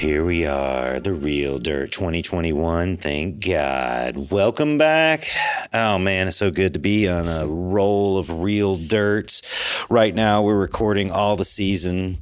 here 0.00 0.24
we 0.24 0.46
are, 0.46 0.98
the 0.98 1.12
real 1.12 1.58
dirt 1.58 1.92
2021. 1.92 2.96
Thank 2.96 3.46
God. 3.46 4.30
Welcome 4.30 4.78
back. 4.78 5.26
Oh 5.74 5.98
man, 5.98 6.26
it's 6.26 6.38
so 6.38 6.50
good 6.50 6.72
to 6.72 6.80
be 6.80 7.06
on 7.06 7.28
a 7.28 7.46
roll 7.46 8.16
of 8.16 8.30
real 8.40 8.76
dirts. 8.76 9.84
Right 9.90 10.14
now, 10.14 10.42
we're 10.42 10.58
recording 10.58 11.10
all 11.10 11.36
the 11.36 11.44
season, 11.44 12.20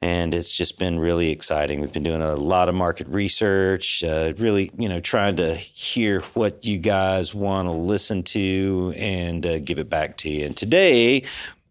and 0.00 0.34
it's 0.34 0.56
just 0.56 0.78
been 0.78 1.00
really 1.00 1.32
exciting. 1.32 1.80
We've 1.80 1.92
been 1.92 2.04
doing 2.04 2.22
a 2.22 2.36
lot 2.36 2.68
of 2.68 2.76
market 2.76 3.08
research, 3.08 4.04
uh, 4.04 4.32
really, 4.36 4.70
you 4.78 4.88
know, 4.88 5.00
trying 5.00 5.34
to 5.36 5.56
hear 5.56 6.20
what 6.34 6.64
you 6.64 6.78
guys 6.78 7.34
want 7.34 7.66
to 7.66 7.72
listen 7.72 8.22
to 8.22 8.94
and 8.96 9.44
uh, 9.44 9.58
give 9.58 9.80
it 9.80 9.90
back 9.90 10.16
to 10.18 10.30
you. 10.30 10.46
And 10.46 10.56
today, 10.56 11.24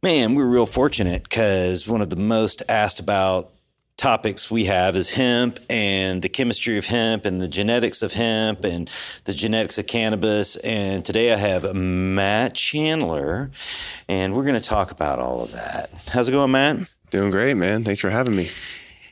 man, 0.04 0.36
we're 0.36 0.44
real 0.44 0.66
fortunate 0.66 1.24
because 1.24 1.88
one 1.88 2.02
of 2.02 2.10
the 2.10 2.18
most 2.18 2.62
asked 2.68 3.00
about 3.00 3.55
topics 3.98 4.52
we 4.52 4.66
have 4.66 4.96
is 4.96 5.12
hemp 5.12 5.60
and 5.70 6.22
the 6.22 6.30
chemistry 6.30 6.78
of 6.78 6.86
hemp 6.86 7.26
and 7.26 7.42
the 7.42 7.48
genetics 7.48 8.02
of 8.02 8.14
hemp 8.14 8.64
and 8.66 8.90
the 9.24 9.34
genetics 9.34 9.78
of 9.78 9.88
cannabis. 9.88 10.58
And 10.58 11.04
today 11.06 11.32
I 11.32 11.38
have 11.38 11.74
Matt 11.74 12.56
Chandler, 12.56 13.52
and 14.10 14.36
we're 14.36 14.44
going 14.44 14.60
to 14.60 14.62
talk 14.62 14.92
about 14.92 15.20
all 15.20 15.44
of 15.44 15.54
that. 15.54 15.90
How's 16.10 16.28
it 16.28 16.34
going, 16.34 16.52
Matt? 16.52 16.92
Doing 17.10 17.32
great, 17.32 17.54
man. 17.54 17.84
Thanks 17.84 18.02
for 18.02 18.10
having 18.10 18.36
me. 18.36 18.50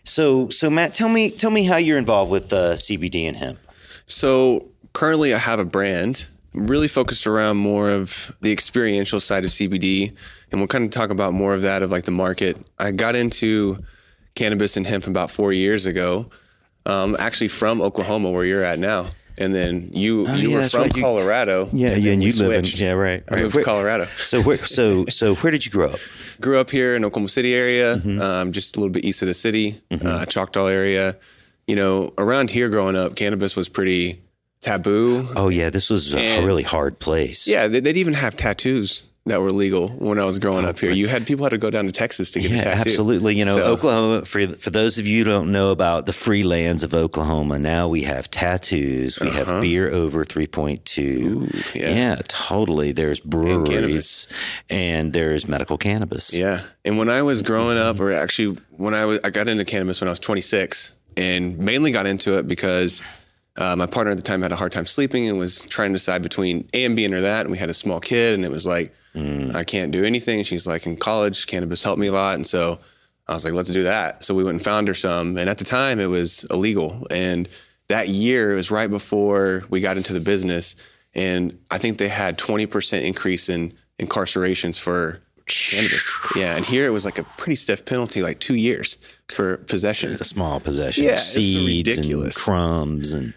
So, 0.04 0.50
so 0.50 0.70
Matt, 0.70 0.94
tell 0.94 1.10
me, 1.10 1.32
tell 1.32 1.52
me 1.52 1.64
how 1.64 1.78
you're 1.78 1.98
involved 1.98 2.32
with 2.32 2.52
uh, 2.52 2.74
CBD 2.74 3.26
and 3.28 3.38
hemp. 3.38 3.60
So 4.08 4.68
currently, 4.92 5.34
I 5.34 5.38
have 5.38 5.60
a 5.60 5.66
brand 5.66 6.28
really 6.54 6.88
focused 6.88 7.26
around 7.26 7.58
more 7.58 7.90
of 7.90 8.36
the 8.42 8.52
experiential 8.52 9.20
side 9.20 9.46
of 9.46 9.52
CBD, 9.52 10.14
and 10.52 10.60
we'll 10.60 10.68
kind 10.68 10.84
of 10.84 10.92
talk 10.92 11.10
about 11.10 11.34
more 11.34 11.54
of 11.54 11.62
that 11.62 11.82
of 11.82 11.90
like 11.90 12.04
the 12.04 12.12
market. 12.12 12.58
I 12.78 12.92
got 12.92 13.16
into 13.16 13.84
cannabis 14.36 14.78
and 14.78 14.86
hemp 14.88 15.08
about 15.08 15.32
four 15.32 15.54
years 15.54 15.86
ago, 15.86 16.30
um, 16.86 17.16
actually 17.20 17.48
from 17.50 17.82
Oklahoma, 17.82 18.30
where 18.32 18.46
you're 18.46 18.64
at 18.64 18.80
now. 18.80 19.08
And 19.36 19.54
then 19.56 19.90
you 19.94 20.28
Oh, 20.28 20.36
you 20.36 20.50
yeah, 20.52 20.58
were 20.58 20.70
from 20.70 20.82
right. 20.84 20.94
Colorado. 20.94 21.68
Yeah, 21.74 21.90
and 21.90 22.04
yeah, 22.04 22.12
and 22.12 22.24
you 22.24 22.32
live 22.34 22.52
in 22.52 22.66
yeah, 22.66 22.92
right. 22.92 23.24
I 23.28 23.34
right. 23.34 23.42
moved 23.44 23.56
Where- 23.56 23.64
to 23.64 23.70
Colorado. 23.70 24.08
So, 24.18 24.42
where, 24.44 24.58
so, 24.58 25.06
so, 25.08 25.34
where 25.36 25.50
did 25.50 25.66
you 25.66 25.72
grow 25.72 25.88
up? 25.88 26.00
Grew 26.40 26.60
up 26.60 26.70
here 26.70 26.96
in 26.96 27.04
Oklahoma 27.04 27.30
City 27.30 27.56
area, 27.56 27.96
Mm-hmm. 27.98 28.22
um, 28.22 28.52
just 28.52 28.76
a 28.76 28.80
little 28.80 28.92
bit 28.92 29.04
east 29.06 29.24
of 29.24 29.28
the 29.28 29.34
city, 29.34 29.82
uh, 29.92 30.26
Choctaw 30.26 30.68
area. 30.68 31.18
You 31.66 31.76
know, 31.76 32.14
around 32.20 32.52
here 32.52 32.70
growing 32.70 32.96
up, 32.96 33.16
cannabis 33.16 33.56
was 33.56 33.70
pretty 33.70 34.22
taboo. 34.62 35.28
Oh 35.36 35.50
yeah, 35.50 35.70
this 35.72 35.90
was 35.90 36.14
a 36.14 36.46
really 36.46 36.64
hard 36.64 37.00
place. 37.00 37.48
Yeah, 37.48 37.68
they'd 37.68 37.98
even 37.98 38.14
have 38.14 38.36
tattoos 38.36 39.04
that 39.26 39.40
were 39.40 39.52
legal 39.54 39.88
when 39.88 40.20
I 40.20 40.26
was 40.26 40.38
growing 40.38 40.66
up 40.66 40.80
here. 40.80 40.92
You 40.92 41.08
had 41.08 41.26
people 41.26 41.46
had 41.46 41.52
to 41.52 41.58
go 41.58 41.70
down 41.70 41.86
to 41.86 41.94
Texas 41.94 42.32
to 42.32 42.42
get 42.42 42.52
a 42.52 42.54
Oh, 42.54 42.58
Yeah, 42.58 42.64
tattoo. 42.66 42.80
absolutely. 42.90 43.36
You 43.38 43.46
know, 43.46 43.56
So- 43.56 43.64
Oklahoma. 43.64 44.26
For 44.26 44.46
for 44.48 44.70
those 44.70 44.98
of 44.98 45.08
you 45.08 45.20
who 45.24 45.30
don't 45.32 45.50
know 45.52 45.72
about 45.72 46.06
the 46.08 46.12
free 46.14 46.44
lands 46.44 46.84
of 46.84 46.94
Oklahoma, 46.94 47.58
now 47.58 47.88
we 47.88 48.02
have 48.02 48.30
tattoos. 48.30 49.20
We 49.22 49.30
have 49.30 49.62
beer 49.62 49.90
over 49.90 50.26
three 50.26 50.48
point 50.48 50.84
two. 50.84 51.48
Uh-huh. 51.54 51.72
yeah. 51.74 52.22
totally. 52.28 52.92
There's 52.92 53.22
breweries 53.22 53.70
cannabis. 53.70 54.28
and, 54.70 55.14
there's 55.14 55.48
medical 55.48 55.78
cannabis. 55.78 56.34
Yeah, 56.34 56.62
and 56.84 56.98
when 56.98 57.10
I 57.10 57.22
was 57.22 57.42
growing 57.42 57.78
up, 57.78 58.00
or 58.02 58.12
actually 58.12 58.58
when 58.72 58.94
I 58.94 59.06
was, 59.06 59.20
I 59.24 59.30
got 59.30 59.48
into 59.48 59.64
cannabis 59.64 60.02
when 60.02 60.10
I 60.10 60.12
was 60.12 60.20
26, 60.20 60.92
and 61.16 61.58
mainly 61.60 61.92
got 61.92 62.08
into 62.08 62.38
it 62.40 62.48
because 62.48 63.02
uh, 63.56 63.76
my 63.78 63.86
partner 63.86 64.12
at 64.12 64.18
the 64.18 64.24
time 64.24 64.42
had 64.42 64.52
a 64.52 64.56
hard 64.58 64.72
time 64.74 64.86
sleeping 64.86 65.30
and 65.30 65.38
was 65.38 65.64
trying 65.66 65.92
to 65.92 65.96
decide 65.96 66.22
between 66.24 66.68
A 66.74 66.84
and 66.84 66.98
and 67.00 67.14
or 67.14 67.22
that, 67.22 67.42
and 67.46 67.52
we 67.52 67.58
had 67.58 67.70
a 67.70 67.74
small 67.74 68.00
kid, 68.02 68.34
and 68.34 68.44
it 68.44 68.52
was 68.52 68.66
like 68.68 68.94
Mm. 69.16 69.56
I 69.56 69.64
can't 69.64 69.92
do 69.92 70.04
anything. 70.04 70.44
She's 70.44 70.66
like, 70.66 70.86
in 70.86 70.98
college, 70.98 71.46
cannabis 71.46 71.84
helped 71.84 72.00
me 72.00 72.08
a 72.08 72.12
lot, 72.12 72.36
and 72.36 72.46
so 72.48 72.80
I 73.28 73.34
was 73.34 73.46
like, 73.46 73.54
let's 73.54 73.70
do 73.70 73.84
that. 73.84 74.24
So 74.24 74.34
we 74.34 74.44
went 74.44 74.56
and 74.56 74.64
found 74.64 74.88
her 74.88 74.94
some, 74.94 75.38
and 75.38 75.50
at 75.50 75.58
the 75.58 75.66
time 75.66 76.00
it 76.00 76.08
was 76.08 76.46
illegal, 76.50 77.06
and 77.12 77.48
that 77.88 78.08
year 78.08 78.52
it 78.52 78.56
was 78.56 78.72
right 78.72 78.90
before 78.90 79.64
we 79.70 79.82
got 79.82 79.98
into 79.98 80.14
the 80.14 80.20
business, 80.20 80.76
and 81.14 81.58
I 81.70 81.78
think 81.78 81.98
they 82.00 82.08
had 82.10 82.38
20% 82.38 83.04
increase 83.04 83.50
in 83.50 83.74
incarcerations 84.00 84.80
for 84.80 85.22
cannabis. 85.46 86.12
Yeah, 86.36 86.56
and 86.56 86.66
here 86.66 86.86
it 86.86 86.92
was 86.92 87.06
like 87.06 87.18
a 87.20 87.24
pretty 87.38 87.56
stiff 87.56 87.86
penalty, 87.86 88.24
like 88.24 88.40
two 88.40 88.56
years 88.56 88.98
for 89.30 89.58
possession. 89.58 90.14
A 90.14 90.24
small 90.24 90.60
possession, 90.60 91.04
Yeah, 91.04 91.18
seeds 91.18 91.98
and 91.98 92.34
crumbs, 92.34 93.14
and 93.14 93.34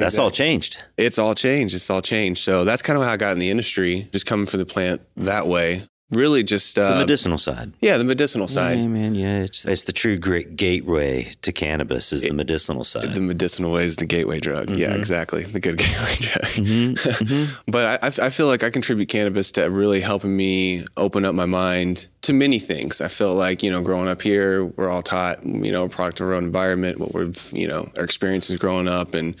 that's 0.00 0.18
all 0.18 0.30
changed. 0.30 0.82
It's 0.96 1.18
all 1.18 1.34
changed. 1.34 1.74
It's 1.74 1.90
all 1.90 2.02
changed. 2.02 2.42
So 2.42 2.64
that's 2.64 2.82
kind 2.82 2.98
of 2.98 3.04
how 3.04 3.12
I 3.12 3.16
got 3.16 3.32
in 3.32 3.38
the 3.38 3.50
industry, 3.50 4.08
just 4.12 4.26
coming 4.26 4.46
from 4.46 4.60
the 4.60 4.66
plant 4.66 5.00
that 5.16 5.46
way. 5.46 5.82
Really, 6.10 6.42
just 6.42 6.76
The 6.76 6.94
uh, 6.94 6.98
medicinal 7.00 7.36
side. 7.36 7.72
yeah, 7.82 7.98
the 7.98 8.04
medicinal 8.04 8.48
side. 8.48 8.78
Yeah, 8.78 8.86
man. 8.88 9.14
Yeah, 9.14 9.40
it's 9.42 9.66
it's 9.66 9.84
the 9.84 9.92
true 9.92 10.16
great 10.16 10.56
gateway 10.56 11.32
to 11.42 11.52
cannabis 11.52 12.14
is 12.14 12.22
the 12.22 12.30
medicinal 12.32 12.82
side. 12.82 13.10
The 13.10 13.20
medicinal 13.20 13.72
way 13.72 13.84
is 13.84 13.96
the 13.96 14.06
gateway 14.06 14.40
drug. 14.40 14.70
Yeah, 14.70 14.88
Mm-hmm. 14.88 15.00
exactly. 15.00 15.42
The 15.44 15.60
good 15.60 15.76
gateway 15.84 16.14
drug. 16.16 17.48
but 17.68 17.84
I, 18.02 18.06
I 18.06 18.26
I 18.26 18.30
feel 18.30 18.46
like 18.46 18.62
I 18.64 18.70
contribute 18.70 19.10
cannabis 19.10 19.50
to 19.52 19.68
really 19.70 20.00
helping 20.00 20.34
me 20.34 20.86
open 20.96 21.26
up 21.26 21.34
my 21.34 21.44
mind 21.44 22.06
to 22.22 22.32
many 22.32 22.58
things. 22.58 23.02
I 23.02 23.08
feel 23.08 23.34
like, 23.34 23.62
you 23.62 23.70
know, 23.70 23.82
growing 23.82 24.08
up 24.08 24.22
here, 24.22 24.64
we're 24.64 24.88
all 24.88 25.02
taught, 25.02 25.44
you 25.44 25.70
know, 25.70 25.88
product 25.90 26.20
of 26.20 26.28
our 26.28 26.32
own 26.32 26.44
environment, 26.44 27.00
what 27.00 27.12
we've, 27.12 27.50
you 27.52 27.68
know, 27.68 27.90
our 27.98 28.04
experiences 28.04 28.58
growing 28.58 28.88
up 28.88 29.12
and 29.12 29.34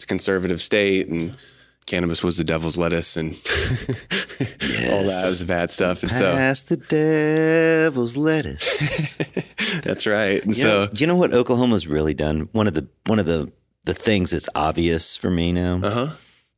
it's 0.00 0.04
a 0.04 0.06
conservative 0.06 0.62
state 0.62 1.08
and 1.08 1.36
cannabis 1.84 2.22
was 2.24 2.38
the 2.38 2.44
devil's 2.44 2.78
lettuce 2.78 3.18
and 3.18 3.32
all 3.34 5.02
that 5.04 5.24
was 5.28 5.44
bad 5.44 5.70
stuff. 5.70 6.02
And 6.02 6.10
so 6.10 6.32
Pass 6.34 6.62
the 6.62 6.78
devil's 6.78 8.16
lettuce. 8.16 9.16
that's 9.84 10.06
right. 10.06 10.42
And 10.42 10.56
You 10.56 10.62
so 10.62 10.84
know, 10.86 10.90
you 10.94 11.06
know 11.06 11.16
what 11.16 11.34
Oklahoma's 11.34 11.86
really 11.86 12.14
done? 12.14 12.48
One 12.52 12.66
of 12.66 12.72
the 12.72 12.88
one 13.04 13.18
of 13.18 13.26
the 13.26 13.52
the 13.84 13.92
things 13.92 14.30
that's 14.30 14.48
obvious 14.54 15.18
for 15.18 15.30
me 15.30 15.52
now, 15.52 15.80
uh 15.82 15.90
huh. 15.90 16.08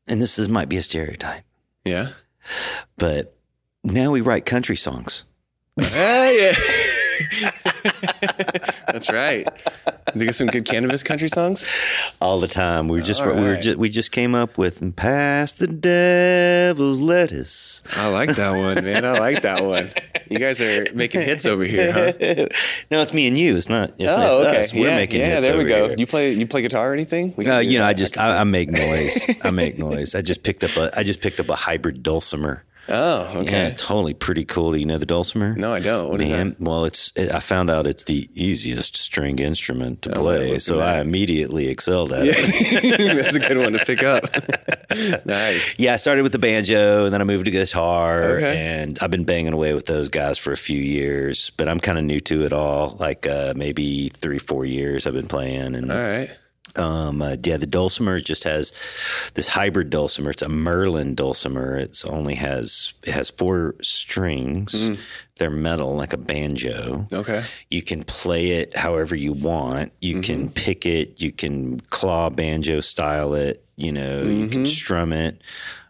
and 0.07 0.23
this 0.23 0.39
is 0.39 0.49
might 0.49 0.69
be 0.69 0.77
a 0.77 0.83
stereotype, 0.83 1.43
Yeah. 1.85 2.11
but 2.97 3.37
now 3.83 4.13
we 4.13 4.21
write 4.21 4.47
country 4.47 4.77
songs. 4.77 5.25
Ah, 5.81 6.31
yeah. 6.31 6.53
That's 8.87 9.11
right. 9.13 9.47
Think 10.13 10.29
of 10.31 10.35
some 10.35 10.49
good 10.49 10.65
cannabis 10.65 11.03
country 11.03 11.29
songs. 11.29 11.65
all 12.21 12.41
the 12.41 12.49
time. 12.49 12.89
We 12.89 12.99
were 12.99 13.05
just 13.05 13.23
All 13.23 13.35
we 13.35 13.41
were 13.43 13.57
just, 13.57 13.79
we 13.79 13.89
just 13.89 14.13
came 14.13 14.35
up 14.35 14.59
with 14.59 14.95
"Pass 14.97 15.55
the 15.55 15.67
Devil's 15.67 17.01
Lettuce." 17.01 17.83
I 17.97 18.09
like 18.09 18.35
that 18.37 18.51
one, 18.51 18.85
man. 18.85 19.05
I 19.05 19.19
like 19.19 19.43
that 19.43 19.65
one. 19.65 19.91
You 20.29 20.39
guys 20.39 20.61
are 20.61 20.87
making 20.95 21.23
hits 21.23 21.47
over 21.47 21.65
here, 21.65 21.93
huh? 21.93 22.13
no, 22.91 23.01
it's 23.03 23.13
me 23.15 23.27
and 23.29 23.39
you. 23.39 23.57
It's 23.57 23.69
not. 23.69 23.91
It's, 23.99 24.13
Oh, 24.13 24.41
it's 24.41 24.49
okay. 24.49 24.61
us. 24.61 24.75
We're 24.75 24.89
yeah, 24.91 24.97
making 24.97 25.21
yeah. 25.21 25.27
hits 25.35 25.47
There 25.47 25.57
we 25.59 25.65
go. 25.65 25.89
here. 25.89 25.97
You 25.99 26.07
play 26.07 26.33
you 26.33 26.47
play 26.47 26.63
guitar 26.63 26.91
or 26.91 26.93
anything? 26.95 27.35
Uh, 27.39 27.59
you 27.59 27.79
know, 27.79 27.85
that. 27.85 27.89
I 27.91 27.93
just 27.95 28.15
can 28.15 28.31
I, 28.31 28.41
I 28.41 28.45
make 28.45 28.71
noise. 28.71 29.19
I 29.43 29.51
make 29.51 29.79
noise. 29.79 30.15
I 30.15 30.23
just 30.23 30.43
picked 30.43 30.65
up 30.65 30.77
a 30.77 30.91
I 30.99 31.03
just 31.05 31.21
picked 31.21 31.41
up 31.41 31.49
a 31.49 31.55
hybrid 31.55 32.03
dulcimer. 32.03 32.65
Oh, 32.89 33.31
Yeah, 33.33 33.39
okay. 33.41 33.75
totally 33.77 34.15
pretty 34.15 34.45
cool. 34.45 34.73
Do 34.73 34.79
you 34.79 34.87
know 34.87 34.99
the 34.99 35.07
dulcimer? 35.07 35.55
No, 35.57 35.73
I 35.73 35.81
don't. 35.81 36.11
What 36.11 36.21
Man, 36.21 36.57
well, 36.59 36.85
it's. 36.85 37.13
It, 37.17 37.33
I 37.33 37.41
found 37.41 37.71
out 37.71 37.87
it's 37.87 38.05
the 38.05 38.29
easiest 38.35 38.97
string 38.97 39.39
instrument 39.39 40.03
to 40.03 40.17
Oh, 40.19 40.23
play, 40.23 40.59
so 40.59 40.81
I 40.81 41.01
immediately 41.01 41.69
excelled 41.69 42.13
at 42.13 42.25
it. 42.27 43.17
That's 43.23 43.37
a 43.37 43.41
good 43.41 43.59
one 43.59 43.73
to 43.75 43.79
pick 43.85 44.03
up. 44.03 44.25
nice. 45.27 45.75
Yeah, 45.79 45.95
I 45.95 45.97
started 45.97 46.23
with 46.23 46.33
the 46.33 46.39
banjo, 46.39 47.05
and 47.05 47.15
then 47.15 47.21
I 47.21 47.25
moved 47.25 47.45
to 47.47 47.51
guitar, 47.51 48.23
Okay. 48.37 48.57
and 48.59 48.99
I've 49.01 49.11
been 49.11 49.25
banging 49.25 49.53
away 49.53 49.75
with 49.75 49.87
those 49.87 50.09
guys 50.09 50.39
for 50.39 50.53
a 50.53 50.57
few 50.57 50.81
years. 50.81 51.51
But 51.57 51.69
I'm 51.69 51.81
kind 51.81 51.99
of 51.99 52.05
new 52.05 52.21
to 52.21 52.45
it 52.45 52.53
all. 52.53 52.97
Like 53.01 53.27
uh, 53.27 53.55
maybe 53.57 54.09
three, 54.11 54.39
four 54.39 54.65
years 54.65 55.07
I've 55.07 55.15
been 55.15 55.29
playing, 55.29 55.75
and 55.75 55.91
All 55.93 55.99
right. 55.99 56.31
Um, 56.77 57.21
uh, 57.23 57.37
yeah, 57.43 57.57
the 57.57 57.67
dulcimer 57.67 58.21
just 58.21 58.45
has 58.45 58.73
this 59.35 59.49
hybrid 59.49 59.91
dulcimer. 59.91 60.31
It's 60.31 60.43
a 60.43 60.49
Merlin 60.49 61.15
dulcimer. 61.15 61.77
It's 61.77 62.05
only 62.05 62.35
has 62.37 62.95
it 63.05 63.13
has 63.13 63.31
four 63.31 63.75
strings. 63.83 64.91
They're 65.37 65.51
metal 65.51 65.95
like 65.97 66.13
a 66.13 66.19
banjo. 66.19 67.07
Okay. 67.13 67.43
You 67.71 67.83
can 67.83 68.05
play 68.05 68.53
it 68.53 68.77
however 68.77 69.17
you 69.17 69.33
want. 69.33 69.93
You 70.01 70.21
can 70.21 70.49
pick 70.49 70.87
it. 70.87 71.21
You 71.21 71.33
can 71.33 71.81
claw 71.81 72.31
banjo 72.31 72.81
style 72.81 73.35
it. 73.35 73.65
You 73.77 73.93
know, 73.93 74.23
you 74.23 74.49
can 74.49 74.67
strum 74.67 75.13
it. 75.13 75.41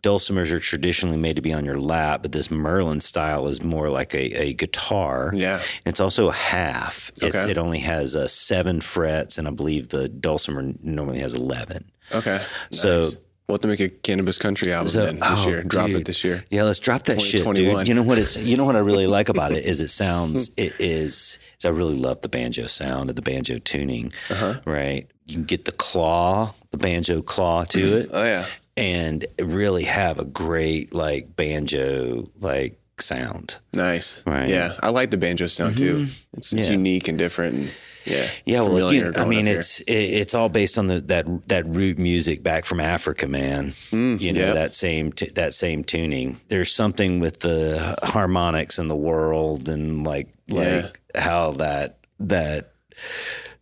Dulcimers 0.02 0.52
are 0.52 0.58
traditionally 0.58 1.16
made 1.16 1.36
to 1.36 1.42
be 1.42 1.52
on 1.52 1.64
your 1.64 1.78
lap, 1.78 2.22
but 2.22 2.32
this 2.32 2.50
Merlin 2.50 2.98
style 3.00 3.46
is 3.46 3.62
more 3.62 3.88
like 3.88 4.14
a, 4.14 4.42
a 4.42 4.52
guitar. 4.52 5.30
Yeah. 5.34 5.62
It's 5.86 6.00
also 6.00 6.28
a 6.28 6.32
half. 6.32 7.10
It, 7.22 7.32
Okay. 7.34 7.50
it 7.52 7.56
only 7.58 7.78
has 7.78 8.16
uh, 8.16 8.26
seven 8.26 8.80
frets, 8.80 9.38
and 9.38 9.46
I 9.46 9.52
believe 9.52 9.88
the 9.88 10.08
dulcimer 10.08 10.72
normally 10.82 11.20
has 11.20 11.34
11. 11.34 11.90
Okay. 12.12 12.42
So- 12.70 13.00
Nice. 13.02 13.16
We'll 13.48 13.56
have 13.56 13.62
to 13.62 13.68
make 13.68 13.80
a 13.80 13.88
cannabis 13.90 14.38
country 14.38 14.72
album 14.72 14.88
So- 14.88 15.04
then 15.04 15.16
this 15.18 15.28
oh, 15.30 15.48
year. 15.48 15.62
Drop 15.64 15.88
dude. 15.88 15.96
it 16.02 16.04
this 16.06 16.24
year. 16.24 16.44
Yeah, 16.50 16.62
let's 16.62 16.78
drop 16.78 17.04
that 17.06 17.20
shit, 17.20 17.44
dude. 17.54 17.86
You 17.88 17.92
know 17.94 18.02
what 18.02 18.16
it's 18.16 18.36
you 18.36 18.56
know 18.56 18.64
what 18.64 18.76
I 18.76 18.78
really 18.78 19.06
like 19.08 19.28
about 19.28 19.52
it 19.52 19.66
is 19.66 19.80
it 19.80 19.88
sounds 20.04 20.50
it 20.56 20.74
is, 20.78 21.38
is 21.58 21.64
I 21.64 21.68
really 21.68 21.96
love 21.96 22.22
the 22.22 22.28
banjo 22.28 22.66
sound 22.66 23.10
and 23.10 23.18
the 23.18 23.20
banjo 23.22 23.58
tuning. 23.58 24.10
Uh-huh. 24.30 24.60
Right? 24.64 25.06
You 25.26 25.34
can 25.34 25.44
get 25.44 25.64
the 25.66 25.72
claw, 25.72 26.54
the 26.70 26.78
banjo 26.78 27.20
claw 27.20 27.64
to 27.64 27.78
it 27.98 28.10
Oh 28.12 28.24
yeah. 28.24 28.46
And 28.76 29.26
really 29.40 29.84
have 29.84 30.18
a 30.18 30.24
great 30.24 30.94
like 30.94 31.36
banjo 31.36 32.28
like 32.40 32.78
sound. 32.98 33.56
Nice. 33.74 34.22
Right. 34.26 34.48
Yeah. 34.48 34.74
I 34.82 34.90
like 34.90 35.10
the 35.10 35.16
banjo 35.16 35.46
sound 35.46 35.76
too. 35.76 35.94
Mm-hmm. 35.94 36.38
It's, 36.38 36.52
it's 36.52 36.66
Yeah. 36.66 36.72
unique 36.72 37.08
and 37.08 37.18
different. 37.18 37.54
And 37.56 37.70
yeah, 38.04 38.26
Yeah, 38.44 38.62
well, 38.62 38.88
I 39.16 39.24
mean, 39.26 39.46
it's 39.46 39.80
it, 39.82 39.92
it's 39.92 40.34
all 40.34 40.48
based 40.48 40.76
on 40.76 40.88
the 40.88 41.00
that 41.02 41.48
that 41.48 41.66
root 41.66 41.98
music 41.98 42.42
back 42.42 42.64
from 42.64 42.80
Africa, 42.80 43.28
man. 43.28 43.70
Mm, 43.92 44.20
you 44.20 44.32
know 44.32 44.40
yeah. 44.46 44.52
that 44.54 44.74
same 44.74 45.12
t- 45.12 45.30
that 45.36 45.54
same 45.54 45.84
tuning. 45.84 46.40
There's 46.48 46.72
something 46.72 47.20
with 47.20 47.40
the 47.40 47.96
harmonics 48.02 48.78
in 48.80 48.88
the 48.88 48.96
world, 48.96 49.68
and 49.68 50.04
like 50.04 50.28
like 50.48 51.00
how 51.14 51.52
that 51.52 51.98
that 52.18 52.72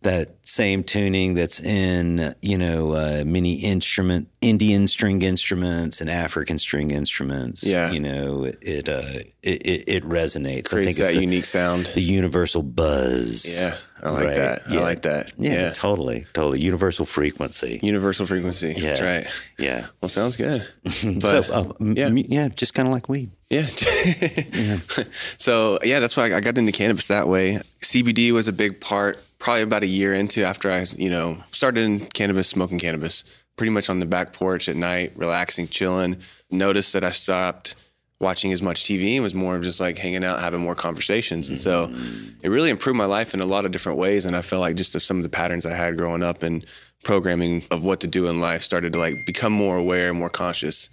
that 0.01 0.35
same 0.43 0.83
tuning 0.83 1.35
that's 1.35 1.59
in 1.61 2.33
you 2.41 2.57
know 2.57 2.91
uh, 2.93 3.23
many 3.25 3.53
instrument 3.53 4.27
Indian 4.41 4.87
string 4.87 5.21
instruments 5.21 6.01
and 6.01 6.09
African 6.09 6.57
string 6.57 6.89
instruments. 6.91 7.63
Yeah. 7.63 7.91
you 7.91 7.99
know 7.99 8.43
it 8.45 8.57
it 8.61 8.89
uh, 8.89 9.01
it, 9.43 9.61
it, 9.65 9.83
it 9.87 10.03
resonates. 10.03 10.67
I 10.67 10.69
creates 10.77 10.97
think 10.97 10.99
it's 10.99 11.07
that 11.09 11.13
the, 11.15 11.21
unique 11.21 11.45
sound. 11.45 11.85
the 11.93 12.01
universal 12.01 12.63
buzz. 12.63 13.45
Yeah, 13.45 13.77
I 14.01 14.09
like 14.09 14.23
Right. 14.25 14.35
that. 14.35 14.61
I 14.69 14.73
like 14.77 15.01
that. 15.03 15.31
Yeah, 15.37 15.53
Yeah. 15.53 15.69
totally, 15.71 16.25
totally. 16.33 16.59
Universal 16.61 17.05
frequency. 17.05 17.79
Universal 17.83 18.25
frequency. 18.25 18.73
Yeah. 18.75 18.81
That's 18.81 19.01
right. 19.01 19.27
Yeah. 19.59 19.85
Well, 20.01 20.09
sounds 20.09 20.35
good. 20.35 20.67
so, 20.89 21.43
uh, 21.51 21.73
yeah. 21.79 22.07
m- 22.07 22.17
yeah, 22.17 22.47
just 22.49 22.73
kind 22.73 22.87
of 22.87 22.93
like 22.95 23.07
weed. 23.07 23.29
yeah. 23.51 23.67
so 25.37 25.79
yeah, 25.83 25.99
that's 25.99 26.15
why 26.17 26.33
I 26.33 26.39
got 26.39 26.57
into 26.57 26.71
cannabis 26.71 27.07
that 27.07 27.27
way. 27.27 27.59
CBD 27.81 28.31
was 28.31 28.47
a 28.47 28.53
big 28.53 28.79
part. 28.81 29.21
Probably 29.41 29.63
about 29.63 29.81
a 29.81 29.87
year 29.87 30.13
into 30.13 30.43
after 30.43 30.71
I, 30.71 30.85
you 30.97 31.09
know, 31.09 31.43
started 31.47 31.83
in 31.83 32.05
cannabis, 32.07 32.47
smoking 32.47 32.77
cannabis, 32.77 33.23
pretty 33.55 33.71
much 33.71 33.89
on 33.89 33.99
the 33.99 34.05
back 34.05 34.33
porch 34.33 34.69
at 34.69 34.75
night, 34.75 35.13
relaxing, 35.15 35.67
chilling. 35.67 36.17
Noticed 36.51 36.93
that 36.93 37.03
I 37.03 37.09
stopped 37.09 37.73
watching 38.19 38.53
as 38.53 38.61
much 38.61 38.83
TV 38.83 39.15
and 39.15 39.23
was 39.23 39.33
more 39.33 39.55
of 39.55 39.63
just 39.63 39.79
like 39.79 39.97
hanging 39.97 40.23
out, 40.23 40.39
having 40.41 40.61
more 40.61 40.75
conversations. 40.75 41.49
And 41.49 41.57
so 41.57 41.87
mm. 41.87 42.35
it 42.43 42.49
really 42.49 42.69
improved 42.69 42.97
my 42.97 43.05
life 43.05 43.33
in 43.33 43.41
a 43.41 43.45
lot 43.47 43.65
of 43.65 43.71
different 43.71 43.97
ways. 43.97 44.25
And 44.25 44.35
I 44.35 44.43
felt 44.43 44.61
like 44.61 44.75
just 44.75 44.93
of 44.93 45.01
some 45.01 45.17
of 45.17 45.23
the 45.23 45.29
patterns 45.29 45.65
I 45.65 45.73
had 45.73 45.97
growing 45.97 46.21
up 46.21 46.43
and 46.43 46.63
programming 47.03 47.63
of 47.71 47.83
what 47.83 47.99
to 48.01 48.07
do 48.07 48.27
in 48.27 48.39
life 48.39 48.61
started 48.61 48.93
to 48.93 48.99
like 48.99 49.25
become 49.25 49.53
more 49.53 49.77
aware, 49.77 50.09
and 50.09 50.19
more 50.19 50.29
conscious. 50.29 50.91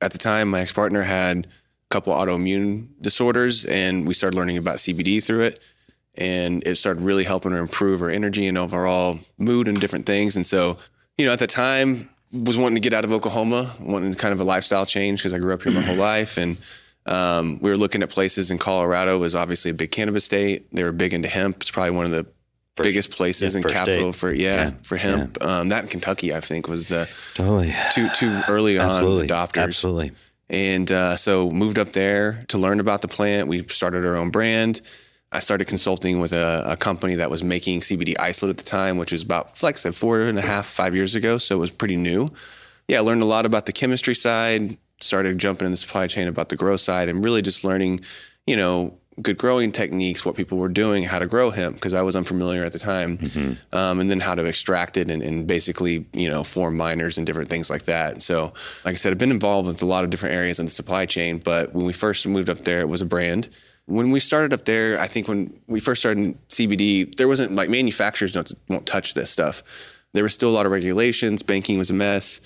At 0.00 0.12
the 0.12 0.18
time, 0.18 0.48
my 0.48 0.60
ex 0.60 0.72
partner 0.72 1.02
had 1.02 1.46
a 1.46 1.48
couple 1.90 2.14
autoimmune 2.14 2.88
disorders, 3.02 3.66
and 3.66 4.08
we 4.08 4.14
started 4.14 4.36
learning 4.36 4.56
about 4.56 4.76
CBD 4.76 5.22
through 5.22 5.42
it. 5.42 5.60
And 6.16 6.66
it 6.66 6.76
started 6.76 7.02
really 7.02 7.24
helping 7.24 7.52
her 7.52 7.58
improve 7.58 8.00
her 8.00 8.10
energy 8.10 8.46
and 8.46 8.58
overall 8.58 9.20
mood 9.38 9.68
and 9.68 9.80
different 9.80 10.06
things. 10.06 10.36
And 10.36 10.44
so, 10.44 10.76
you 11.16 11.24
know, 11.24 11.32
at 11.32 11.38
the 11.38 11.46
time, 11.46 12.10
was 12.32 12.58
wanting 12.58 12.76
to 12.76 12.80
get 12.80 12.92
out 12.92 13.04
of 13.04 13.12
Oklahoma, 13.12 13.74
wanting 13.80 14.14
kind 14.14 14.32
of 14.32 14.40
a 14.40 14.44
lifestyle 14.44 14.86
change 14.86 15.20
because 15.20 15.34
I 15.34 15.38
grew 15.38 15.54
up 15.54 15.62
here 15.62 15.72
my 15.72 15.80
whole 15.80 15.96
life. 15.96 16.36
And 16.36 16.56
um, 17.06 17.58
we 17.60 17.70
were 17.70 17.76
looking 17.76 18.02
at 18.02 18.10
places 18.10 18.50
in 18.50 18.58
Colorado 18.58 19.18
was 19.18 19.34
obviously 19.34 19.70
a 19.70 19.74
big 19.74 19.90
cannabis 19.90 20.24
state. 20.24 20.66
They 20.72 20.82
were 20.82 20.92
big 20.92 21.12
into 21.12 21.28
hemp. 21.28 21.56
It's 21.56 21.70
probably 21.70 21.92
one 21.92 22.04
of 22.06 22.12
the 22.12 22.26
biggest 22.76 23.10
places 23.10 23.54
yeah, 23.54 23.62
first 23.62 23.74
capital 23.74 24.12
state. 24.12 24.20
for 24.20 24.32
yeah, 24.32 24.54
Yeah, 24.54 24.70
for 24.82 24.96
hemp. 24.96 25.42
Um, 25.44 25.68
that 25.68 25.84
in 25.84 25.88
Kentucky, 25.88 26.34
I 26.34 26.40
think, 26.40 26.68
was 26.68 26.88
the 26.88 27.08
Totally. 27.34 27.72
too 27.92 28.08
too 28.10 28.42
early 28.48 28.78
on 28.78 28.90
Absolutely. 28.90 29.28
adopters. 29.28 29.64
Absolutely. 29.64 30.12
And 30.48 30.90
uh, 30.90 31.16
so 31.16 31.50
moved 31.50 31.78
up 31.78 31.92
there 31.92 32.44
to 32.48 32.58
learn 32.58 32.80
about 32.80 33.02
the 33.02 33.08
plant. 33.08 33.48
We 33.48 33.66
started 33.68 34.04
our 34.04 34.16
own 34.16 34.30
brand. 34.30 34.80
I 35.32 35.38
started 35.38 35.66
consulting 35.66 36.18
with 36.18 36.32
a, 36.32 36.64
a 36.66 36.76
company 36.76 37.14
that 37.16 37.30
was 37.30 37.44
making 37.44 37.80
CBD 37.80 38.16
isolate 38.18 38.50
at 38.50 38.56
the 38.58 38.68
time, 38.68 38.98
which 38.98 39.12
was 39.12 39.22
about, 39.22 39.62
I 39.62 39.72
said, 39.72 39.94
four 39.94 40.22
and 40.22 40.38
a 40.38 40.42
half, 40.42 40.66
five 40.66 40.94
years 40.94 41.14
ago. 41.14 41.38
So 41.38 41.56
it 41.56 41.60
was 41.60 41.70
pretty 41.70 41.96
new. 41.96 42.32
Yeah, 42.88 42.98
I 42.98 43.00
learned 43.02 43.22
a 43.22 43.26
lot 43.26 43.46
about 43.46 43.66
the 43.66 43.72
chemistry 43.72 44.16
side, 44.16 44.76
started 45.00 45.38
jumping 45.38 45.66
in 45.66 45.70
the 45.70 45.76
supply 45.76 46.08
chain 46.08 46.26
about 46.26 46.48
the 46.48 46.56
grow 46.56 46.76
side, 46.76 47.08
and 47.08 47.24
really 47.24 47.42
just 47.42 47.62
learning, 47.62 48.00
you 48.46 48.56
know, 48.56 48.98
good 49.22 49.38
growing 49.38 49.70
techniques, 49.70 50.24
what 50.24 50.34
people 50.34 50.58
were 50.58 50.68
doing, 50.68 51.04
how 51.04 51.18
to 51.20 51.26
grow 51.26 51.50
hemp, 51.50 51.76
because 51.76 51.94
I 51.94 52.02
was 52.02 52.16
unfamiliar 52.16 52.64
at 52.64 52.72
the 52.72 52.78
time, 52.78 53.18
um, 53.72 54.00
and 54.00 54.10
then 54.10 54.18
how 54.18 54.34
to 54.34 54.44
extract 54.44 54.96
it 54.96 55.10
and, 55.10 55.22
and 55.22 55.46
basically, 55.46 56.06
you 56.12 56.28
know, 56.28 56.42
form 56.42 56.76
miners 56.76 57.18
and 57.18 57.26
different 57.26 57.50
things 57.50 57.70
like 57.70 57.84
that. 57.84 58.12
And 58.12 58.22
so, 58.22 58.52
like 58.84 58.92
I 58.92 58.94
said, 58.94 59.12
I've 59.12 59.18
been 59.18 59.30
involved 59.30 59.68
with 59.68 59.82
a 59.82 59.86
lot 59.86 60.02
of 60.02 60.10
different 60.10 60.34
areas 60.34 60.58
in 60.58 60.66
the 60.66 60.72
supply 60.72 61.06
chain, 61.06 61.38
but 61.38 61.72
when 61.74 61.84
we 61.84 61.92
first 61.92 62.26
moved 62.26 62.50
up 62.50 62.58
there, 62.62 62.80
it 62.80 62.88
was 62.88 63.02
a 63.02 63.06
brand. 63.06 63.48
When 63.90 64.10
we 64.10 64.20
started 64.20 64.52
up 64.52 64.64
there, 64.64 64.98
I 65.00 65.08
think 65.08 65.28
when 65.28 65.52
we 65.66 65.80
first 65.80 66.00
started 66.00 66.24
in 66.24 66.34
CBD, 66.48 67.14
there 67.16 67.28
wasn't 67.28 67.54
like 67.54 67.68
manufacturers 67.68 68.32
don't, 68.32 68.52
won't 68.68 68.86
touch 68.86 69.14
this 69.14 69.30
stuff. 69.30 69.62
There 70.12 70.22
was 70.22 70.32
still 70.32 70.48
a 70.48 70.56
lot 70.56 70.66
of 70.66 70.72
regulations. 70.72 71.42
Banking 71.42 71.76
was 71.76 71.90
a 71.90 71.94
mess 71.94 72.40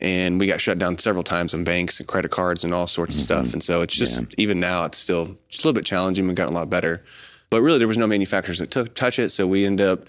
and 0.00 0.40
we 0.40 0.46
got 0.46 0.60
shut 0.60 0.78
down 0.78 0.98
several 0.98 1.22
times 1.24 1.54
on 1.54 1.64
banks 1.64 1.98
and 1.98 2.08
credit 2.08 2.30
cards 2.30 2.64
and 2.64 2.74
all 2.74 2.86
sorts 2.86 3.14
of 3.14 3.20
mm-hmm. 3.20 3.44
stuff. 3.44 3.52
And 3.52 3.62
so 3.62 3.80
it's 3.82 3.94
just 3.94 4.34
even 4.38 4.60
now 4.60 4.84
it's 4.84 4.98
still 4.98 5.36
just 5.48 5.64
a 5.64 5.68
little 5.68 5.74
bit 5.74 5.86
challenging. 5.86 6.26
We've 6.26 6.36
gotten 6.36 6.54
a 6.54 6.58
lot 6.58 6.70
better, 6.70 7.04
but 7.50 7.62
really 7.62 7.78
there 7.78 7.88
was 7.88 7.98
no 7.98 8.06
manufacturers 8.06 8.58
that 8.58 8.70
took 8.70 8.94
touch 8.94 9.18
it. 9.18 9.30
So 9.30 9.46
we 9.46 9.64
ended 9.64 9.86
up 9.86 10.06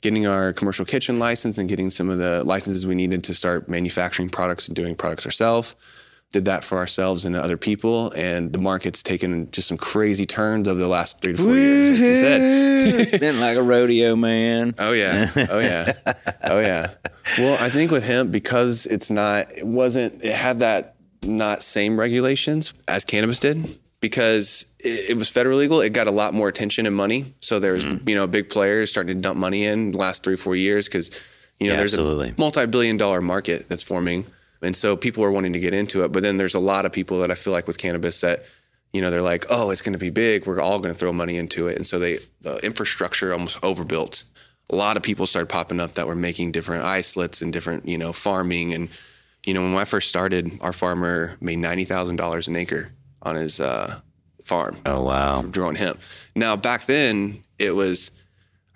getting 0.00 0.26
our 0.26 0.52
commercial 0.52 0.84
kitchen 0.84 1.18
license 1.18 1.58
and 1.58 1.68
getting 1.68 1.90
some 1.90 2.10
of 2.10 2.18
the 2.18 2.44
licenses 2.44 2.86
we 2.86 2.94
needed 2.94 3.24
to 3.24 3.34
start 3.34 3.68
manufacturing 3.68 4.28
products 4.28 4.66
and 4.66 4.76
doing 4.76 4.94
products 4.94 5.24
ourselves. 5.24 5.76
Did 6.36 6.44
that 6.44 6.64
for 6.64 6.76
ourselves 6.76 7.24
and 7.24 7.34
other 7.34 7.56
people, 7.56 8.10
and 8.12 8.52
the 8.52 8.58
market's 8.58 9.02
taken 9.02 9.50
just 9.52 9.68
some 9.68 9.78
crazy 9.78 10.26
turns 10.26 10.68
over 10.68 10.78
the 10.78 10.86
last 10.88 11.22
three 11.22 11.32
to 11.32 11.38
four 11.42 11.54
years. 11.56 11.98
Like 11.98 12.08
you 12.10 12.16
said. 12.16 12.40
it's 13.08 13.18
been 13.18 13.40
like 13.40 13.56
a 13.56 13.62
rodeo, 13.62 14.16
man. 14.16 14.74
Oh 14.78 14.92
yeah. 14.92 15.30
Oh 15.50 15.58
yeah. 15.60 15.92
Oh 16.44 16.60
yeah. 16.60 16.90
Well, 17.38 17.56
I 17.58 17.70
think 17.70 17.90
with 17.90 18.04
hemp 18.04 18.30
because 18.32 18.84
it's 18.84 19.10
not 19.10 19.50
it 19.56 19.66
wasn't 19.66 20.22
it 20.22 20.34
had 20.34 20.60
that 20.60 20.96
not 21.22 21.62
same 21.62 21.98
regulations 21.98 22.74
as 22.86 23.02
cannabis 23.06 23.40
did 23.40 23.78
because 24.00 24.66
it, 24.80 25.10
it 25.10 25.16
was 25.16 25.30
federal 25.30 25.56
legal. 25.58 25.80
It 25.80 25.94
got 25.94 26.06
a 26.06 26.10
lot 26.12 26.34
more 26.34 26.48
attention 26.48 26.84
and 26.86 26.94
money. 26.94 27.34
So 27.40 27.58
there's 27.58 27.86
Mm-hmm. 27.86 28.06
you 28.10 28.14
know 28.14 28.26
big 28.26 28.50
players 28.50 28.90
starting 28.90 29.16
to 29.16 29.22
dump 29.22 29.38
money 29.38 29.64
in 29.64 29.92
the 29.92 29.98
last 29.98 30.22
three 30.22 30.36
four 30.36 30.54
years 30.54 30.86
because 30.86 31.08
you 31.58 31.68
know 31.68 31.72
Yeah, 31.72 31.78
there's 31.78 31.94
absolutely. 31.94 32.28
a 32.30 32.34
multi-billion 32.36 32.98
dollar 32.98 33.22
market 33.22 33.68
that's 33.70 33.82
forming, 33.82 34.26
and 34.62 34.76
so 34.76 34.96
people 34.96 35.22
are 35.24 35.30
wanting 35.30 35.52
to 35.52 35.60
get 35.60 35.74
into 35.74 36.04
it. 36.04 36.12
But 36.12 36.22
then 36.22 36.36
there's 36.36 36.54
a 36.54 36.60
lot 36.60 36.84
of 36.86 36.92
people 36.92 37.18
that 37.20 37.30
I 37.30 37.34
feel 37.34 37.52
like 37.52 37.66
with 37.66 37.78
cannabis 37.78 38.20
that 38.20 38.44
you 38.92 39.00
know 39.00 39.10
they're 39.10 39.22
like, 39.22 39.44
oh, 39.50 39.70
it's 39.70 39.82
going 39.82 39.92
to 39.92 39.98
be 39.98 40.10
big. 40.10 40.46
We're 40.46 40.60
all 40.60 40.78
going 40.78 40.94
to 40.94 40.98
throw 40.98 41.12
money 41.12 41.36
into 41.36 41.66
it, 41.68 41.76
and 41.76 41.86
so 41.86 41.98
they 41.98 42.18
the 42.40 42.56
infrastructure 42.64 43.32
almost 43.32 43.58
overbuilt. 43.62 44.24
A 44.70 44.74
lot 44.76 44.96
of 44.96 45.02
people 45.02 45.26
started 45.26 45.48
popping 45.48 45.78
up 45.80 45.92
that 45.92 46.06
were 46.06 46.16
making 46.16 46.50
different 46.52 46.84
isolates 46.84 47.40
and 47.42 47.52
different 47.52 47.86
you 47.88 47.98
know 47.98 48.12
farming 48.12 48.72
and 48.72 48.88
you 49.44 49.54
know 49.54 49.62
when 49.62 49.76
I 49.76 49.84
first 49.84 50.08
started, 50.08 50.58
our 50.60 50.72
farmer 50.72 51.36
made 51.40 51.58
ninety 51.58 51.84
thousand 51.84 52.16
dollars 52.16 52.48
an 52.48 52.56
acre 52.56 52.90
on 53.22 53.36
his 53.36 53.60
uh, 53.60 54.00
farm 54.44 54.76
Oh 54.86 55.02
wow. 55.02 55.42
growing 55.42 55.76
hemp. 55.76 56.00
Now 56.34 56.56
back 56.56 56.86
then 56.86 57.44
it 57.58 57.74
was, 57.74 58.10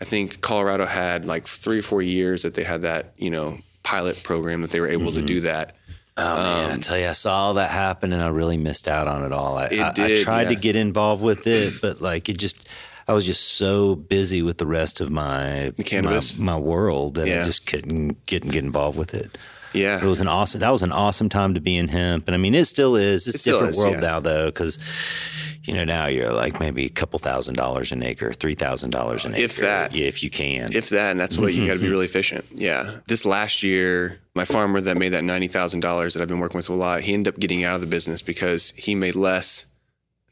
I 0.01 0.05
think 0.05 0.41
Colorado 0.41 0.87
had 0.87 1.25
like 1.27 1.47
three 1.47 1.79
or 1.81 1.83
four 1.83 2.03
years 2.03 2.43
that 2.43 2.55
they 2.55 2.65
had 2.65 2.83
that 2.83 3.15
you 3.17 3.31
know 3.31 3.59
pilot 3.83 4.23
program 4.23 4.63
that 4.63 4.71
they 4.71 4.81
were 4.81 4.89
able 4.89 5.11
to 5.13 5.23
do 5.23 5.41
that. 5.41 5.75
Oh 6.17 6.37
man, 6.37 6.71
I 6.71 6.75
um, 6.75 6.81
tell 6.81 6.99
you, 6.99 7.09
I 7.09 7.13
saw 7.13 7.47
all 7.47 7.55
that 7.55 7.71
happen 7.71 8.13
and 8.13 8.23
I 8.23 8.29
really 8.29 8.57
missed 8.57 8.89
out 8.89 9.09
on 9.09 9.25
it 9.25 9.33
all. 9.33 9.57
I, 9.57 9.67
It 9.67 9.81
I, 9.81 9.89
I 9.89 9.93
did, 9.93 10.25
tried 10.25 10.49
to 10.49 10.57
get 10.57 10.77
involved 10.77 11.23
with 11.23 11.47
it, 11.47 11.75
but 11.81 12.01
like 12.01 12.29
it 12.29 12.39
just, 12.39 12.69
I 13.09 13.13
was 13.13 13.25
just 13.25 13.55
so 13.55 13.95
busy 13.95 14.43
with 14.43 14.59
the 14.59 14.67
rest 14.67 15.01
of 15.01 15.11
my 15.11 15.73
cannabis? 15.85 16.37
my, 16.37 16.53
my 16.53 16.59
world 16.59 17.15
that 17.15 17.27
I 17.27 17.45
just 17.45 17.67
couldn't 17.67 18.25
get 18.27 18.47
get 18.47 18.65
involved 18.65 18.99
with 18.99 19.15
it. 19.15 19.39
Yeah, 19.73 20.03
It 20.03 20.07
was 20.07 20.21
an 20.21 20.27
awesome. 20.27 20.61
That 20.61 20.71
was 20.71 20.83
an 20.83 20.93
awesome 20.93 21.29
time 21.29 21.55
to 21.55 21.61
be 21.61 21.77
in 21.77 21.89
hemp, 21.89 22.27
and 22.27 22.35
I 22.35 22.39
mean, 22.39 22.55
it 22.55 22.65
still 22.65 22.97
is. 22.97 23.29
It's 23.29 23.37
a 23.37 23.39
still 23.39 23.55
different 23.59 23.77
is, 23.77 23.79
world 23.79 23.95
yeah. 23.95 24.01
now, 24.01 24.21
though, 24.21 24.47
because 24.47 24.79
you 25.65 25.75
know 25.75 25.85
now 25.85 26.07
you're 26.07 26.33
like 26.33 26.59
maybe 26.59 26.87
a 26.87 26.91
couple 26.91 27.19
thousand 27.19 27.55
dollars 27.55 27.93
an 27.93 28.03
acre, 28.03 28.33
three 28.33 28.55
thousand 28.55 28.91
dollars 28.91 29.25
an 29.25 29.35
acre, 29.35 29.43
If 29.43 29.57
that. 29.59 29.95
if 29.95 30.23
you 30.23 30.31
can. 30.31 30.75
if 30.75 30.89
that, 30.91 31.11
and 31.13 31.21
that's 31.21 31.39
what 31.39 31.53
you 31.55 31.67
got 31.67 31.75
to 31.75 31.81
be 31.81 31.89
really 31.91 32.07
efficient. 32.07 32.45
Yeah. 32.55 32.99
This 33.07 33.25
last 33.25 33.63
year, 33.63 34.21
my 34.35 34.45
farmer 34.45 34.81
that 34.81 34.97
made 34.97 35.11
that 35.11 35.25
ninety 35.25 35.49
thousand 35.49 35.81
dollars 35.81 36.15
that 36.15 36.23
I've 36.23 36.29
been 36.29 36.39
working 36.39 36.57
with 36.57 36.71
a 36.71 36.75
lot, 36.75 37.03
he 37.03 37.15
ended 37.15 37.35
up 37.35 37.41
getting 37.41 37.65
out 37.65 37.75
of 37.75 37.81
the 37.81 37.87
business 37.87 38.23
because 38.23 38.71
he 38.71 38.95
made 38.95 39.15
less 39.15 39.67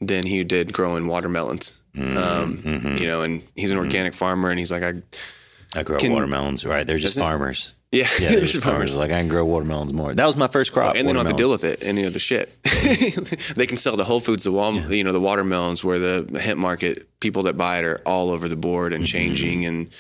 than 0.01 0.27
he 0.27 0.43
did 0.45 0.73
growing 0.73 1.07
watermelons. 1.07 1.79
Mm-hmm, 1.95 2.17
um, 2.17 2.59
mm-hmm. 2.59 2.97
You 2.97 3.07
know, 3.07 3.23
and 3.23 3.43
he's 3.55 3.71
an 3.71 3.77
mm-hmm. 3.77 3.87
organic 3.87 4.15
farmer, 4.15 4.51
and 4.51 4.59
he's 4.59 4.71
like, 4.71 4.83
I 4.83 5.03
I 5.75 5.83
grow 5.83 5.99
can- 5.99 6.13
watermelons, 6.13 6.65
right? 6.65 6.87
They're 6.87 6.99
just 6.99 7.19
farmers. 7.19 7.73
Yeah, 7.91 8.09
Yeah, 8.19 8.45
farmers. 8.61 8.97
Like 8.97 9.11
I 9.11 9.21
can 9.21 9.29
grow 9.29 9.45
watermelons 9.45 9.93
more. 9.93 10.15
That 10.15 10.27
was 10.27 10.37
my 10.37 10.49
first 10.49 10.73
crop, 10.73 10.97
and 10.97 11.09
they 11.09 11.13
don't 11.13 11.25
have 11.25 11.37
to 11.37 11.43
deal 11.43 11.51
with 11.51 11.65
it 11.65 11.83
any 11.83 12.05
of 12.05 12.13
the 12.13 12.19
shit. 12.19 12.53
they 13.57 13.67
can 13.67 13.79
sell 13.79 13.97
the 13.97 14.05
Whole 14.05 14.21
Foods, 14.21 14.45
the 14.45 14.53
Walmart, 14.53 14.95
you 14.95 15.05
know, 15.05 15.13
the 15.13 15.21
watermelons, 15.21 15.83
where 15.83 15.99
the 15.99 16.39
hemp 16.39 16.61
market 16.61 17.09
people 17.21 17.45
that 17.45 17.57
buy 17.57 17.79
it 17.79 17.85
are 17.85 18.03
all 18.05 18.31
over 18.31 18.49
the 18.49 18.57
board 18.57 18.93
and 18.93 19.05
mm-hmm. 19.05 19.13
changing, 19.13 19.65
and 19.65 19.91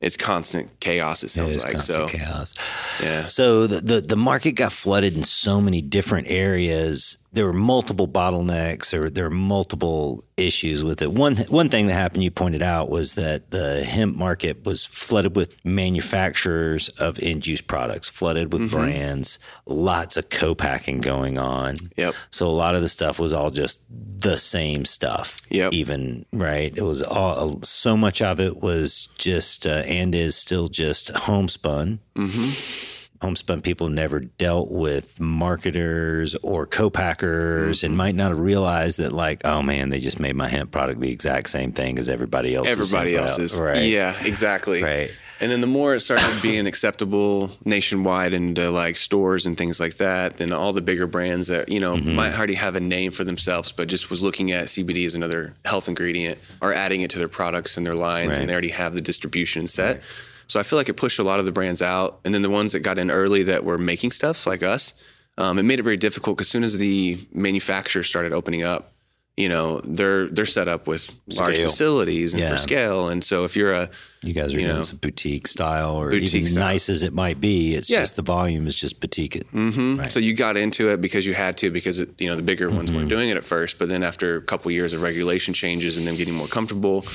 it's 0.00 0.16
constant 0.16 0.78
chaos. 0.80 1.22
It 1.22 1.28
sounds 1.28 1.64
like 1.64 1.72
constant 1.72 2.10
so. 2.10 2.18
chaos. 2.18 2.54
Yeah, 3.02 3.26
So 3.28 3.66
the, 3.66 3.80
the 3.80 4.00
the 4.02 4.16
market 4.16 4.52
got 4.52 4.70
flooded 4.70 5.16
in 5.16 5.22
so 5.22 5.60
many 5.60 5.80
different 5.80 6.28
areas 6.28 7.16
there 7.32 7.44
were 7.44 7.52
multiple 7.52 8.08
bottlenecks 8.08 8.94
or 8.94 9.10
there 9.10 9.24
were 9.24 9.30
multiple 9.30 10.24
issues 10.38 10.82
with 10.82 11.02
it. 11.02 11.12
One 11.12 11.36
one 11.36 11.68
thing 11.68 11.86
that 11.88 11.92
happened 11.94 12.24
you 12.24 12.30
pointed 12.30 12.62
out 12.62 12.88
was 12.88 13.14
that 13.14 13.50
the 13.50 13.84
hemp 13.84 14.16
market 14.16 14.64
was 14.64 14.84
flooded 14.84 15.36
with 15.36 15.56
manufacturers 15.64 16.88
of 16.90 17.18
end 17.20 17.46
use 17.46 17.60
products, 17.60 18.08
flooded 18.08 18.52
with 18.52 18.62
Mm-hmm. 18.62 18.76
brands, 18.76 19.38
lots 19.66 20.16
of 20.16 20.30
co-packing 20.30 20.98
going 20.98 21.38
on. 21.38 21.76
Yep. 21.96 22.14
So 22.30 22.46
a 22.46 22.50
lot 22.50 22.74
of 22.74 22.82
the 22.82 22.88
stuff 22.88 23.18
was 23.20 23.32
all 23.32 23.50
just 23.50 23.82
the 23.90 24.36
same 24.38 24.84
stuff. 24.84 25.40
Yep. 25.50 25.72
Even 25.72 26.24
right, 26.32 26.72
it 26.76 26.82
was 26.82 27.02
all 27.02 27.62
so 27.62 27.96
much 27.96 28.20
of 28.22 28.40
it 28.40 28.62
was 28.62 29.08
just 29.18 29.66
uh, 29.66 29.82
and 29.86 30.14
is 30.14 30.34
still 30.36 30.68
just 30.68 31.10
homespun. 31.10 32.00
Mm-hmm. 32.16 32.94
Homespun 33.20 33.60
people 33.60 33.88
never 33.88 34.20
dealt 34.20 34.70
with 34.70 35.20
marketers 35.20 36.34
or 36.36 36.66
co-packers 36.66 37.78
Mm-hmm. 37.78 37.86
and 37.86 37.96
might 37.96 38.14
not 38.14 38.28
have 38.30 38.38
realized 38.38 38.98
that 38.98 39.12
like, 39.12 39.40
oh 39.44 39.62
man, 39.62 39.90
they 39.90 39.98
just 40.00 40.20
made 40.20 40.36
my 40.36 40.48
hemp 40.48 40.70
product 40.70 41.00
the 41.00 41.10
exact 41.10 41.48
same 41.50 41.72
thing 41.72 41.98
as 41.98 42.08
everybody 42.08 42.54
else. 42.54 42.68
Everybody 42.68 43.16
else's. 43.16 43.58
right? 43.58 43.82
Yeah, 43.82 44.14
exactly. 44.24 44.82
Right. 44.82 45.10
And 45.40 45.52
then 45.52 45.60
the 45.60 45.68
more 45.68 45.94
it 45.94 46.00
started 46.00 46.26
being 46.42 46.66
acceptable 46.66 47.50
nationwide 47.64 48.32
into 48.34 48.70
like 48.70 48.96
stores 48.96 49.46
and 49.46 49.56
things 49.56 49.78
like 49.78 49.96
that, 49.98 50.36
then 50.38 50.52
all 50.52 50.72
the 50.72 50.80
bigger 50.80 51.06
brands 51.06 51.46
that, 51.48 51.68
you 51.68 51.78
know, 51.80 51.94
Mm-hmm. 51.96 52.14
might 52.14 52.36
already 52.36 52.54
have 52.54 52.74
a 52.76 52.80
name 52.80 53.12
for 53.12 53.24
themselves, 53.24 53.70
but 53.72 53.88
just 53.88 54.10
was 54.10 54.22
looking 54.22 54.50
at 54.52 54.66
CBD 54.66 55.06
as 55.06 55.14
another 55.14 55.54
health 55.64 55.88
ingredient 55.88 56.38
are 56.62 56.72
adding 56.72 57.00
it 57.02 57.10
to 57.10 57.18
their 57.18 57.28
products 57.28 57.76
and 57.76 57.86
their 57.86 57.94
lines 57.94 58.30
Right. 58.30 58.38
and 58.40 58.48
they 58.48 58.52
already 58.52 58.68
have 58.70 58.94
the 58.94 59.00
distribution 59.00 59.66
set. 59.68 60.02
So 60.48 60.58
I 60.58 60.62
feel 60.62 60.78
like 60.78 60.88
it 60.88 60.94
pushed 60.94 61.18
a 61.18 61.22
lot 61.22 61.38
of 61.38 61.44
the 61.44 61.52
brands 61.52 61.82
out. 61.82 62.20
And 62.24 62.34
then 62.34 62.42
the 62.42 62.50
ones 62.50 62.72
that 62.72 62.80
got 62.80 62.98
in 62.98 63.10
early 63.10 63.42
that 63.44 63.64
were 63.64 63.78
making 63.78 64.10
stuff 64.10 64.46
like 64.46 64.62
us, 64.62 64.94
um, 65.36 65.58
it 65.58 65.62
made 65.62 65.78
it 65.78 65.84
very 65.84 65.96
difficult 65.96 66.36
because 66.36 66.48
as 66.48 66.50
soon 66.50 66.64
as 66.64 66.78
the 66.78 67.26
manufacturers 67.32 68.08
started 68.08 68.32
opening 68.32 68.62
up, 68.62 68.92
you 69.38 69.48
know, 69.48 69.80
they're 69.84 70.26
they're 70.26 70.46
set 70.58 70.66
up 70.68 70.86
with 70.88 71.10
large 71.36 71.54
Scale. 71.54 71.68
facilities 71.70 72.34
and 72.34 72.42
Yeah. 72.42 72.50
for 72.52 72.58
scale. 72.58 73.08
And 73.08 73.22
so 73.22 73.44
if 73.44 73.56
you're 73.56 73.72
a 73.72 73.88
You 74.24 74.32
guys 74.34 74.46
are 74.52 74.58
You 74.58 74.66
doing 74.66 74.78
know. 74.78 74.82
some 74.82 74.98
boutique 74.98 75.46
style, 75.46 75.94
or 75.94 76.10
Boutique 76.10 76.34
even 76.34 76.46
style. 76.50 76.64
nice 76.72 76.88
as 76.88 77.04
it 77.04 77.12
might 77.14 77.40
be. 77.40 77.76
It's 77.76 77.88
Yeah. 77.88 78.00
just 78.00 78.16
the 78.16 78.22
volume 78.22 78.66
is 78.66 78.74
just 78.74 78.98
boutique. 78.98 79.36
It. 79.36 79.46
mm-hmm. 79.52 80.00
Right. 80.00 80.10
So 80.10 80.18
you 80.18 80.34
got 80.34 80.56
into 80.56 80.88
it 80.88 81.00
because 81.00 81.24
you 81.24 81.34
had 81.34 81.56
to, 81.58 81.70
because 81.70 82.00
it, 82.00 82.08
you 82.18 82.26
know 82.28 82.34
the 82.34 82.42
bigger 82.42 82.68
ones 82.68 82.88
Mm-hmm. 82.90 82.96
weren't 82.96 83.08
doing 83.10 83.28
it 83.28 83.36
at 83.36 83.44
first. 83.44 83.78
But 83.78 83.88
then 83.88 84.02
after 84.02 84.34
a 84.36 84.42
couple 84.42 84.72
years 84.72 84.92
of 84.92 85.02
regulation 85.02 85.54
changes 85.54 85.96
and 85.96 86.04
them 86.04 86.16
getting 86.16 86.34
more 86.34 86.48
comfortable, 86.48 87.06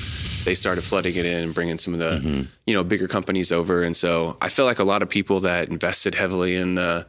they 0.46 0.54
started 0.54 0.82
flooding 0.82 1.14
it 1.14 1.26
in 1.26 1.44
and 1.44 1.52
bringing 1.54 1.76
some 1.76 1.92
of 1.92 2.00
the 2.00 2.12
Mm-hmm. 2.26 2.42
you 2.66 2.72
know 2.74 2.82
bigger 2.82 3.06
companies 3.06 3.52
over. 3.52 3.82
And 3.82 3.94
so 3.94 4.38
I 4.40 4.48
feel 4.48 4.64
like 4.64 4.78
a 4.78 4.84
lot 4.92 5.02
of 5.02 5.10
people 5.10 5.40
that 5.40 5.68
invested 5.68 6.14
heavily 6.14 6.54
in 6.56 6.74
the 6.76 7.04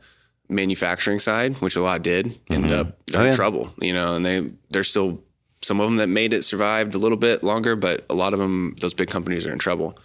manufacturing 0.49 1.19
side, 1.19 1.55
which 1.61 1.75
a 1.75 1.81
lot 1.81 2.01
did, 2.01 2.39
end 2.49 2.71
up 2.71 2.97
Oh, 3.13 3.21
in 3.21 3.27
yeah. 3.27 3.35
trouble. 3.35 3.73
You 3.81 3.93
know, 3.93 4.15
and 4.15 4.25
they 4.25 4.49
they're 4.71 4.83
still. 4.83 5.21
Some 5.61 5.79
of 5.79 5.87
them 5.87 5.95
that 5.97 6.09
made 6.09 6.31
it 6.31 6.43
survived 6.43 6.93
a 6.93 6.99
little 6.99 7.17
bit 7.17 7.41
longer, 7.43 7.75
but 7.75 8.05
a 8.07 8.13
lot 8.13 8.33
of 8.33 8.39
them, 8.39 8.75
those 8.81 8.93
big 8.93 9.09
companies, 9.09 9.47
are 9.47 9.51
in 9.53 9.57
trouble. 9.57 9.97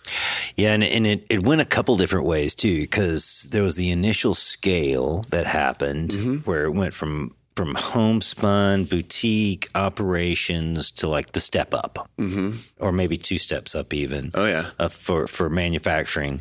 Yeah, 0.57 0.73
and, 0.73 0.83
and 0.83 1.07
it, 1.07 1.27
it 1.29 1.43
went 1.45 1.61
a 1.61 1.67
couple 1.67 1.99
different 1.99 2.25
ways 2.25 2.55
too, 2.55 2.81
because 2.83 3.47
there 3.51 3.63
was 3.63 3.77
the 3.77 3.91
initial 3.91 4.33
scale 4.35 5.23
that 5.31 5.45
happened 5.47 6.11
Mm-hmm. 6.11 6.37
where 6.49 6.65
it 6.65 6.71
went 6.71 6.95
from 6.95 7.35
from 7.57 7.75
homespun 7.75 8.85
boutique 8.85 9.69
operations 9.75 10.91
to 10.93 11.09
like 11.09 11.33
the 11.33 11.41
step 11.41 11.75
up, 11.75 12.09
mm-hmm. 12.19 12.53
or 12.79 12.91
maybe 12.91 13.19
two 13.19 13.37
steps 13.37 13.75
up 13.75 13.93
even. 13.93 14.31
Oh 14.33 14.47
yeah, 14.47 14.71
uh, 14.79 14.89
for 14.89 15.27
for 15.27 15.51
manufacturing, 15.51 16.41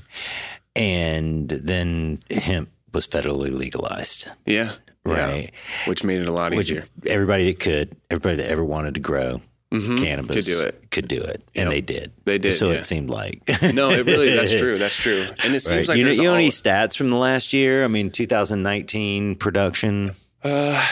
and 0.78 1.50
then 1.50 2.20
hemp 2.32 2.70
was 2.94 3.08
federally 3.08 3.52
legalized. 3.52 4.30
yeah, 4.46 4.74
yeah. 5.06 5.14
Right. 5.14 5.52
Which 5.88 6.04
made 6.04 6.22
it 6.22 6.28
a 6.28 6.32
lot 6.32 6.52
Which 6.52 6.68
easier. 6.72 6.86
everybody 7.08 7.46
that 7.52 7.60
could, 7.60 7.96
everybody 8.12 8.38
that 8.38 8.50
ever 8.52 8.64
wanted 8.64 8.94
to 8.96 9.00
grow 9.00 9.42
cannabis 9.72 10.36
Could 10.36 10.46
do 10.46 10.62
it. 10.62 10.92
could 10.92 11.08
do 11.08 11.22
it, 11.22 11.44
and 11.56 11.72
they 11.72 11.80
did. 11.82 12.12
They 12.26 12.40
did, 12.40 12.54
So 12.54 12.72
yeah. 12.72 12.78
it 12.78 12.86
seemed 12.88 13.10
like. 13.12 13.42
No, 13.74 13.92
it 13.92 14.04
really 14.06 14.36
that's 14.36 14.56
true. 14.60 14.78
That's 14.80 14.96
true. 14.96 15.28
And 15.44 15.54
it 15.56 15.60
seems 15.62 15.88
Right. 15.88 15.90
like 15.90 15.98
you 16.00 16.06
know, 16.06 16.12
you 16.12 16.24
know 16.24 16.34
any 16.34 16.50
stats 16.50 16.98
from 16.98 17.12
the 17.12 17.18
last 17.18 17.54
year? 17.54 17.84
I 17.84 17.88
mean, 17.88 18.10
2019 18.10 19.36
production. 19.36 20.12
uh, 20.44 20.86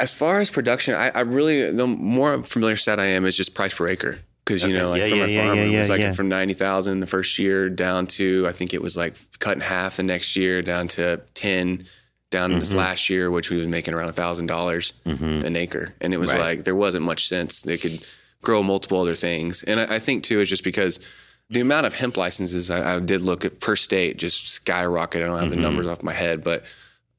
as 0.00 0.12
far 0.12 0.40
as 0.40 0.50
production, 0.50 0.94
I, 0.94 1.10
I 1.14 1.20
really 1.20 1.70
the 1.72 1.86
more 1.86 2.42
familiar 2.42 2.76
stat 2.76 2.98
I 3.00 3.06
am 3.06 3.24
is 3.26 3.36
just 3.36 3.54
price 3.54 3.74
per 3.74 3.86
acre. 3.88 4.18
Because 4.46 4.62
you 4.62 4.68
Okay. 4.68 4.78
know, 4.78 4.90
like 4.90 5.00
Yeah, 5.00 5.08
for 5.08 5.14
yeah, 5.16 5.22
my 5.22 5.28
yeah, 5.28 5.44
farm, 5.46 5.58
it 5.58 5.76
was 5.76 5.88
like 5.88 6.14
from 6.14 6.28
ninety 6.28 6.54
thousand 6.54 7.00
the 7.00 7.06
first 7.08 7.36
year 7.38 7.68
down 7.68 8.06
to 8.18 8.46
I 8.48 8.52
think 8.52 8.72
it 8.72 8.80
was 8.80 8.96
like 8.96 9.16
cut 9.40 9.54
in 9.56 9.60
half 9.60 9.96
the 9.96 10.04
next 10.04 10.36
year 10.36 10.62
down 10.62 10.86
to 10.88 11.20
ten, 11.34 11.84
down 12.30 12.52
this 12.52 12.68
Mm-hmm. 12.70 12.78
last 12.78 13.10
year, 13.10 13.28
which 13.30 13.50
we 13.50 13.56
was 13.56 13.66
making 13.66 13.92
around 13.92 14.08
a 14.08 14.12
thousand 14.12 14.46
dollars 14.46 14.92
an 15.04 15.56
acre, 15.56 15.94
and 16.00 16.14
it 16.14 16.18
was 16.18 16.30
Right. 16.32 16.40
like 16.40 16.64
there 16.64 16.76
wasn't 16.76 17.04
much 17.04 17.26
sense. 17.28 17.62
They 17.62 17.76
could 17.76 18.06
grow 18.42 18.62
multiple 18.62 19.00
other 19.00 19.16
things, 19.16 19.64
and 19.64 19.80
I, 19.80 19.96
I 19.96 19.98
think 19.98 20.22
too 20.22 20.40
is 20.40 20.48
just 20.48 20.62
because 20.62 21.00
the 21.50 21.60
amount 21.60 21.86
of 21.86 21.94
hemp 21.94 22.16
licenses 22.16 22.70
I, 22.70 22.96
I 22.96 23.00
did 23.00 23.22
look 23.22 23.44
at 23.44 23.58
per 23.60 23.74
state 23.74 24.16
just 24.16 24.46
skyrocketed. 24.64 25.16
I 25.16 25.26
don't 25.26 25.38
have 25.38 25.48
Mm-hmm. 25.48 25.50
the 25.50 25.56
numbers 25.56 25.86
off 25.88 26.02
my 26.04 26.12
head, 26.12 26.44
but 26.44 26.64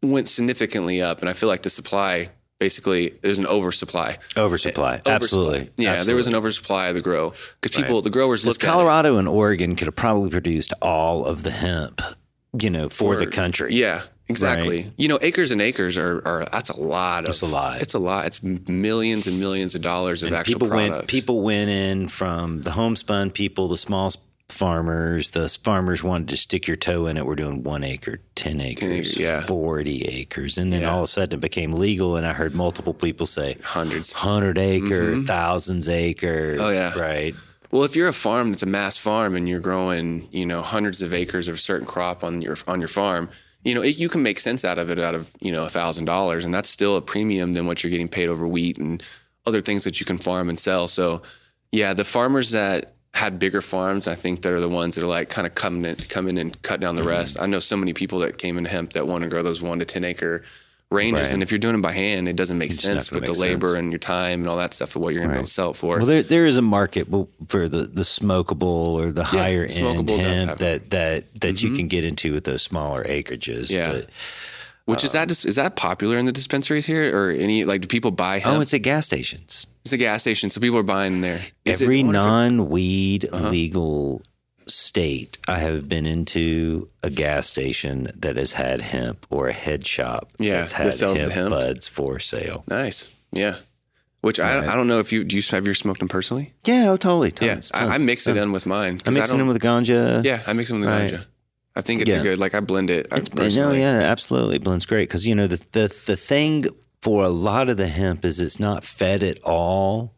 went 0.01 0.29
significantly 0.29 1.01
up, 1.01 1.19
and 1.19 1.27
I 1.29 1.33
feel 1.33 1.49
like 1.49 1.63
the 1.63 1.69
supply 1.69 2.29
basically 2.59 3.09
there's 3.21 3.39
an 3.39 3.45
oversupply. 3.45 4.17
Oversupply. 4.35 4.95
Oversupply. 4.95 5.13
Absolutely. 5.13 5.69
Yeah, 5.77 6.03
there 6.03 6.15
was 6.15 6.27
an 6.27 6.35
oversupply 6.35 6.87
of 6.87 6.95
the 6.95 7.01
grow 7.01 7.33
because 7.61 7.75
people, 7.75 8.01
the 8.01 8.09
growers 8.09 8.41
Because 8.41 8.55
looked 8.55 8.63
at 8.63 8.67
it. 8.67 8.71
Colorado 8.71 9.17
and 9.17 9.27
Oregon 9.27 9.75
could 9.75 9.87
have 9.87 9.95
probably 9.95 10.29
produced 10.29 10.73
all 10.81 11.25
of 11.25 11.43
the 11.43 11.51
hemp, 11.51 12.01
you 12.59 12.69
know, 12.69 12.89
for, 12.89 13.15
the 13.15 13.27
country. 13.27 13.73
Yeah, 13.73 14.01
exactly. 14.27 14.91
You 14.97 15.07
know, 15.07 15.19
acres 15.21 15.51
and 15.51 15.61
acres 15.61 15.97
are, 15.97 16.25
are 16.27 16.45
that's 16.51 16.69
a 16.69 16.79
lot. 16.79 17.19
Of, 17.19 17.25
That's 17.27 17.41
a 17.41 17.47
lot. 17.47 17.81
It's 17.81 17.93
a 17.93 17.99
lot. 17.99 18.25
It's 18.25 18.41
millions 18.43 19.27
and 19.27 19.39
millions 19.39 19.75
of 19.75 19.81
dollars 19.81 20.23
of 20.23 20.33
actual 20.33 20.53
people 20.53 20.67
products. 20.69 20.91
went 20.91 21.07
people 21.07 21.41
went 21.41 21.69
in 21.69 22.07
from 22.07 22.61
the 22.61 22.71
homespun 22.71 23.31
people, 23.31 23.67
the 23.67 23.77
small 23.77 24.11
farmers. 24.49 25.31
The 25.31 25.49
farmers 25.49 26.03
wanted 26.03 26.29
to 26.29 26.37
stick 26.37 26.67
your 26.67 26.77
toe 26.77 27.07
in 27.07 27.17
it. 27.17 27.25
We're 27.25 27.35
doing 27.35 27.63
one 27.63 27.83
acre, 27.83 28.21
ten 28.35 28.61
acres, 28.61 28.83
acres, 28.89 29.17
yeah. 29.19 29.41
forty 29.41 30.03
acres, 30.05 30.57
and 30.57 30.71
then 30.71 30.81
Yeah. 30.81 30.91
all 30.91 30.99
of 30.99 31.03
a 31.03 31.07
sudden 31.07 31.37
it 31.37 31.41
became 31.41 31.73
legal. 31.73 32.15
And 32.15 32.25
I 32.25 32.33
heard 32.33 32.55
multiple 32.55 32.93
people 32.93 33.25
say 33.25 33.57
hundreds. 33.63 34.13
hundred 34.13 34.57
acre, 34.57 35.13
mm-hmm. 35.13 35.23
thousands 35.23 35.87
acres. 35.89 36.59
Oh, 36.61 36.69
yeah. 36.69 36.97
right. 36.97 37.35
Well, 37.71 37.83
if 37.83 37.95
you're 37.97 38.07
a 38.07 38.13
farm 38.13 38.51
that's 38.51 38.63
a 38.63 38.67
mass 38.67 38.97
farm 38.97 39.35
and 39.35 39.47
you're 39.49 39.59
growing, 39.59 40.29
you 40.31 40.45
know, 40.45 40.61
hundreds 40.61 41.01
of 41.01 41.13
acres 41.13 41.49
of 41.49 41.55
a 41.55 41.59
certain 41.59 41.85
crop 41.85 42.23
on 42.23 42.39
your 42.41 42.57
on 42.67 42.79
your 42.79 42.87
farm, 42.87 43.29
you 43.65 43.75
know, 43.75 43.81
it, 43.81 43.99
you 43.99 44.07
can 44.07 44.23
make 44.23 44.39
sense 44.39 44.63
out 44.63 44.79
of 44.79 44.89
it 44.89 44.99
out 44.99 45.15
of 45.15 45.35
you 45.41 45.51
know 45.51 45.65
a 45.65 45.69
thousand 45.69 46.05
dollars, 46.05 46.45
and 46.45 46.53
that's 46.53 46.69
still 46.69 46.95
a 46.95 47.01
premium 47.01 47.51
than 47.53 47.67
what 47.67 47.83
you're 47.83 47.91
getting 47.91 48.07
paid 48.07 48.29
over 48.29 48.47
wheat 48.47 48.77
and 48.77 49.03
other 49.45 49.59
things 49.61 49.83
that 49.83 49.99
you 49.99 50.05
can 50.05 50.17
farm 50.17 50.47
and 50.49 50.57
sell. 50.59 50.87
So, 50.87 51.21
yeah, 51.71 51.93
the 51.93 52.03
farmers 52.05 52.51
that 52.51 52.93
had 53.17 53.39
bigger 53.39 53.61
farms, 53.61 54.07
I 54.07 54.15
think 54.15 54.41
that 54.43 54.53
are 54.53 54.59
the 54.59 54.69
ones 54.69 54.95
that 54.95 55.03
are 55.03 55.07
like 55.07 55.29
kind 55.29 55.45
of 55.47 55.55
coming 55.55 55.85
in, 55.85 55.95
coming 55.95 56.37
and 56.37 56.59
cut 56.61 56.79
down 56.79 56.95
the 56.95 57.01
Mm-hmm. 57.01 57.09
rest. 57.09 57.39
I 57.39 57.45
know 57.47 57.59
so 57.59 57.75
many 57.77 57.93
people 57.93 58.19
that 58.19 58.37
came 58.37 58.57
into 58.57 58.69
hemp 58.69 58.93
that 58.93 59.07
want 59.07 59.23
to 59.23 59.29
grow 59.29 59.41
those 59.43 59.61
one 59.61 59.79
to 59.79 59.85
ten 59.85 60.03
acre 60.03 60.43
ranges, 60.89 61.23
Right. 61.27 61.33
and 61.33 61.43
if 61.43 61.51
you're 61.51 61.59
doing 61.59 61.75
it 61.75 61.81
by 61.81 61.91
hand, 61.91 62.29
it 62.29 62.37
doesn't 62.37 62.57
make 62.57 62.69
It's 62.71 62.79
sense 62.79 63.11
with 63.11 63.25
the 63.25 63.33
labor 63.33 63.71
sense. 63.71 63.79
and 63.79 63.91
your 63.91 63.99
time 63.99 64.39
and 64.41 64.47
all 64.47 64.55
that 64.57 64.73
stuff 64.73 64.89
for 64.91 64.99
what 64.99 65.13
you're 65.13 65.19
going 65.21 65.31
to 65.31 65.33
be 65.35 65.39
able 65.39 65.45
to 65.47 65.51
sell 65.51 65.71
it 65.71 65.75
for. 65.75 65.97
Well, 65.97 66.05
there 66.05 66.23
there 66.23 66.45
is 66.45 66.57
a 66.57 66.61
market 66.61 67.07
for 67.49 67.67
the, 67.67 67.83
the 67.83 68.03
smokable 68.03 68.63
or 69.01 69.11
the 69.11 69.25
higher 69.25 69.63
end 69.69 70.09
hemp 70.09 70.59
that 70.59 70.89
that 70.91 71.33
that 71.41 71.61
you 71.63 71.71
can 71.73 71.87
get 71.89 72.03
into 72.05 72.31
with 72.33 72.45
those 72.45 72.61
smaller 72.61 73.03
acreages. 73.03 73.69
Yeah. 73.69 73.91
But, 73.91 74.09
Which 74.87 75.03
is 75.03 75.11
that? 75.11 75.29
Is 75.31 75.55
that 75.55 75.75
popular 75.75 76.17
in 76.17 76.25
the 76.25 76.31
dispensaries 76.31 76.85
here, 76.87 77.15
or 77.15 77.29
any 77.29 77.63
like 77.65 77.81
do 77.81 77.87
people 77.87 78.11
buy 78.11 78.39
hemp? 78.39 78.57
oh, 78.57 78.61
it's 78.61 78.73
at 78.73 78.81
gas 78.83 79.05
stations. 79.05 79.67
it's 79.83 79.91
a 79.93 79.97
gas 79.97 80.21
station, 80.23 80.49
so 80.49 80.59
people 80.61 80.79
are 80.79 80.83
buying 80.83 81.21
there. 81.21 81.39
Is 81.65 81.81
it- 81.81 81.85
Every 81.85 81.99
I 81.99 82.03
wonder 82.03 82.19
if 82.19 82.25
it- 82.25 82.27
non-weed 82.29 83.29
Uh-huh. 83.31 83.49
legal 83.49 84.21
state 84.67 85.37
I 85.47 85.59
have 85.59 85.87
been 85.87 86.05
into 86.05 86.89
a 87.03 87.09
gas 87.09 87.47
station 87.47 88.09
that 88.17 88.35
has 88.37 88.53
had 88.53 88.81
hemp 88.81 89.25
or 89.29 89.47
a 89.47 89.53
head 89.53 89.87
shop 89.87 90.29
Yeah, 90.39 90.59
that's 90.61 90.73
that 90.73 90.83
had 90.83 90.93
sells 90.93 91.17
the 91.17 91.23
hemp, 91.23 91.33
hemp. 91.33 91.49
buds 91.51 91.87
for 91.87 92.19
sale. 92.19 92.63
nice, 92.67 93.07
yeah. 93.31 93.55
Which 94.21 94.39
I, 94.41 94.59
I 94.71 94.75
don't 94.75 94.87
know 94.87 94.99
if 94.99 95.13
you 95.13 95.23
do. 95.23 95.37
You 95.37 95.43
have 95.51 95.67
you 95.67 95.73
smoked 95.73 95.99
them 95.99 96.09
personally? 96.09 96.53
Yeah, 96.65 96.89
oh, 96.89 96.97
totally. 96.97 97.31
Yeah, 97.39 97.53
Tons, 97.53 97.71
I, 97.73 97.83
I 97.85 97.87
tons, 97.89 98.03
mix 98.03 98.27
it 98.27 98.35
in 98.35 98.51
with 98.51 98.65
mine. 98.65 99.01
I'm 99.05 99.13
I 99.13 99.17
mixing 99.19 99.37
don't- 99.37 99.37
them 99.39 99.47
with 99.47 99.61
ganja. 99.61 100.23
Yeah, 100.25 100.41
I 100.47 100.53
mix 100.53 100.69
them 100.69 100.79
with 100.81 100.89
Right. 100.89 101.11
ganja. 101.13 101.25
I 101.77 101.81
think 101.81 102.01
it's 102.01 102.11
Yeah. 102.11 102.19
a 102.19 102.23
good. 102.23 102.39
Like 102.39 102.55
I 102.55 102.59
blend 102.59 102.89
it. 102.89 103.07
I 103.11 103.17
no, 103.19 103.23
personally. 103.35 103.79
yeah, 103.79 103.99
absolutely. 103.99 104.57
Blends 104.59 104.85
great 104.85 105.07
because 105.09 105.27
you 105.27 105.35
know 105.35 105.47
the, 105.47 105.57
the 105.71 105.87
the 106.07 106.15
thing 106.17 106.65
for 107.01 107.23
a 107.23 107.29
lot 107.29 107.69
of 107.69 107.77
the 107.77 107.87
hemp 107.87 108.25
is 108.25 108.39
it's 108.39 108.59
not 108.59 108.83
fed 108.83 109.21
at 109.23 109.39
all, 109.43 110.15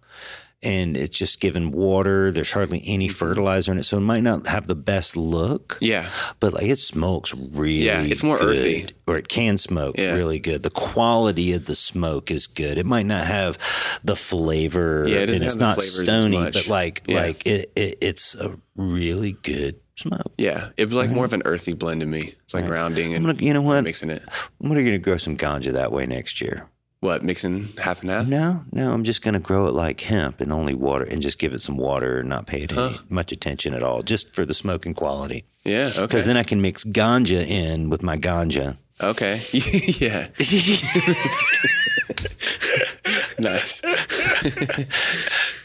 and 0.64 0.96
it's 0.98 1.18
just 1.18 1.40
given 1.42 1.72
water. 1.72 2.32
There's 2.32 2.52
hardly 2.54 2.82
any 2.86 3.08
Mm-hmm. 3.08 3.16
fertilizer 3.16 3.72
in 3.74 3.78
it, 3.80 3.84
so 3.84 3.98
it 3.98 4.02
might 4.14 4.24
not 4.24 4.48
have 4.48 4.68
the 4.68 4.76
best 4.76 5.18
look. 5.18 5.78
Yeah, 5.82 6.10
but 6.40 6.54
like 6.54 6.64
it 6.66 6.78
smokes 6.78 7.34
really. 7.36 7.84
Yeah, 7.86 8.02
it's 8.02 8.24
more 8.24 8.38
good, 8.40 8.58
earthy. 8.58 8.88
or 9.08 9.18
it 9.18 9.28
can 9.28 9.58
smoke 9.58 9.98
Yeah. 9.98 10.14
really 10.16 10.40
good. 10.40 10.64
The 10.64 10.70
quality 10.70 11.54
of 11.54 11.66
the 11.66 11.76
smoke 11.76 12.32
is 12.32 12.48
good. 12.48 12.78
It 12.78 12.86
might 12.86 13.06
not 13.06 13.26
have 13.26 13.58
the 14.04 14.16
flavor, 14.16 15.06
Yeah, 15.08 15.18
it 15.20 15.30
and 15.30 15.44
it's 15.44 15.56
not 15.56 15.78
as 15.78 15.96
stony, 16.00 16.38
much. 16.38 16.54
but 16.54 16.68
like 16.68 17.04
Yeah. 17.08 17.22
like 17.22 17.46
it, 17.46 17.72
it 17.76 17.98
it's 18.02 18.36
a 18.36 18.58
really 18.78 19.34
good 19.44 19.76
smoke. 20.00 20.32
yeah. 20.38 20.70
it 20.78 20.86
was 20.86 20.96
like 20.96 21.12
more 21.12 21.26
of 21.26 21.34
an 21.34 21.42
earthy 21.46 21.74
blend 21.74 22.02
to 22.02 22.08
me. 22.08 22.36
It's 22.44 22.54
like 22.54 22.66
grounding 22.66 23.16
I'm 23.16 23.26
and 23.26 23.38
gonna, 23.38 23.46
you 23.46 23.54
know 23.54 23.62
what? 23.62 23.84
mixing 23.84 24.10
it. 24.10 24.24
I'm 24.62 24.68
gonna, 24.68 24.84
gonna 24.84 24.98
grow 24.98 25.18
some 25.18 25.38
ganja 25.38 25.72
that 25.74 25.92
way 25.92 26.06
next 26.06 26.42
year. 26.42 26.68
What 27.02 27.24
mixing 27.24 27.70
half 27.78 28.02
and 28.02 28.10
half? 28.10 28.28
No, 28.28 28.66
no, 28.74 28.92
I'm 28.92 29.06
just 29.06 29.22
going 29.22 29.34
to 29.34 29.40
grow 29.40 29.68
it 29.68 29.74
like 29.74 30.02
hemp 30.02 30.42
and 30.42 30.52
only 30.52 30.74
water 30.74 31.06
and 31.06 31.22
just 31.22 31.40
give 31.40 31.54
it 31.54 31.62
some 31.62 31.78
water 31.78 32.20
and 32.20 32.28
not 32.28 32.46
pay 32.46 32.64
it 32.64 32.74
any, 32.74 32.94
much 33.08 33.32
attention 33.32 33.74
at 33.74 33.84
all, 33.84 34.02
just 34.02 34.36
for 34.36 34.44
the 34.44 34.54
smoking 34.54 34.94
quality. 34.94 35.46
Yeah. 35.64 35.92
Okay. 35.94 36.02
Because 36.02 36.26
then 36.26 36.36
I 36.36 36.44
can 36.44 36.62
mix 36.62 36.84
ganja 36.84 37.48
in 37.48 37.90
with 37.90 38.04
my 38.04 38.18
ganja. 38.18 38.76
okay. 39.02 39.42
yeah. 39.54 40.28
nice. 43.40 43.82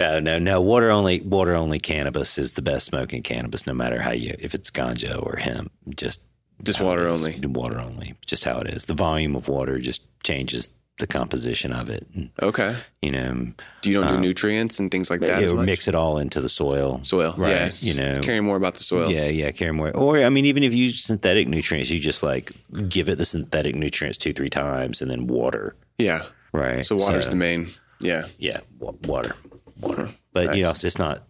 Uh, 0.00 0.18
no, 0.18 0.40
no, 0.40 0.60
water 0.60 0.90
only 0.90 1.20
water 1.20 1.54
only 1.54 1.78
cannabis 1.78 2.36
is 2.36 2.54
the 2.54 2.62
best 2.62 2.86
smoking 2.86 3.22
cannabis, 3.22 3.64
no 3.64 3.72
matter 3.72 4.00
how 4.02 4.10
you 4.10 4.34
if 4.40 4.52
it's 4.52 4.68
ganja 4.70 5.24
or 5.24 5.36
hemp. 5.36 5.70
Just 5.94 6.20
Just 6.64 6.80
water 6.80 7.06
only. 7.06 7.38
Water 7.46 7.78
only. 7.78 8.14
Just 8.26 8.44
how 8.44 8.58
it 8.58 8.68
is. 8.68 8.86
The 8.86 8.94
volume 8.94 9.36
of 9.36 9.46
water 9.48 9.78
just 9.78 10.02
changes 10.24 10.70
the 10.98 11.06
composition 11.06 11.72
of 11.72 11.88
it. 11.90 12.06
And, 12.14 12.30
Okay. 12.42 12.74
you 13.02 13.10
know, 13.12 13.52
Do 13.82 13.90
you 13.90 14.00
don't 14.00 14.14
do 14.14 14.20
nutrients 14.20 14.78
and 14.80 14.90
things 14.90 15.10
like 15.10 15.20
that? 15.20 15.42
it 15.42 15.52
much? 15.54 15.66
mix 15.66 15.86
it 15.88 15.94
all 15.94 16.18
into 16.18 16.40
the 16.40 16.48
soil. 16.48 17.00
soil. 17.02 17.34
right? 17.36 17.50
Yeah. 17.50 17.72
You 17.80 17.94
know, 17.94 18.20
caring 18.20 18.44
more 18.44 18.56
about 18.56 18.74
the 18.74 18.84
soil. 18.84 19.08
Yeah, 19.10 19.26
yeah, 19.26 19.50
carry 19.52 19.72
more. 19.72 19.90
Or 19.96 20.18
I 20.18 20.28
mean, 20.28 20.44
even 20.46 20.62
if 20.64 20.72
you 20.72 20.84
use 20.84 21.02
synthetic 21.04 21.46
nutrients, 21.48 21.88
you 21.90 22.00
just 22.00 22.22
like 22.24 22.50
give 22.88 23.08
it 23.08 23.18
the 23.18 23.24
synthetic 23.24 23.74
nutrients 23.76 24.18
two, 24.18 24.32
three 24.32 24.50
times, 24.50 25.00
and 25.02 25.08
then 25.10 25.26
water. 25.28 25.76
Yeah. 25.98 26.24
Right. 26.54 26.86
So 26.86 26.96
water's 26.96 27.28
the 27.28 27.36
main. 27.36 27.68
Yeah. 28.00 28.26
yeah, 28.38 28.60
wa- 28.78 28.92
water, 29.04 29.34
water. 29.80 30.10
But 30.32 30.56
you 30.56 30.62
know, 30.62 30.70
it's 30.70 30.98
not. 30.98 31.24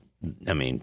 I 0.49 0.55
mean, 0.55 0.83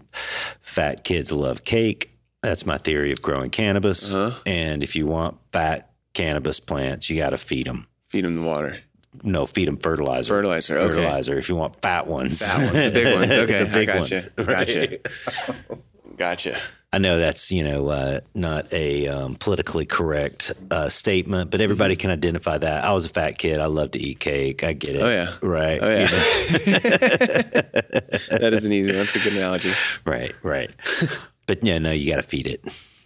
fat 0.60 1.04
kids 1.04 1.30
love 1.32 1.64
cake. 1.64 2.18
That's 2.42 2.66
my 2.66 2.76
theory 2.78 3.12
of 3.12 3.22
growing 3.22 3.50
cannabis. 3.50 4.12
Uh-huh. 4.12 4.38
And 4.46 4.82
if 4.82 4.96
you 4.96 5.06
want 5.06 5.38
fat 5.52 5.90
cannabis 6.12 6.58
plants, 6.60 7.08
you 7.08 7.16
got 7.16 7.30
to 7.30 7.38
feed 7.38 7.66
them. 7.66 7.86
Feed 8.08 8.24
them 8.24 8.36
the 8.36 8.42
water. 8.42 8.78
No, 9.22 9.46
feed 9.46 9.68
them 9.68 9.76
fertilizer. 9.76 10.28
Fertilizer, 10.28 10.78
okay. 10.78 10.88
Fertilizer. 10.88 11.38
If 11.38 11.48
you 11.48 11.54
want 11.56 11.80
fat 11.82 12.06
ones, 12.06 12.38
Fat 12.40 12.58
ones, 12.72 12.84
the 12.86 12.90
big 12.90 13.14
ones. 13.14 13.30
Okay, 13.32 13.64
the 13.64 13.70
big 13.70 13.90
I 13.90 13.98
gotcha. 13.98 14.14
ones. 14.14 14.30
Right? 14.38 15.02
Gotcha. 15.04 15.54
I 16.94 16.98
know 16.98 17.18
that's 17.18 17.50
you 17.50 17.64
know 17.64 17.88
uh, 17.88 18.20
not 18.34 18.70
a 18.72 19.08
um, 19.08 19.34
politically 19.36 19.86
correct 19.86 20.52
uh, 20.70 20.90
statement, 20.90 21.50
but 21.50 21.62
everybody 21.62 21.96
can 21.96 22.10
identify 22.10 22.58
that. 22.58 22.84
I 22.84 22.92
was 22.92 23.06
a 23.06 23.08
fat 23.08 23.38
kid. 23.38 23.60
I 23.60 23.66
love 23.66 23.92
to 23.92 23.98
eat 23.98 24.20
cake. 24.20 24.62
I 24.62 24.74
get 24.74 24.96
it. 24.96 25.02
Oh, 25.02 25.08
yeah. 25.08 25.32
right. 25.40 25.80
Oh 25.82 25.88
yeah. 25.88 26.00
You 26.00 26.06
know? 26.72 26.80
that 28.38 28.50
is 28.52 28.64
an 28.66 28.72
easy. 28.72 28.92
That's 28.92 29.16
a 29.16 29.20
good 29.20 29.32
analogy. 29.32 29.72
right, 30.04 30.34
right. 30.42 30.70
But 31.46 31.64
yeah, 31.64 31.78
no, 31.78 31.92
you 31.92 32.10
got 32.10 32.22
to 32.22 32.28
feed 32.28 32.46
it. 32.46 32.62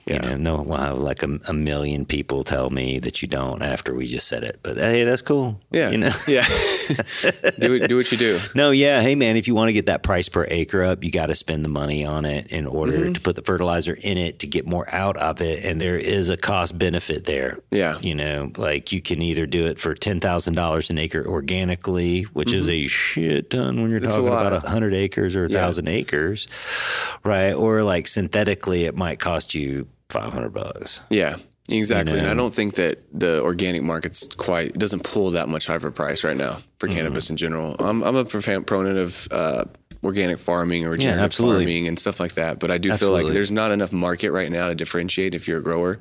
Yeah. 0.06 0.14
You 0.22 0.38
know, 0.38 0.56
no, 0.56 0.62
we'll 0.62 0.78
have 0.78 0.98
like 0.98 1.24
a, 1.24 1.40
a 1.48 1.52
million 1.52 2.06
people 2.06 2.44
tell 2.44 2.70
me 2.70 3.00
that 3.00 3.22
you 3.22 3.28
don't 3.28 3.60
after 3.60 3.92
we 3.92 4.06
just 4.06 4.28
said 4.28 4.44
it. 4.44 4.60
But 4.62 4.76
hey, 4.76 5.02
that's 5.02 5.20
cool. 5.22 5.58
Yeah. 5.72 5.90
You 5.90 5.98
know. 5.98 6.10
Yeah. 6.28 6.44
do 7.58 7.74
it. 7.74 7.88
Do 7.88 7.96
what 7.96 8.10
you 8.12 8.18
do. 8.18 8.38
No, 8.54 8.70
yeah. 8.70 9.00
Hey, 9.00 9.14
man, 9.16 9.36
if 9.36 9.48
you 9.48 9.54
want 9.56 9.68
to 9.68 9.72
get 9.72 9.86
that 9.86 10.02
price 10.04 10.28
per 10.28 10.46
acre 10.48 10.82
up, 10.84 11.02
you 11.02 11.10
got 11.10 11.26
to 11.26 11.34
spend 11.34 11.64
the 11.64 11.68
money 11.68 12.04
on 12.04 12.24
it 12.24 12.52
in 12.52 12.66
order 12.66 12.92
Mm-hmm. 12.96 13.12
to 13.14 13.20
put 13.20 13.34
the 13.36 13.42
fertilizer 13.42 13.96
in 14.00 14.16
it 14.16 14.38
to 14.40 14.46
get 14.46 14.64
more 14.66 14.86
out 14.94 15.16
of 15.16 15.40
it. 15.40 15.64
And 15.64 15.80
there 15.80 15.98
is 15.98 16.30
a 16.30 16.36
cost 16.36 16.78
benefit 16.78 17.24
there. 17.24 17.58
Yeah. 17.72 17.98
You 18.00 18.14
know, 18.14 18.52
like 18.56 18.92
you 18.92 19.02
can 19.02 19.20
either 19.22 19.44
do 19.46 19.66
it 19.66 19.80
for 19.80 19.94
$10,000 19.94 20.90
an 20.90 20.98
acre 20.98 21.26
organically, 21.26 22.22
which 22.22 22.52
is 22.52 22.68
a 22.68 22.86
shit 22.86 23.50
ton 23.50 23.82
when 23.82 23.90
you're 23.90 23.98
Mm-hmm. 23.98 24.06
It's 24.06 24.14
a 24.14 24.18
talking 24.18 24.30
lot. 24.32 24.46
about 24.46 24.62
100 24.62 24.94
acres 24.94 25.34
or 25.36 25.42
1,000 25.42 25.88
acres, 25.88 26.46
right? 27.24 27.52
Or 27.52 27.82
like 27.82 28.06
synthetically, 28.06 28.84
it 28.84 28.96
might 28.96 29.18
cost 29.18 29.54
you 29.54 29.88
500 30.10 30.50
bucks. 30.50 31.02
Yeah. 31.10 31.36
Exactly. 31.68 32.12
You 32.14 32.20
And 32.20 32.28
I 32.28 32.34
don't 32.34 32.54
think 32.54 32.74
that 32.76 33.00
the 33.12 33.42
organic 33.42 33.82
market's 33.82 34.26
quite 34.36 34.68
it 34.68 34.78
doesn't 34.78 35.02
pull 35.02 35.32
that 35.32 35.48
much 35.48 35.66
high 35.66 35.74
of 35.74 35.84
a 35.84 35.90
price 35.90 36.22
right 36.22 36.36
now 36.36 36.58
for 36.78 36.86
Mm-hmm. 36.86 36.96
cannabis 36.96 37.28
in 37.30 37.36
general. 37.36 37.74
I'm 37.80 38.02
I'm 38.04 38.14
a 38.14 38.24
proponent 38.24 38.98
of 38.98 39.26
uh, 39.32 39.64
organic 40.04 40.38
farming 40.38 40.86
or 40.86 40.94
absolutely. 40.94 41.64
farming 41.64 41.88
and 41.88 41.98
stuff 41.98 42.20
like 42.20 42.34
that. 42.34 42.60
But 42.60 42.70
I 42.70 42.78
do 42.78 42.92
feel 42.94 43.10
like 43.10 43.26
there's 43.26 43.50
not 43.50 43.72
enough 43.72 43.92
market 43.92 44.30
right 44.30 44.50
now 44.52 44.68
to 44.68 44.76
differentiate 44.76 45.34
if 45.34 45.48
you're 45.48 45.58
a 45.58 45.62
grower 45.62 45.98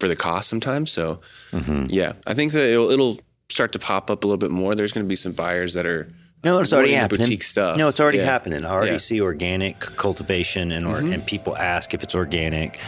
for 0.00 0.08
the 0.08 0.16
cost 0.16 0.48
sometimes. 0.50 0.90
So 0.90 1.20
Mm-hmm. 1.52 1.84
yeah, 1.88 2.12
I 2.26 2.34
think 2.34 2.52
that 2.52 2.68
it'll 2.68 2.90
it'll 2.90 3.18
start 3.48 3.72
to 3.72 3.78
pop 3.78 4.10
up 4.10 4.22
a 4.22 4.26
little 4.26 4.36
bit 4.38 4.50
more. 4.50 4.74
There's 4.74 4.92
going 4.92 5.06
to 5.06 5.08
be 5.08 5.16
some 5.16 5.32
buyers 5.32 5.72
that 5.74 5.86
are 5.86 6.08
No, 6.46 6.60
it's 6.60 6.72
already 6.72 6.92
happening. 6.92 7.22
Boutique 7.26 7.42
stuff. 7.42 7.76
No, 7.76 7.88
it's 7.88 7.98
already 7.98 8.18
Yeah. 8.18 8.24
happening. 8.24 8.64
I 8.64 8.70
already 8.70 8.92
Yeah. 8.92 8.98
see 8.98 9.20
organic 9.20 9.80
cultivation 9.80 10.70
and 10.70 10.86
or, 10.86 10.98
mm-hmm. 10.98 11.12
and 11.12 11.26
people 11.26 11.56
ask 11.56 11.92
if 11.92 12.04
it's 12.04 12.14
organic, 12.14 12.78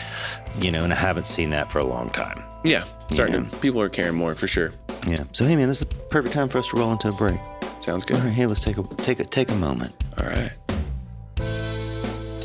you 0.60 0.70
know, 0.70 0.84
and 0.84 0.92
I 0.92 0.96
haven't 0.96 1.26
seen 1.26 1.50
that 1.50 1.72
for 1.72 1.80
a 1.80 1.84
long 1.84 2.08
time. 2.08 2.44
Yeah, 2.62 2.84
starting. 3.10 3.46
People 3.60 3.80
are 3.80 3.88
caring 3.88 4.14
more 4.14 4.36
for 4.36 4.46
sure. 4.46 4.70
Yeah. 5.08 5.24
So 5.32 5.44
hey, 5.44 5.56
man, 5.56 5.66
this 5.66 5.82
is 5.82 5.88
the 5.88 5.94
perfect 6.08 6.34
time 6.34 6.48
for 6.48 6.58
us 6.58 6.68
to 6.68 6.76
roll 6.76 6.92
into 6.92 7.08
a 7.08 7.12
break. 7.12 7.40
Sounds 7.80 8.04
good. 8.04 8.18
right, 8.18 8.32
hey, 8.32 8.46
let's 8.46 8.60
take 8.60 8.78
a 8.78 8.84
take 8.98 9.18
a 9.18 9.24
take 9.24 9.50
a 9.50 9.56
moment. 9.56 9.92
All 10.20 10.28
right. 10.28 10.52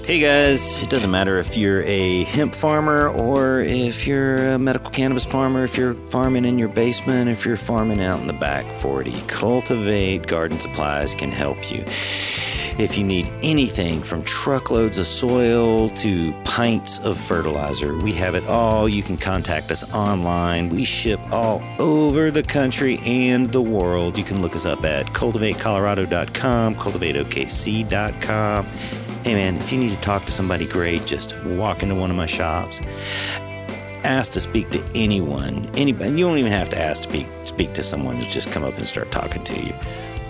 Hey 0.06 0.20
guys, 0.20 0.84
it 0.84 0.89
doesn't 0.89 1.12
matter 1.12 1.38
if 1.38 1.56
you're 1.56 1.82
a 1.84 2.26
hemp 2.26 2.54
farmer 2.54 3.08
or 3.08 3.62
if 3.62 4.06
you're 4.06 4.50
a 4.50 4.60
medical 4.60 4.92
cannabis 4.92 5.24
farmer, 5.24 5.63
if 5.63 5.78
you're 5.78 5.94
farming 6.10 6.44
in 6.44 6.60
your 6.60 6.68
basement, 6.68 7.30
if 7.30 7.46
you're 7.46 7.56
farming 7.56 8.04
out 8.04 8.20
in 8.20 8.28
the 8.28 8.34
back 8.34 8.66
40, 8.82 9.13
Cultivate 9.28 10.28
Garden 10.28 10.60
Supplies 10.60 11.16
can 11.16 11.32
help 11.32 11.72
you. 11.72 11.86
If 12.78 12.98
you 12.98 13.06
need 13.06 13.32
anything 13.44 14.02
from 14.02 14.24
truckloads 14.24 14.98
of 14.98 15.06
soil 15.06 15.88
to 15.89 16.34
pints 16.44 17.00
of 17.00 17.18
fertilizer, 17.18 17.96
we 17.98 18.12
have 18.13 18.36
it 18.36 18.46
all. 18.48 18.89
You 18.89 19.04
can 19.04 19.16
contact 19.16 19.72
us 19.72 19.89
online. 19.94 20.68
We 20.68 20.84
ship 20.84 21.22
all 21.32 21.63
over 21.80 22.30
the 22.30 22.44
country 22.44 23.00
and 23.06 23.50
the 23.54 23.62
world. 23.62 24.18
You 24.18 24.26
can 24.26 24.42
look 24.42 24.56
us 24.56 24.66
up 24.66 24.84
at 24.84 25.06
cultivatecolorado.com, 25.08 26.76
cultivateokc.com. 26.76 28.66
Hey 29.24 29.36
man, 29.36 29.56
if 29.56 29.72
you 29.72 29.80
need 29.80 29.92
to 29.94 30.02
talk 30.02 30.26
to 30.26 30.34
somebody 30.34 30.66
great, 30.66 31.06
just 31.06 31.42
walk 31.46 31.82
into 31.82 31.96
one 31.96 32.12
of 32.12 32.18
my 32.18 32.26
shops. 32.26 32.82
Ask 34.04 34.34
to 34.34 34.42
speak 34.42 34.70
to 34.72 34.84
anyone. 34.96 35.70
Anybody. 35.76 36.10
You 36.10 36.26
don't 36.26 36.38
even 36.40 36.52
have 36.52 36.68
to 36.72 36.78
ask 36.78 37.04
to 37.04 37.10
speak, 37.10 37.28
speak 37.46 37.72
to 37.76 37.84
someone 37.84 38.20
to 38.20 38.30
just 38.30 38.52
come 38.52 38.66
up 38.66 38.78
and 38.78 38.86
start 38.86 39.14
talking 39.14 39.42
to 39.46 39.64
you. 39.64 39.74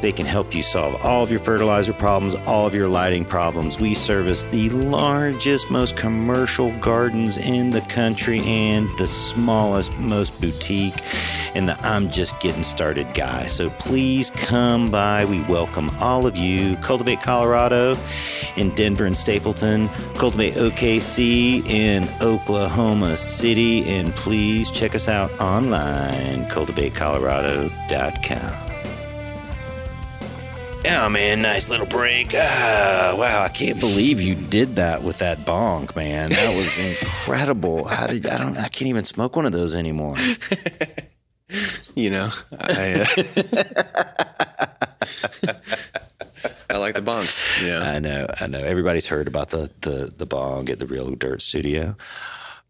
They 0.04 0.12
can 0.12 0.26
help 0.26 0.54
you 0.54 0.62
solve 0.62 1.02
all 1.02 1.24
of 1.24 1.32
your 1.32 1.40
fertilizer 1.40 1.94
problems, 1.94 2.36
all 2.46 2.68
of 2.68 2.76
your 2.76 2.90
lighting 2.90 3.24
problems. 3.24 3.80
We 3.80 3.94
service 3.94 4.48
the 4.48 4.70
largest, 4.72 5.72
most 5.72 5.96
commercial 5.96 6.78
gardens 6.80 7.38
in 7.38 7.70
the 7.70 7.80
country 7.80 8.42
and 8.42 8.90
the 8.98 9.08
smallest, 9.08 9.98
most 10.00 10.42
boutique 10.42 11.02
and 11.56 11.70
the 11.70 11.80
I'm 11.80 12.10
just 12.10 12.38
getting 12.42 12.64
started 12.64 13.08
guy. 13.14 13.46
So 13.46 13.70
please 13.70 14.30
come 14.32 14.92
by. 14.92 15.24
We 15.24 15.40
welcome 15.44 15.90
all 16.02 16.28
of 16.28 16.36
you. 16.36 16.76
Cultivate 16.82 17.22
Colorado 17.22 17.96
in 18.58 18.76
Denver 18.76 19.06
and 19.06 19.16
Stapleton, 19.16 19.88
Cultivate 20.18 20.56
OKC 20.56 21.66
in 21.66 22.10
Oklahoma 22.22 23.16
City, 23.16 23.88
and 23.88 24.14
please 24.16 24.70
check 24.70 24.96
us 24.96 25.08
out 25.08 25.32
online, 25.40 26.44
cultivatecolorado.com. 26.48 28.63
Oh 30.86 31.10
man, 31.10 31.42
nice 31.42 31.70
little 31.70 31.86
break. 31.86 32.34
Ah, 32.36 33.16
wow, 33.18 33.42
I 33.42 33.50
can't 33.50 33.80
believe 33.80 34.22
you 34.22 34.36
did 34.36 34.76
that 34.76 35.02
with 35.02 35.20
that 35.20 35.46
bong, 35.46 35.90
man. 35.96 36.30
That 36.30 36.56
was 36.56 36.78
incredible. 37.02 37.86
How 37.86 38.08
did 38.08 38.28
I 38.28 38.38
don't 38.38 38.58
I 38.58 38.68
can't 38.68 38.90
even 38.90 39.06
smoke 39.06 39.36
one 39.36 39.46
of 39.46 39.52
those 39.52 39.76
anymore. 39.76 40.16
You 41.96 42.10
know, 42.10 42.32
I, 42.60 42.94
uh, 43.02 43.06
I 46.70 46.78
like 46.78 46.96
the 46.96 47.02
bongs. 47.04 47.62
Yeah. 47.64 47.82
I 47.82 48.00
know, 48.00 48.26
I 48.40 48.48
know. 48.48 48.64
Everybody's 48.64 49.06
heard 49.08 49.28
about 49.28 49.50
the 49.52 49.70
the 49.82 50.12
the 50.18 50.26
bong 50.26 50.70
at 50.70 50.80
the 50.80 50.88
Real 50.88 51.12
Dirt 51.12 51.44
Studio. 51.44 51.96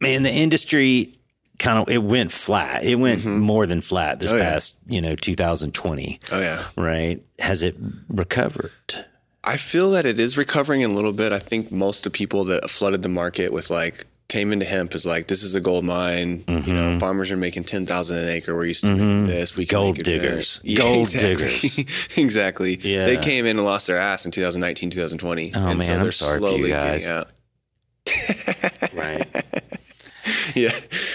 Man, 0.02 0.23
the 0.23 0.32
industry 0.32 1.17
kind 1.60 1.78
of 1.80 1.89
it 1.89 2.04
went 2.04 2.32
flat. 2.32 2.84
It 2.84 2.96
went 2.96 3.26
more 3.26 3.66
than 3.66 3.82
flat 3.82 4.20
this 4.20 4.32
Mm-hmm. 4.32 4.39
Oh, 4.42 4.44
yeah. 4.44 4.52
past, 4.52 4.76
you 4.88 5.02
know, 5.02 5.16
2020. 5.16 6.20
Oh 6.32 6.39
yeah. 6.39 6.63
Right? 6.78 7.22
Has 7.39 7.63
it 7.63 7.76
recovered? 8.10 8.72
I 9.44 9.58
feel 9.58 9.92
that 9.92 10.06
it 10.06 10.20
is 10.20 10.38
recovering 10.38 10.84
a 10.84 10.88
little 10.88 11.12
bit. 11.13 11.32
I 11.34 11.39
think 11.39 11.72
most 11.72 12.06
of 12.06 12.12
the 12.13 12.18
people 12.18 12.44
that 12.46 12.70
flooded 12.70 13.04
the 13.04 13.10
market 13.10 13.52
with 13.52 13.70
like 13.70 14.06
came 14.30 14.52
into 14.54 14.66
hemp 14.66 14.96
is 14.96 15.06
like 15.06 15.28
this 15.28 15.44
is 15.44 15.54
a 15.54 15.60
gold 15.62 15.84
mine. 15.86 16.44
You 16.48 16.56
Mm-hmm. 16.56 16.76
know, 16.76 17.00
farmers 17.00 17.32
are 17.32 17.38
making 17.38 17.66
ten 17.66 17.86
thousand 17.86 18.18
an 18.20 18.30
acre. 18.30 18.56
We're 18.56 18.66
used 18.66 18.82
to 18.86 18.89
making 18.92 19.28
this. 19.28 19.56
We 19.56 19.66
can 19.66 19.78
Gold 19.78 19.98
diggers. 19.98 20.60
there. 20.63 20.78
Gold 20.78 21.00
exactly. 21.13 21.60
diggers. 21.70 22.08
exactly. 22.18 22.80
Yeah. 22.82 23.06
They 23.06 23.18
came 23.18 23.46
in 23.46 23.58
and 23.58 23.66
lost 23.66 23.88
their 23.88 23.98
ass 24.00 24.26
in 24.26 24.32
2019, 24.32 24.89
2020. 24.92 25.52
Oh, 25.56 25.68
and 25.68 25.78
man, 25.78 25.86
so 25.88 25.94
I'm 25.94 26.02
they're 26.04 26.12
sorry 26.12 26.39
for 26.39 26.52
you 26.58 26.68
guys. 26.68 27.06
getting 27.06 27.18
out. 27.20 27.30
Right. 28.94 29.26
yeah. 30.56 30.72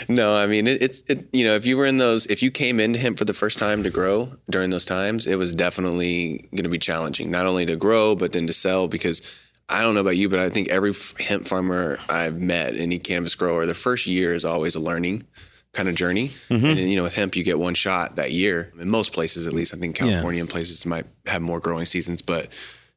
No, 0.08 0.34
I 0.34 0.46
mean 0.46 0.66
it, 0.66 0.82
it's 0.82 1.02
it, 1.06 1.28
you 1.32 1.44
know 1.44 1.54
if 1.54 1.66
you 1.66 1.76
were 1.76 1.86
in 1.86 1.98
those 1.98 2.26
if 2.26 2.42
you 2.42 2.50
came 2.50 2.80
into 2.80 2.98
hemp 2.98 3.18
for 3.18 3.24
the 3.24 3.34
first 3.34 3.58
time 3.58 3.82
to 3.82 3.90
grow 3.90 4.32
during 4.50 4.70
those 4.70 4.84
times, 4.84 5.26
it 5.26 5.36
was 5.36 5.54
definitely 5.54 6.48
going 6.52 6.64
to 6.64 6.70
be 6.70 6.78
challenging. 6.78 7.30
Not 7.30 7.46
only 7.46 7.66
to 7.66 7.76
grow 7.76 8.14
but 8.14 8.32
then 8.32 8.46
to 8.46 8.52
sell 8.52 8.88
because 8.88 9.22
I 9.68 9.82
don't 9.82 9.94
know 9.94 10.00
about 10.00 10.16
you, 10.16 10.28
but 10.28 10.38
I 10.38 10.48
think 10.48 10.68
every 10.68 10.94
hemp 11.20 11.46
farmer 11.46 11.98
I've 12.08 12.40
met, 12.40 12.74
any 12.74 12.98
cannabis 12.98 13.34
grower, 13.34 13.66
the 13.66 13.74
first 13.74 14.06
year 14.06 14.32
is 14.32 14.44
always 14.44 14.74
a 14.74 14.80
learning 14.80 15.24
kind 15.72 15.88
of 15.88 15.94
journey. 15.94 16.30
Mm-hmm. 16.48 16.66
And 16.66 16.78
you 16.78 16.96
know, 16.96 17.02
with 17.02 17.14
hemp, 17.14 17.36
you 17.36 17.44
get 17.44 17.58
one 17.58 17.74
shot 17.74 18.16
that 18.16 18.32
year. 18.32 18.72
In 18.78 18.90
most 18.90 19.12
places, 19.12 19.46
at 19.46 19.52
least, 19.52 19.74
I 19.74 19.78
think 19.78 19.96
California 19.96 20.40
and 20.40 20.48
places 20.48 20.84
might 20.86 21.06
have 21.26 21.42
more 21.42 21.60
growing 21.60 21.84
seasons. 21.84 22.22
But 22.22 22.48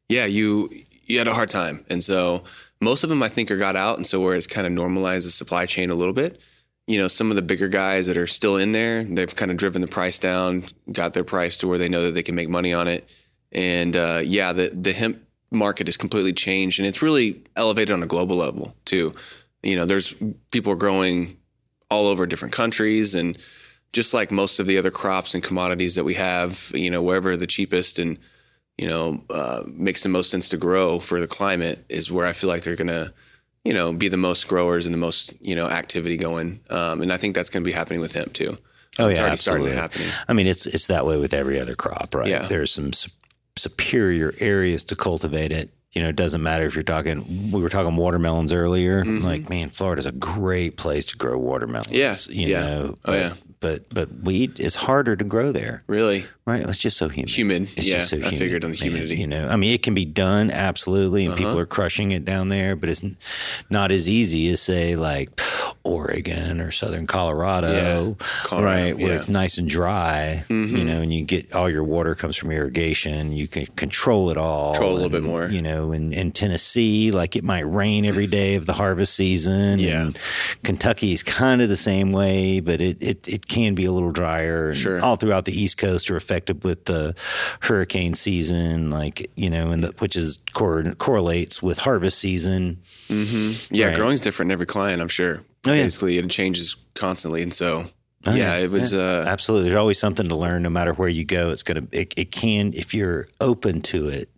yeah, 0.07 0.25
you 0.25 0.69
you 1.05 1.17
had 1.17 1.27
a 1.27 1.33
hard 1.33 1.49
time, 1.49 1.85
and 1.89 2.03
so 2.03 2.43
most 2.79 3.03
of 3.03 3.09
them 3.09 3.21
I 3.21 3.27
think 3.27 3.51
are 3.51 3.57
got 3.57 3.75
out, 3.75 3.97
and 3.97 4.07
so 4.07 4.19
where 4.21 4.35
it's 4.35 4.47
kind 4.47 4.65
of 4.65 4.73
normalized 4.73 5.27
the 5.27 5.31
supply 5.31 5.65
chain 5.65 5.89
a 5.89 5.95
little 5.95 6.13
bit. 6.13 6.39
You 6.91 6.97
know, 6.99 7.07
some 7.07 7.29
of 7.29 7.37
the 7.37 7.41
bigger 7.41 7.69
guys 7.69 8.07
that 8.07 8.17
are 8.17 8.27
still 8.27 8.57
in 8.57 8.73
there, 8.73 9.05
they've 9.05 9.33
kind 9.33 9.49
of 9.49 9.55
driven 9.55 9.81
the 9.81 9.87
price 9.87 10.19
down, 10.19 10.65
got 10.91 11.13
their 11.13 11.23
price 11.23 11.55
to 11.59 11.67
where 11.69 11.77
they 11.77 11.87
know 11.87 12.01
that 12.01 12.11
they 12.11 12.21
can 12.21 12.35
make 12.35 12.49
money 12.49 12.73
on 12.73 12.89
it. 12.89 13.09
And 13.53 13.95
uh, 13.95 14.19
yeah, 14.21 14.51
the 14.51 14.67
the 14.69 14.91
hemp 14.91 15.23
market 15.51 15.87
has 15.87 15.95
completely 15.95 16.33
changed, 16.33 16.79
and 16.79 16.87
it's 16.87 17.01
really 17.01 17.43
elevated 17.55 17.93
on 17.93 18.03
a 18.03 18.07
global 18.07 18.35
level 18.35 18.75
too. 18.83 19.15
You 19.63 19.77
know, 19.77 19.85
there's 19.85 20.13
people 20.51 20.75
growing 20.75 21.37
all 21.89 22.07
over 22.07 22.27
different 22.27 22.53
countries, 22.53 23.15
and 23.15 23.37
just 23.93 24.13
like 24.13 24.29
most 24.29 24.59
of 24.59 24.67
the 24.67 24.77
other 24.77 24.91
crops 24.91 25.33
and 25.33 25.41
commodities 25.41 25.95
that 25.95 26.03
we 26.03 26.15
have, 26.15 26.73
you 26.73 26.89
know, 26.89 27.01
wherever 27.01 27.37
the 27.37 27.47
cheapest 27.47 27.99
and 27.99 28.17
you 28.77 28.89
know 28.89 29.23
uh, 29.29 29.63
makes 29.65 30.03
the 30.03 30.09
most 30.09 30.29
sense 30.29 30.49
to 30.49 30.57
grow 30.57 30.99
for 30.99 31.21
the 31.21 31.27
climate 31.27 31.85
is 31.87 32.11
where 32.11 32.25
I 32.25 32.33
feel 32.33 32.49
like 32.49 32.63
they're 32.63 32.75
gonna 32.75 33.13
you 33.63 33.73
know 33.73 33.93
be 33.93 34.07
the 34.07 34.17
most 34.17 34.47
growers 34.47 34.85
and 34.85 34.93
the 34.93 34.99
most 34.99 35.33
you 35.41 35.55
know 35.55 35.67
activity 35.67 36.17
going, 36.17 36.59
um, 36.69 37.01
and 37.01 37.11
I 37.11 37.17
think 37.17 37.35
that's 37.35 37.49
going 37.49 37.63
to 37.63 37.67
be 37.67 37.73
happening 37.73 37.99
with 37.99 38.13
hemp 38.13 38.33
too. 38.33 38.57
Oh 38.99 39.07
it's 39.07 39.19
yeah, 39.19 39.25
absolutely. 39.25 39.37
starting 39.37 39.67
to 39.67 39.81
happening. 39.81 40.07
I 40.27 40.33
mean, 40.33 40.47
it's 40.47 40.65
it's 40.65 40.87
that 40.87 41.05
way 41.05 41.17
with 41.17 41.33
every 41.33 41.59
other 41.59 41.75
crop, 41.75 42.13
right? 42.13 42.27
Yeah. 42.27 42.47
There's 42.47 42.71
some 42.71 42.93
su- 42.93 43.11
superior 43.55 44.33
areas 44.39 44.83
to 44.85 44.95
cultivate 44.95 45.51
it. 45.51 45.69
You 45.93 46.01
know, 46.01 46.09
it 46.09 46.15
doesn't 46.15 46.41
matter 46.41 46.65
if 46.65 46.75
you're 46.75 46.83
talking. 46.83 47.51
We 47.51 47.61
were 47.61 47.69
talking 47.69 47.95
watermelons 47.97 48.53
earlier. 48.53 49.03
Like, 49.03 49.49
man, 49.49 49.71
Florida's 49.71 50.05
a 50.05 50.13
great 50.13 50.77
place 50.77 51.05
to 51.07 51.17
grow 51.17 51.37
watermelons. 51.37 51.87
Mm-hmm. 51.87 51.95
Yeah, 51.95 52.45
you 52.45 52.47
yeah. 52.47 52.61
know. 52.61 52.95
Oh, 53.03 53.13
yeah. 53.13 53.33
But 53.61 53.87
but 53.93 54.09
wheat 54.23 54.59
is 54.59 54.75
harder 54.75 55.15
to 55.15 55.23
grow 55.23 55.51
there, 55.53 55.83
Really, 55.87 56.25
right? 56.45 56.67
It's 56.67 56.77
just 56.79 56.97
so 56.97 57.07
humid. 57.09 57.29
Humid. 57.29 57.69
It's 57.77 57.87
Yeah, 57.87 57.97
just 57.99 58.09
so 58.09 58.17
I 58.17 58.19
humid. 58.21 58.39
figured 58.39 58.65
on 58.65 58.71
the 58.71 58.77
man. 58.77 58.81
humidity. 58.89 59.13
Uh-huh. 59.13 59.21
You 59.21 59.27
know, 59.27 59.47
I 59.47 59.55
mean, 59.55 59.73
it 59.73 59.83
can 59.83 59.93
be 59.93 60.03
done 60.05 60.49
absolutely, 60.51 61.25
and 61.27 61.37
people 61.37 61.57
are 61.59 61.67
crushing 61.67 62.11
it 62.11 62.25
down 62.25 62.49
there, 62.49 62.75
but 62.75 62.89
it's 62.89 63.03
not 63.69 63.91
as 63.91 64.09
easy 64.09 64.49
as 64.49 64.61
say 64.61 64.95
like 64.95 65.29
Oregon 65.83 66.59
or 66.61 66.71
Southern 66.71 67.07
Colorado, 67.07 67.71
Yeah, 67.71 68.25
Colorado, 68.43 68.65
right? 68.83 68.97
Where 68.97 69.09
yeah. 69.09 69.15
it's 69.15 69.29
nice 69.29 69.57
and 69.57 69.69
dry, 69.69 70.43
Mm-hmm. 70.49 70.75
you 70.77 70.83
know, 70.83 71.01
and 71.01 71.13
you 71.13 71.23
get 71.23 71.53
all 71.53 71.69
your 71.69 71.83
water 71.83 72.15
comes 72.15 72.35
from 72.37 72.51
irrigation. 72.51 73.31
You 73.31 73.47
can 73.47 73.65
control 73.75 74.29
it 74.31 74.37
all, 74.37 74.73
Control 74.73 74.91
a 74.91 74.93
little 74.93 75.05
and, 75.05 75.11
bit 75.11 75.23
more. 75.23 75.49
You 75.49 75.61
know, 75.61 75.91
in, 75.91 76.13
in 76.13 76.31
Tennessee, 76.31 77.11
like 77.11 77.35
it 77.35 77.43
might 77.43 77.61
rain 77.71 78.05
every 78.05 78.27
day 78.27 78.55
of 78.55 78.65
the 78.65 78.73
harvest 78.73 79.13
season. 79.15 79.79
Yeah. 79.79 80.01
and 80.03 80.19
Kentucky's 80.63 81.23
kind 81.23 81.61
of 81.61 81.69
the 81.69 81.77
same 81.77 82.11
way, 82.11 82.59
but 82.59 82.81
it, 82.81 82.97
it 83.01 83.27
it 83.27 83.47
can 83.51 83.75
be 83.75 83.85
a 83.85 83.91
little 83.91 84.11
drier. 84.11 84.73
Sure. 84.73 84.99
all 85.03 85.15
throughout 85.17 85.45
the 85.45 85.51
East 85.59 85.77
Coast 85.77 86.09
are 86.09 86.15
affected 86.17 86.63
with 86.63 86.85
the 86.85 87.13
hurricane 87.61 88.15
season, 88.15 88.89
like 88.89 89.29
you 89.35 89.49
know, 89.49 89.71
and 89.71 89.83
the, 89.83 89.87
which 89.99 90.15
is 90.15 90.39
cor- 90.53 90.95
correlates 90.97 91.61
with 91.61 91.77
harvest 91.79 92.17
season. 92.17 92.81
yeah, 93.09 93.87
Right. 93.87 93.95
growing's 93.95 94.21
different 94.21 94.47
in 94.49 94.53
every 94.53 94.65
client. 94.65 95.01
I'm 95.01 95.07
sure. 95.09 95.43
Oh, 95.67 95.73
yeah. 95.73 95.83
Basically, 95.83 96.17
it 96.17 96.27
changes 96.29 96.75
constantly, 96.95 97.43
and 97.43 97.53
so 97.53 97.85
Oh, 98.25 98.35
yeah, 98.35 98.57
it 98.57 98.69
was. 98.69 98.93
Uh, 98.93 99.25
Absolutely, 99.27 99.69
there's 99.69 99.79
always 99.79 99.99
something 99.99 100.29
to 100.29 100.35
learn, 100.35 100.61
no 100.63 100.69
matter 100.69 100.93
where 100.93 101.09
you 101.09 101.25
go. 101.25 101.49
It's 101.51 101.63
gonna 101.63 101.87
it, 101.91 102.13
it 102.17 102.31
can 102.31 102.71
if 102.73 102.93
you're 102.93 103.27
open 103.39 103.81
to 103.81 104.07
it, 104.09 104.29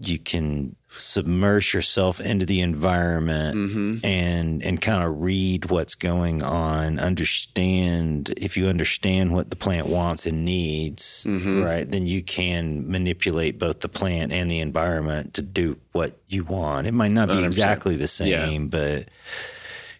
you 0.00 0.18
can 0.18 0.74
submerge 1.00 1.74
yourself 1.74 2.20
into 2.20 2.44
the 2.46 2.60
environment 2.60 3.56
Mm-hmm. 3.56 4.04
and 4.06 4.62
and 4.62 4.80
kind 4.80 5.02
of 5.02 5.20
read 5.20 5.70
what's 5.70 5.94
going 5.94 6.42
on 6.42 6.98
understand 6.98 8.32
if 8.36 8.56
you 8.56 8.66
understand 8.66 9.32
what 9.32 9.50
the 9.50 9.56
plant 9.56 9.86
wants 9.86 10.26
and 10.26 10.44
needs 10.44 11.24
Mm-hmm. 11.26 11.62
right 11.62 11.90
then 11.90 12.06
you 12.06 12.22
can 12.22 12.88
manipulate 12.90 13.58
both 13.58 13.80
the 13.80 13.88
plant 13.88 14.32
and 14.32 14.50
the 14.50 14.60
environment 14.60 15.34
to 15.34 15.42
do 15.42 15.78
what 15.92 16.16
you 16.28 16.44
want 16.44 16.86
it 16.86 16.92
might 16.94 17.10
not 17.12 17.28
be 17.28 17.34
100%. 17.34 17.44
exactly 17.46 17.96
the 17.96 18.02
Yeah. 18.24 18.46
same 18.46 18.68
but 18.68 19.06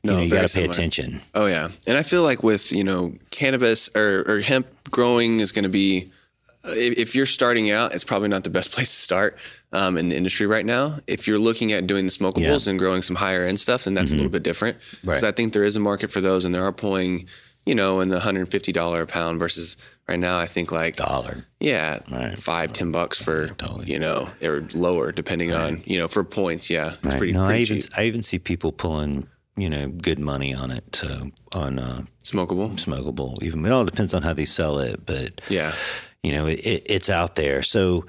No, 0.03 0.13
you 0.13 0.17
know 0.19 0.23
you 0.25 0.31
got 0.31 0.37
to 0.37 0.43
pay 0.43 0.49
similar. 0.49 0.71
attention 0.71 1.21
Oh 1.35 1.47
yeah, 1.47 1.69
and 1.87 1.97
I 1.97 2.03
feel 2.03 2.23
like 2.23 2.43
with 2.43 2.73
you 2.73 2.85
know 2.85 3.15
cannabis 3.31 3.89
or, 3.95 4.25
or 4.27 4.41
hemp 4.41 4.67
growing 4.91 5.41
is 5.41 5.53
going 5.53 5.65
to 5.65 5.69
be 5.71 6.11
if, 6.75 7.15
you're 7.15 7.27
starting 7.27 7.71
out, 7.71 7.95
it's 7.95 8.05
probably 8.05 8.29
not 8.29 8.45
the 8.45 8.51
best 8.51 8.73
place 8.75 8.89
to 8.91 9.01
start 9.03 9.39
um, 9.73 9.97
in 9.99 10.09
the 10.09 10.17
industry 10.17 10.47
right 10.47 10.67
now. 10.67 10.99
If 11.07 11.27
you're 11.29 11.39
looking 11.39 11.73
at 11.73 11.87
doing 11.87 12.07
the 12.07 12.13
smokables 12.13 12.67
and 12.67 12.79
growing 12.79 13.03
some 13.03 13.17
higher 13.17 13.45
end 13.47 13.59
stuff, 13.61 13.85
then 13.85 13.95
that's 13.95 14.13
a 14.13 14.17
little 14.17 14.31
bit 14.31 14.43
different 14.43 14.79
because 15.03 15.23
Right. 15.23 15.29
I 15.29 15.33
think 15.33 15.53
there 15.53 15.65
is 15.65 15.77
a 15.77 15.81
market 15.81 16.11
for 16.11 16.21
those, 16.21 16.45
and 16.45 16.55
they 16.55 16.59
are 16.59 16.73
pulling 16.73 17.27
you 17.67 17.75
know 17.75 18.01
in 18.01 18.09
the 18.09 18.17
150 18.17 18.73
dollar 18.73 19.03
a 19.03 19.07
pound 19.07 19.39
versus 19.39 19.77
right 20.09 20.19
now 20.19 20.39
I 20.39 20.47
think 20.47 20.73
like 20.73 20.97
dollar 20.97 21.45
yeah 21.61 21.99
Right. 22.11 22.37
five 22.39 22.73
ten 22.73 22.91
bucks 22.91 23.23
for 23.23 23.51
you 23.85 23.99
know 23.99 24.31
or 24.43 24.67
lower 24.73 25.13
depending 25.13 25.53
on 25.53 25.83
you 25.85 25.99
know 25.99 26.09
for 26.09 26.25
points. 26.25 26.71
Yeah, 26.71 26.95
it's 26.95 27.05
Right. 27.05 27.19
pretty, 27.19 27.33
no, 27.35 27.45
I 27.45 27.59
even 27.59 27.81
cheap. 27.81 27.91
I 27.99 28.05
even 28.05 28.23
see 28.23 28.39
people 28.39 28.73
pulling 28.73 29.27
you 29.59 29.69
know 29.69 29.89
good 29.89 30.19
money 30.19 30.55
on 30.55 30.71
it 30.71 31.03
on 31.53 31.79
uh, 31.79 32.03
Smokable. 32.25 32.73
smokable. 32.83 33.43
Even 33.43 33.65
it 33.67 33.73
all 33.73 33.85
depends 33.85 34.15
on 34.15 34.23
how 34.23 34.33
they 34.33 34.47
sell 34.47 34.79
it, 34.79 35.05
but 35.05 35.41
Yeah. 35.51 35.75
You 36.23 36.33
know 36.33 36.47
it, 36.47 36.61
it, 36.61 36.87
it's 36.87 37.11
out 37.11 37.37
there. 37.37 37.63
So 37.63 38.05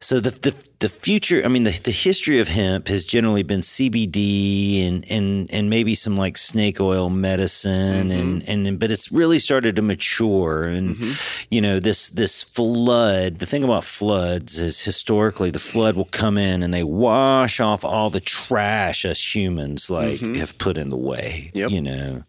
so 0.00 0.20
the 0.20 0.30
the 0.30 0.54
the 0.80 0.88
future. 0.88 1.42
I 1.44 1.48
mean, 1.48 1.64
the 1.64 1.72
the 1.72 1.90
history 1.90 2.38
of 2.38 2.46
hemp 2.46 2.86
has 2.86 3.04
generally 3.04 3.42
been 3.42 3.60
CBD 3.60 4.86
and 4.86 5.04
and 5.10 5.52
and 5.52 5.68
maybe 5.68 5.96
some 5.96 6.16
like 6.16 6.36
snake 6.36 6.80
oil 6.80 7.10
medicine 7.10 8.12
and 8.12 8.42
mm-hmm. 8.42 8.66
and 8.68 8.78
but 8.78 8.92
it's 8.92 9.10
really 9.10 9.40
started 9.40 9.74
to 9.74 9.82
mature 9.82 10.62
and 10.62 10.94
mm-hmm. 10.94 11.12
you 11.50 11.60
know 11.60 11.80
this 11.80 12.10
this 12.10 12.44
flood. 12.44 13.40
The 13.40 13.46
thing 13.46 13.64
about 13.64 13.82
floods 13.82 14.58
is 14.58 14.80
historically 14.80 15.50
the 15.50 15.58
flood 15.58 15.96
will 15.96 16.04
come 16.04 16.38
in 16.38 16.62
and 16.62 16.72
they 16.72 16.84
wash 16.84 17.58
off 17.58 17.84
all 17.84 18.08
the 18.08 18.20
trash 18.20 19.04
us 19.04 19.34
humans 19.34 19.90
like 19.90 20.20
mm-hmm. 20.20 20.34
have 20.34 20.58
put 20.58 20.78
in 20.78 20.90
the 20.90 20.96
way. 20.96 21.50
Yep. 21.54 21.72
You 21.72 21.82
know, 21.82 22.22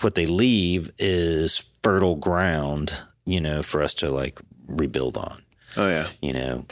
what 0.00 0.14
they 0.14 0.26
leave 0.26 0.90
is 0.98 1.68
fertile 1.82 2.16
ground. 2.16 3.02
You 3.26 3.40
know, 3.40 3.62
for 3.62 3.82
us 3.82 3.94
to 3.94 4.10
like 4.10 4.38
rebuild 4.66 5.16
on 5.16 5.42
Oh 5.76 5.88
yeah. 5.88 6.08
you 6.22 6.32
know 6.32 6.66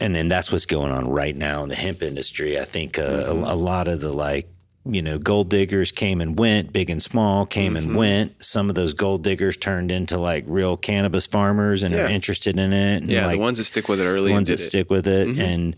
and 0.00 0.14
then 0.14 0.28
that's 0.28 0.50
what's 0.50 0.66
going 0.66 0.90
on 0.92 1.08
right 1.08 1.36
now 1.36 1.62
in 1.62 1.68
the 1.68 1.74
hemp 1.74 2.02
industry 2.02 2.58
i 2.58 2.64
think 2.64 2.98
uh, 2.98 3.02
Mm-hmm. 3.02 3.44
a, 3.44 3.54
a 3.54 3.56
lot 3.56 3.86
of 3.88 4.00
the 4.00 4.12
like 4.12 4.48
you 4.86 5.02
know 5.02 5.18
gold 5.18 5.50
diggers 5.50 5.92
came 5.92 6.22
and 6.22 6.38
went 6.38 6.72
big 6.72 6.88
and 6.88 7.02
small 7.02 7.44
came 7.44 7.74
Mm-hmm. 7.74 7.88
and 7.88 7.96
went 7.96 8.42
some 8.42 8.70
of 8.70 8.74
those 8.74 8.94
gold 8.94 9.22
diggers 9.22 9.58
turned 9.58 9.90
into 9.90 10.16
like 10.16 10.42
real 10.46 10.78
cannabis 10.78 11.26
farmers 11.26 11.82
and 11.82 11.94
Yeah. 11.94 12.06
are 12.06 12.08
interested 12.08 12.58
in 12.58 12.72
it 12.72 13.02
and 13.02 13.10
Yeah, 13.10 13.26
like 13.26 13.34
the 13.36 13.40
ones 13.40 13.58
that 13.58 13.64
stick 13.64 13.90
with 13.90 14.00
it 14.00 14.04
early, 14.06 14.28
the 14.28 14.32
ones 14.32 14.48
did 14.48 14.58
that 14.58 14.62
it. 14.62 14.66
stick 14.68 14.88
with 14.88 15.06
it 15.06 15.38
and 15.38 15.76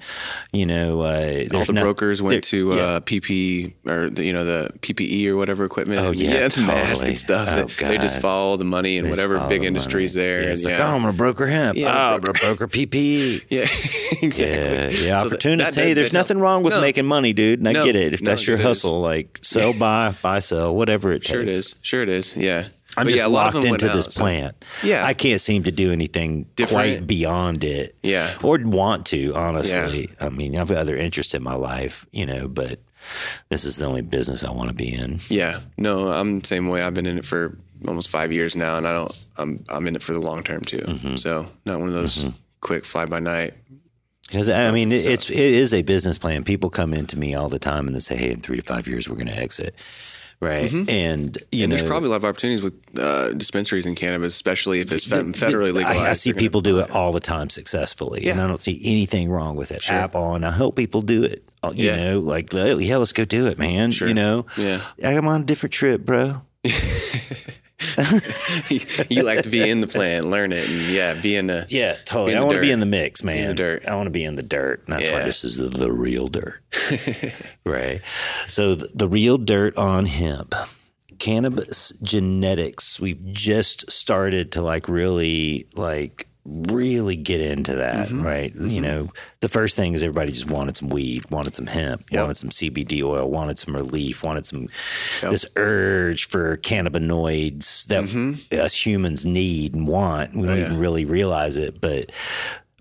you 0.53 0.67
know 0.67 1.01
uh, 1.01 1.45
all 1.53 1.65
the 1.65 1.73
no- 1.73 1.83
brokers 1.83 2.23
went 2.23 2.45
to 2.45 2.75
yeah. 2.75 2.81
uh, 2.81 3.01
PP 3.01 3.73
or 3.87 4.09
the, 4.09 4.25
you 4.25 4.33
know 4.33 4.45
the 4.45 4.71
PPE 4.79 5.27
or 5.27 5.37
whatever 5.37 5.65
equipment. 5.65 6.01
Oh, 6.01 6.13
yeah, 6.13 6.47
the 6.47 6.61
mask 6.61 6.91
totally. 6.93 7.09
and 7.09 7.19
stuff. 7.19 7.49
Oh, 7.51 7.65
they 7.89 7.99
just 7.99 8.21
follow 8.21 8.57
the 8.57 8.65
money 8.65 8.99
and 8.99 9.11
whatever 9.11 9.41
big 9.49 9.63
the 9.63 9.67
industries 9.67 10.15
money. 10.15 10.27
there. 10.29 10.43
Yeah, 10.43 10.49
and 10.51 10.65
like, 10.65 10.75
yeah. 10.79 10.93
oh, 10.93 10.95
I'm 10.95 11.01
gonna 11.03 11.13
broker 11.13 11.47
hemp. 11.49 11.77
Yeah, 11.77 11.89
oh, 11.89 12.15
I'm 12.15 12.21
broker- 12.21 12.39
gonna 12.41 12.55
broker 12.57 12.69
PPE. 12.69 13.43
yeah, 13.49 13.61
exactly. 14.23 14.63
Yeah, 14.63 14.89
yeah. 14.91 15.19
So 15.21 15.27
Opportunist. 15.27 15.75
that- 15.75 15.83
hey, 15.83 15.93
there's 15.93 16.13
nothing 16.13 16.39
wrong 16.39 16.63
with 16.63 16.73
No. 16.75 16.81
making 16.81 17.07
money, 17.07 17.33
dude. 17.33 17.59
And 17.59 17.69
I 17.69 17.73
No, 17.73 17.85
get 17.85 17.97
it. 17.97 18.15
If 18.15 18.21
that's 18.21 18.47
your 18.47 18.57
it 18.59 18.63
like 19.01 19.39
sell, 19.43 19.73
buy, 19.73 20.15
buy, 20.23 20.41
sell, 20.41 20.75
whatever 20.75 21.13
it 21.13 21.21
takes. 21.21 21.31
Sure 21.31 21.43
it 21.43 21.49
is. 21.49 21.75
Sure 21.83 22.03
it 22.03 22.09
is. 22.09 22.37
Yeah. 22.37 22.69
I'm 22.97 23.07
But 23.07 23.13
just 23.13 23.23
yeah, 23.23 23.27
a 23.27 23.29
lot 23.29 23.49
of 23.49 23.55
locked 23.55 23.67
into 23.67 23.89
this 23.89 24.07
out, 24.07 24.13
so- 24.13 24.21
plant. 24.21 24.65
Yeah. 24.83 25.07
I 25.07 25.15
can't 25.15 25.41
seem 25.41 25.63
to 25.65 25.71
do 25.73 25.93
anything 25.93 26.45
Different. 26.57 26.99
quite 26.99 27.07
beyond 27.07 27.65
it. 27.65 27.97
Yeah. 28.03 28.37
or 28.43 28.59
want 28.63 29.07
to. 29.07 29.35
Honestly, 29.35 30.11
I 30.21 30.29
mean, 30.29 30.57
I've 30.57 30.71
other 30.71 30.97
interests 30.97 31.33
in 31.35 31.43
my 31.43 31.55
life, 31.55 32.05
you 32.13 32.27
know, 32.27 32.49
but 32.49 32.81
this 33.49 33.65
is 33.65 33.77
the 33.77 33.87
only 33.87 34.03
business 34.03 34.45
I 34.45 34.51
want 34.53 34.69
to 34.69 34.75
be 34.75 34.93
in. 34.93 35.21
Yeah. 35.31 35.61
No, 35.79 36.13
I'm 36.13 36.41
the 36.41 36.47
same 36.47 36.69
way. 36.69 36.83
I've 36.83 36.93
been 36.93 37.07
in 37.07 37.17
it 37.17 37.25
for 37.25 37.57
almost 37.89 38.11
five 38.11 38.31
years 38.31 38.55
now, 38.55 38.77
and 38.77 38.87
I 38.87 38.93
don't. 38.93 39.27
I'm 39.39 39.65
I'm 39.71 39.87
in 39.87 39.97
it 39.97 40.03
for 40.03 40.13
the 40.13 40.21
long 40.21 40.43
term 40.45 40.61
too. 40.61 40.79
Mm-hmm. 40.79 41.17
So 41.17 41.49
not 41.65 41.81
one 41.81 41.89
of 41.89 41.95
those 41.95 42.27
quick 42.61 42.85
fly 42.85 43.07
by 43.07 43.21
night. 43.21 43.55
Because 44.33 44.49
I 44.49 44.71
mean, 44.71 44.91
it, 44.93 45.05
it's 45.05 45.29
it 45.29 45.39
is 45.39 45.75
a 45.75 45.83
business 45.83 46.17
plan. 46.17 46.43
People 46.43 46.71
come 46.71 46.95
into 46.95 47.19
me 47.19 47.35
all 47.35 47.51
the 47.51 47.59
time 47.59 47.87
and 47.87 47.95
they 47.95 48.01
say, 48.01 48.17
"Hey, 48.17 48.31
in 48.31 48.41
three 48.41 48.57
to 48.57 48.63
five 48.63 48.87
years, 48.89 49.07
we're 49.09 49.17
going 49.17 49.27
to 49.27 49.37
exit." 49.39 49.75
Right, 50.41 50.73
and 50.73 50.73
you 50.73 50.85
Mm-hmm. 50.85 50.89
And 50.91 51.37
know, 51.53 51.67
there's 51.77 51.85
probably 51.85 52.09
a 52.09 52.11
lot 52.11 52.17
of 52.17 52.25
opportunities 52.25 52.63
with 52.63 52.75
uh, 52.99 53.33
dispensaries 53.35 53.87
in 53.87 53.95
cannabis, 53.95 54.35
especially 54.35 54.81
if 54.81 54.91
it's 54.91 55.05
fed- 55.05 55.27
federally 55.35 55.69
I- 55.69 55.71
legalized. 55.71 56.01
I, 56.01 56.13
see 56.15 56.33
people 56.33 56.61
do 56.63 56.79
it 56.81 56.91
all 56.91 57.13
the 57.13 57.21
time 57.21 57.49
successfully, 57.51 58.29
and 58.29 58.41
I 58.41 58.47
don't 58.49 58.57
see 58.59 58.81
anything 58.83 59.31
wrong 59.31 59.55
with 59.55 59.71
it 59.71 59.89
at 59.89 60.15
all. 60.17 60.35
And 60.35 60.45
I 60.45 60.51
hope 60.51 60.75
people 60.75 61.03
do 61.03 61.23
it. 61.23 61.45
Uh, 61.63 61.73
You 61.77 61.91
Yeah. 61.91 61.97
know, 62.15 62.21
like 62.21 62.53
yeah, 62.53 62.97
let's 62.97 63.13
go 63.13 63.25
do 63.25 63.47
it, 63.47 63.57
man. 63.59 63.91
Sure. 63.93 64.09
You 64.09 64.15
know, 64.15 64.47
Yeah. 64.57 64.81
I'm 65.05 65.29
on 65.29 65.43
a 65.43 65.45
different 65.45 65.75
trip, 65.75 66.05
bro. 66.05 66.41
you 69.09 69.23
like 69.23 69.43
to 69.43 69.49
be 69.51 69.69
in 69.69 69.81
the 69.81 69.87
plant, 69.87 70.27
learn 70.27 70.53
it, 70.53 70.69
and 70.69 70.93
yeah, 70.93 71.15
be 71.15 71.37
in 71.37 71.47
the 71.47 71.67
Yeah, 71.69 71.97
totally. 72.05 72.37
I 72.37 72.45
want 72.45 72.57
to 72.57 72.61
be 72.61 72.71
in 72.71 72.81
the 72.81 72.87
mix, 72.87 73.25
man. 73.25 73.49
the 73.49 73.55
dirt. 73.55 73.87
I 73.87 73.95
want 73.97 74.07
to 74.07 74.11
be 74.11 74.25
in 74.25 74.37
the 74.37 74.43
dirt. 74.43 74.85
And 74.87 74.95
that's 74.95 75.11
why 75.11 75.23
this 75.23 75.45
is 75.45 75.57
the, 75.57 75.69
the 75.69 75.93
real 75.93 76.29
dirt. 76.29 76.61
right. 77.65 78.01
So 78.49 78.75
the, 78.75 78.91
the 78.95 79.09
real 79.09 79.39
dirt 79.39 79.77
on 79.77 80.07
hemp. 80.07 80.55
cannabis 81.19 81.93
genetics, 82.03 83.01
we've 83.01 83.25
just 83.33 83.91
started 83.91 84.53
to 84.53 84.63
like 84.63 84.89
really 84.89 85.67
like 85.75 86.29
really 86.45 87.15
get 87.17 87.41
into 87.41 87.77
that, 87.77 88.09
Mm-hmm. 88.09 88.23
right? 88.23 88.55
You 88.57 88.81
know, 88.81 89.09
the 89.41 89.49
first 89.49 89.77
thing 89.77 89.93
is 89.93 90.03
everybody 90.03 90.33
just 90.33 90.51
wanted 90.51 90.77
some 90.77 90.89
weed, 90.89 91.31
wanted 91.31 91.55
some 91.55 91.67
hemp, 91.67 92.05
wanted 92.13 92.37
some 92.37 92.51
CBD 92.51 93.03
oil, 93.03 93.31
wanted 93.31 93.59
some 93.59 93.77
relief, 93.77 94.25
wanted 94.25 94.45
some 94.47 94.67
this 95.21 95.47
urge 95.57 96.27
for 96.29 96.57
cannabinoids 96.59 97.87
that 97.87 98.05
Mm-hmm. 98.05 98.61
us 98.61 98.75
humans 98.87 99.25
need 99.25 99.75
and 99.75 99.87
want. 99.87 100.35
We 100.35 100.47
don't 100.47 100.59
even 100.59 100.79
really 100.79 101.05
realize 101.05 101.57
it, 101.57 101.81
but 101.81 102.11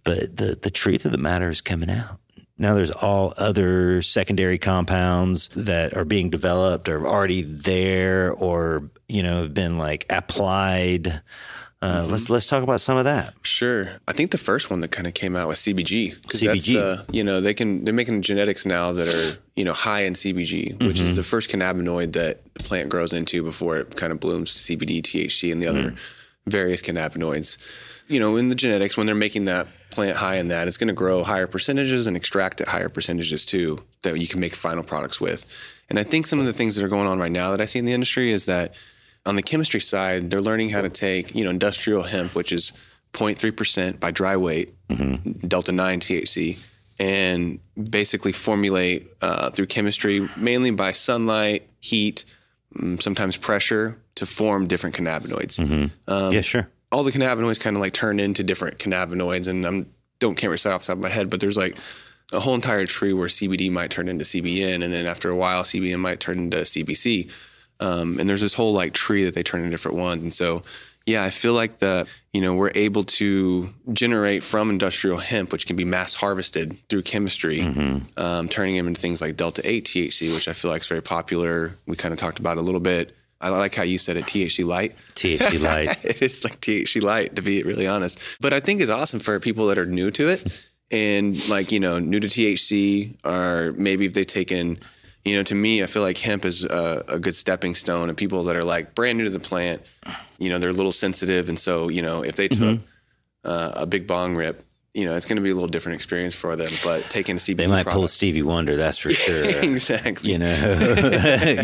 but 0.03 0.37
the 0.37 0.57
the 0.61 0.71
truth 0.71 1.05
of 1.05 1.11
the 1.11 1.17
matter 1.19 1.49
is 1.49 1.61
coming 1.61 1.89
out. 1.91 2.17
Now 2.57 2.73
there's 2.75 2.91
all 2.91 3.33
other 3.37 4.01
secondary 4.01 4.57
compounds 4.57 5.49
that 5.49 5.95
are 5.95 6.05
being 6.05 6.29
developed 6.29 6.89
or 6.89 7.07
already 7.07 7.41
there 7.43 8.31
or 8.33 8.89
you 9.07 9.21
know 9.23 9.43
have 9.43 9.53
been 9.53 9.77
like 9.77 10.05
applied. 10.09 11.21
Uh, 11.81 12.05
Let's 12.07 12.29
let's 12.29 12.45
talk 12.45 12.61
about 12.61 12.79
some 12.79 12.97
of 12.97 13.05
that. 13.05 13.33
Sure. 13.41 13.89
I 14.07 14.13
think 14.13 14.29
the 14.29 14.37
first 14.37 14.69
one 14.69 14.81
that 14.81 14.91
kind 14.91 15.07
of 15.07 15.15
came 15.15 15.35
out 15.35 15.47
was 15.47 15.57
CBG. 15.59 16.15
CBG. 16.27 16.73
the, 16.75 17.05
you 17.11 17.23
know, 17.23 17.41
they 17.41 17.55
can 17.55 17.83
they're 17.85 17.93
making 17.93 18.21
genetics 18.21 18.67
now 18.67 18.91
that 18.91 19.07
are 19.07 19.41
you 19.55 19.65
know 19.65 19.73
high 19.73 20.01
in 20.01 20.13
CBG, 20.13 20.73
which 20.85 20.97
Mm-hmm. 20.97 21.05
is 21.07 21.15
the 21.15 21.23
first 21.23 21.49
cannabinoid 21.49 22.13
that 22.13 22.53
the 22.53 22.63
plant 22.63 22.89
grows 22.89 23.13
into 23.13 23.41
before 23.43 23.77
it 23.77 23.95
kind 23.95 24.11
of 24.13 24.19
blooms 24.19 24.53
to 24.53 24.77
CBD, 24.77 25.01
THC, 25.01 25.51
and 25.51 25.61
the 25.63 25.67
other 25.67 25.95
various 26.45 26.83
cannabinoids. 26.83 27.57
You 28.07 28.19
know, 28.19 28.35
in 28.35 28.49
the 28.49 28.55
genetics, 28.55 28.95
when 28.95 29.07
they're 29.07 29.15
making 29.15 29.45
that 29.45 29.67
plant 29.89 30.17
high 30.17 30.35
in 30.35 30.49
that, 30.49 30.67
it's 30.67 30.77
going 30.77 30.89
to 30.89 30.93
grow 30.93 31.23
higher 31.23 31.47
percentages 31.47 32.05
and 32.07 32.15
extract 32.15 32.61
at 32.61 32.67
higher 32.67 32.89
percentages 32.89 33.43
too 33.45 33.81
that 34.03 34.19
you 34.19 34.27
can 34.27 34.39
make 34.39 34.53
final 34.53 34.83
products 34.83 35.19
with. 35.19 35.45
And 35.89 35.97
I 35.97 36.03
think 36.03 36.27
some 36.27 36.39
of 36.39 36.45
the 36.45 36.53
things 36.53 36.75
that 36.75 36.83
are 36.85 36.89
going 36.89 37.07
on 37.07 37.19
right 37.19 37.31
now 37.31 37.51
that 37.51 37.61
I 37.61 37.65
see 37.65 37.79
in 37.79 37.85
the 37.85 37.93
industry 37.93 38.31
is 38.31 38.45
that 38.45 38.73
on 39.25 39.35
the 39.35 39.43
chemistry 39.43 39.79
side, 39.79 40.31
they're 40.31 40.41
learning 40.41 40.69
how 40.69 40.81
to 40.81 40.89
take, 40.89 41.35
you 41.35 41.43
know, 41.43 41.49
industrial 41.49 42.03
hemp, 42.03 42.35
which 42.35 42.51
is 42.51 42.71
0.3% 43.13 43.99
by 43.99 44.11
dry 44.11 44.35
weight, 44.37 44.73
delta 45.47 45.71
9 45.71 45.99
THC, 45.99 46.57
and 46.99 47.59
basically 47.89 48.31
formulate 48.31 49.07
uh, 49.21 49.49
through 49.51 49.67
chemistry, 49.67 50.29
mainly 50.35 50.71
by 50.71 50.91
sunlight, 50.91 51.67
heat, 51.79 52.25
mm, 52.75 53.01
sometimes 53.01 53.37
pressure, 53.37 53.97
to 54.15 54.25
form 54.25 54.67
different 54.67 54.95
cannabinoids. 54.95 55.59
Um, 56.07 56.33
yeah, 56.33 56.41
sure. 56.41 56.67
All 56.91 57.03
the 57.03 57.11
cannabinoids 57.11 57.59
kind 57.59 57.75
of 57.75 57.81
like 57.81 57.93
turn 57.93 58.19
into 58.19 58.43
different 58.43 58.77
cannabinoids, 58.77 59.47
and 59.47 59.65
I'm 59.65 59.93
don't 60.19 60.35
can't 60.35 60.51
recite 60.51 60.73
off 60.73 60.81
the 60.81 60.87
top 60.87 60.97
of 60.97 61.01
my 61.01 61.09
head, 61.09 61.29
but 61.29 61.39
there's 61.39 61.57
like 61.57 61.77
a 62.31 62.39
whole 62.39 62.55
entire 62.55 62.85
tree 62.85 63.13
where 63.13 63.27
CBD 63.27 63.71
might 63.71 63.91
turn 63.91 64.07
into 64.07 64.23
CBN, 64.23 64.83
and 64.83 64.93
then 64.93 65.05
after 65.05 65.29
a 65.29 65.35
while, 65.35 65.63
CBN 65.63 65.99
might 65.99 66.19
turn 66.19 66.37
into 66.37 66.57
CBC. 66.57 67.29
Um, 67.81 68.19
and 68.19 68.29
there's 68.29 68.41
this 68.41 68.53
whole 68.53 68.73
like 68.73 68.93
tree 68.93 69.23
that 69.25 69.35
they 69.35 69.43
turn 69.43 69.59
into 69.59 69.71
different 69.71 69.97
ones. 69.97 70.23
And 70.23 70.33
so, 70.33 70.61
yeah, 71.05 71.23
I 71.23 71.31
feel 71.31 71.53
like 71.53 71.79
the 71.79 72.07
you 72.31 72.41
know 72.41 72.53
we're 72.53 72.71
able 72.75 73.03
to 73.03 73.73
generate 73.91 74.43
from 74.43 74.69
industrial 74.69 75.17
hemp, 75.17 75.51
which 75.51 75.65
can 75.65 75.75
be 75.75 75.83
mass 75.83 76.13
harvested 76.13 76.77
through 76.89 77.01
chemistry, 77.01 77.61
um, 78.17 78.47
turning 78.47 78.77
them 78.77 78.87
into 78.87 79.01
things 79.01 79.19
like 79.21 79.35
delta 79.35 79.61
eight 79.65 79.85
THC, 79.85 80.33
which 80.33 80.47
I 80.47 80.53
feel 80.53 80.71
like 80.71 80.81
is 80.81 80.87
very 80.87 81.01
popular. 81.01 81.73
We 81.87 81.95
kind 81.95 82.13
of 82.13 82.19
talked 82.19 82.39
about 82.39 82.57
a 82.57 82.61
little 82.61 82.79
bit. 82.79 83.15
I 83.41 83.49
like 83.49 83.73
how 83.73 83.83
you 83.83 83.97
said 83.97 84.17
it, 84.17 84.25
THC 84.25 84.63
Lite. 84.63 84.95
THC 85.15 85.59
light. 85.69 85.97
it's 86.03 86.43
like 86.43 86.61
THC 86.61 87.01
Lite, 87.01 87.35
to 87.35 87.41
be 87.41 87.63
really 87.63 87.87
honest. 87.87 88.19
But 88.39 88.53
I 88.53 88.59
think 88.59 88.81
it's 88.81 88.91
awesome 88.91 89.19
for 89.19 89.39
people 89.39 89.65
that 89.67 89.79
are 89.79 89.85
new 89.87 90.11
to 90.11 90.29
it 90.29 90.67
and 90.91 91.49
like, 91.49 91.71
you 91.71 91.79
know, 91.79 91.97
new 91.97 92.19
to 92.19 92.27
THC 92.27 93.15
or 93.25 93.73
maybe 93.73 94.05
if 94.05 94.13
they've 94.13 94.27
taken, 94.27 94.79
you 95.25 95.35
know, 95.35 95.43
to 95.43 95.55
me, 95.55 95.83
I 95.83 95.85
feel 95.87 96.01
like 96.01 96.17
hemp 96.17 96.45
is 96.45 96.63
a, 96.63 97.03
a 97.07 97.19
good 97.19 97.35
stepping 97.35 97.75
stone 97.75 98.09
and 98.09 98.17
people 98.17 98.43
that 98.43 98.55
are 98.55 98.63
like 98.63 98.95
brand 98.95 99.17
new 99.17 99.25
to 99.25 99.29
the 99.29 99.39
plant, 99.39 99.81
you 100.39 100.49
know, 100.49 100.57
they're 100.57 100.69
a 100.71 100.73
little 100.73 100.91
sensitive. 100.91 101.47
And 101.49 101.59
so, 101.59 101.89
you 101.89 102.01
know, 102.01 102.23
if 102.23 102.35
they 102.35 102.47
took 102.47 102.79
uh, 103.43 103.71
a 103.75 103.85
big 103.85 104.07
bong 104.07 104.35
rip, 104.35 104.65
you 104.93 105.05
know, 105.05 105.15
it's 105.15 105.25
going 105.25 105.37
to 105.37 105.41
be 105.41 105.51
a 105.51 105.53
little 105.53 105.69
different 105.69 105.95
experience 105.95 106.35
for 106.35 106.55
them. 106.57 106.69
But 106.83 107.09
taking 107.09 107.35
a 107.35 107.39
CBD 107.39 107.55
They 107.55 107.67
might 107.67 107.85
pull 107.85 108.03
a 108.03 108.09
Stevie 108.09 108.41
Wonder, 108.41 108.75
that's 108.75 108.97
for 108.97 109.11
sure. 109.13 109.45
exactly. 109.45 110.31
you 110.31 110.37
know, 110.37 110.65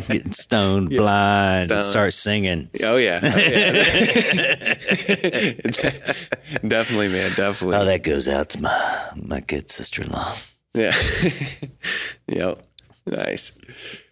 getting 0.07 0.31
stoned, 0.31 0.89
blind, 0.91 1.69
and 1.69 1.83
start 1.83 2.13
singing. 2.13 2.69
Oh 2.83 2.95
yeah, 2.95 3.19
Oh, 3.21 3.27
yeah. 3.37 4.63
definitely, 6.67 7.09
man, 7.09 7.31
definitely. 7.35 7.75
Oh, 7.77 7.85
that 7.85 8.03
goes 8.03 8.27
out 8.27 8.49
to 8.51 8.61
my 8.61 9.09
my 9.25 9.39
good 9.41 9.69
sister 9.69 10.03
in 10.03 10.09
law. 10.11 10.35
Yeah. 10.73 10.93
yep. 12.27 12.61
Nice. 13.07 13.57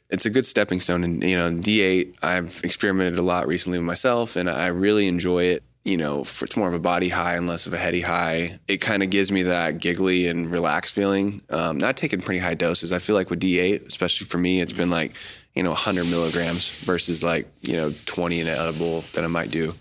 It's 0.09 0.25
a 0.25 0.29
good 0.29 0.45
stepping 0.45 0.79
stone. 0.79 1.03
And, 1.03 1.23
you 1.23 1.35
know, 1.35 1.51
D8, 1.51 2.17
I've 2.21 2.61
experimented 2.63 3.17
a 3.17 3.23
lot 3.23 3.47
recently 3.47 3.79
with 3.79 3.85
myself 3.85 4.35
and 4.35 4.49
I 4.49 4.67
really 4.67 5.07
enjoy 5.07 5.45
it. 5.45 5.63
You 5.83 5.97
know, 5.97 6.23
for, 6.23 6.45
it's 6.45 6.57
more 6.57 6.67
of 6.67 6.73
a 6.73 6.79
body 6.79 7.09
high 7.09 7.35
and 7.35 7.47
less 7.47 7.67
of 7.67 7.73
a 7.73 7.77
heady 7.77 8.01
high. 8.01 8.59
It 8.67 8.77
kind 8.77 9.03
of 9.03 9.11
gives 9.11 9.31
me 9.31 9.43
that 9.43 9.79
giggly 9.79 10.25
and 10.27 10.49
relaxed 10.49 10.93
feeling. 10.93 11.41
Um, 11.51 11.77
not 11.77 11.95
taking 11.95 12.21
pretty 12.21 12.39
high 12.39 12.55
doses. 12.55 12.91
I 12.91 12.97
feel 12.97 13.15
like 13.15 13.29
with 13.29 13.39
D8, 13.39 13.85
especially 13.85 14.25
for 14.25 14.39
me, 14.39 14.61
it's 14.61 14.73
been 14.73 14.89
like, 14.89 15.13
you 15.53 15.61
know, 15.61 15.69
100 15.69 16.05
milligrams 16.05 16.69
versus 16.79 17.23
like, 17.23 17.47
you 17.61 17.75
know, 17.75 17.93
20 18.07 18.39
in 18.39 18.47
an 18.47 18.57
edible 18.57 19.01
that 19.13 19.23
I 19.23 19.27
might 19.27 19.51
do. 19.51 19.75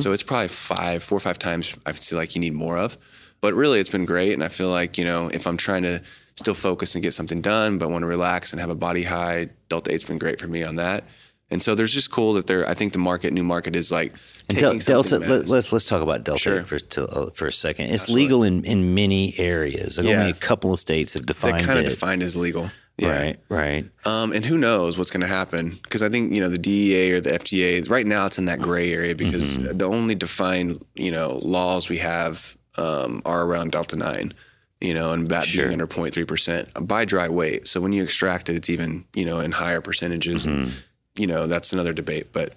So 0.00 0.12
it's 0.12 0.22
probably 0.22 0.48
five, 0.48 1.02
four 1.02 1.16
or 1.16 1.20
five 1.20 1.38
times 1.38 1.74
I 1.86 1.92
feel 1.92 2.18
like 2.18 2.34
you 2.34 2.40
need 2.40 2.54
more 2.54 2.78
of. 2.78 2.96
But 3.40 3.54
really, 3.54 3.80
it's 3.80 3.88
been 3.90 4.04
great. 4.04 4.32
And 4.32 4.44
I 4.44 4.48
feel 4.48 4.68
like, 4.68 4.98
you 4.98 5.04
know, 5.04 5.28
if 5.28 5.46
I'm 5.46 5.56
trying 5.56 5.82
to 5.84 6.02
still 6.40 6.54
focus 6.54 6.94
and 6.94 7.02
get 7.02 7.14
something 7.14 7.40
done, 7.40 7.78
but 7.78 7.90
want 7.90 8.02
to 8.02 8.06
relax 8.06 8.52
and 8.52 8.60
have 8.60 8.70
a 8.70 8.74
body 8.74 9.04
high, 9.04 9.48
Delta 9.68 9.90
8's 9.92 10.04
been 10.04 10.18
great 10.18 10.40
for 10.40 10.48
me 10.48 10.64
on 10.64 10.76
that. 10.76 11.04
And 11.52 11.60
so 11.62 11.74
there's 11.74 11.92
just 11.92 12.10
cool 12.12 12.34
that 12.34 12.46
they're, 12.46 12.68
I 12.68 12.74
think 12.74 12.92
the 12.92 12.98
market, 13.00 13.32
new 13.32 13.42
market 13.42 13.74
is 13.74 13.90
like 13.90 14.12
Del- 14.48 14.78
Delta. 14.78 15.18
Let, 15.18 15.28
mass. 15.28 15.48
let's 15.48 15.72
let's 15.72 15.84
talk 15.84 16.00
about 16.02 16.22
Delta 16.24 16.40
Sure. 16.40 16.64
for 16.64 16.78
to, 16.78 17.06
uh, 17.06 17.30
for 17.34 17.46
a 17.48 17.52
second. 17.52 17.86
It's 17.90 18.08
legal 18.08 18.42
in, 18.44 18.64
in 18.64 18.94
many 18.94 19.34
areas. 19.38 19.98
Like 19.98 20.06
Yeah. 20.06 20.20
Only 20.20 20.30
a 20.30 20.34
couple 20.34 20.72
of 20.72 20.78
states 20.78 21.14
have 21.14 21.26
defined. 21.26 21.54
They 21.54 21.58
defined 21.60 21.66
kind 21.66 21.78
of 21.80 21.86
it. 21.86 21.90
defined 21.90 22.22
as 22.22 22.36
legal. 22.36 22.70
Yeah. 22.98 23.18
Right, 23.18 23.36
right. 23.48 23.84
Um, 24.04 24.32
and 24.32 24.44
who 24.44 24.58
knows 24.58 24.98
what's 24.98 25.10
going 25.10 25.22
to 25.22 25.26
happen? 25.26 25.78
Because 25.82 26.02
I 26.02 26.08
think 26.10 26.32
you 26.34 26.40
know 26.40 26.50
the 26.50 26.58
DEA 26.58 27.12
or 27.14 27.20
the 27.20 27.30
FDA 27.30 27.88
right 27.88 28.06
now 28.06 28.26
it's 28.26 28.38
in 28.38 28.44
that 28.44 28.58
gray 28.60 28.92
area 28.92 29.14
because 29.16 29.56
Mm-hmm. 29.58 29.78
the 29.78 29.86
only 29.86 30.14
defined 30.14 30.84
you 30.94 31.10
know 31.10 31.38
laws 31.42 31.88
we 31.88 31.96
have 31.98 32.56
um, 32.76 33.22
are 33.24 33.42
around 33.46 33.72
delta 33.72 33.96
nine, 33.96 34.34
you 34.80 34.94
know, 34.94 35.12
and 35.12 35.26
that 35.28 35.44
Sure. 35.44 35.66
being 35.68 35.80
under 35.80 35.86
0.3 35.86 36.26
percent 36.26 36.68
by 36.88 37.04
dry 37.04 37.28
weight. 37.28 37.66
So 37.68 37.80
when 37.80 37.92
you 37.92 38.02
extract 38.02 38.48
it, 38.48 38.56
it's 38.56 38.70
even 38.70 39.04
you 39.14 39.24
know 39.24 39.40
in 39.40 39.52
higher 39.52 39.80
percentages. 39.80 40.46
Mm-hmm. 40.46 40.70
You 41.16 41.26
know 41.26 41.46
that's 41.46 41.72
another 41.72 41.92
debate, 41.92 42.32
but 42.32 42.54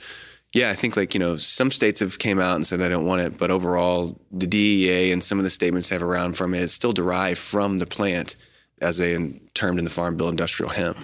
yeah, 0.54 0.70
I 0.70 0.76
think 0.76 0.96
like 0.96 1.14
you 1.14 1.20
know 1.20 1.38
some 1.38 1.72
states 1.72 2.00
have 2.00 2.20
came 2.20 2.40
out 2.40 2.56
and 2.56 2.66
said 2.66 2.82
I 2.82 2.88
don't 2.90 3.06
want 3.06 3.22
it, 3.22 3.38
but 3.38 3.50
overall 3.52 4.20
the 4.32 4.48
DEA 4.48 5.12
and 5.12 5.24
some 5.24 5.38
of 5.40 5.44
the 5.44 5.50
statements 5.50 5.90
they 5.90 5.96
have 5.96 6.04
around 6.04 6.38
from 6.38 6.54
it, 6.54 6.62
it's 6.62 6.74
still 6.74 6.94
derived 6.94 7.40
from 7.40 7.80
the 7.80 7.86
plant 7.88 8.36
as 8.80 8.98
they 9.00 9.14
in- 9.16 9.40
termed 9.54 9.80
in 9.80 9.86
the 9.86 9.92
Farm 9.92 10.16
Bill 10.18 10.30
industrial 10.30 10.72
hemp. 10.72 10.98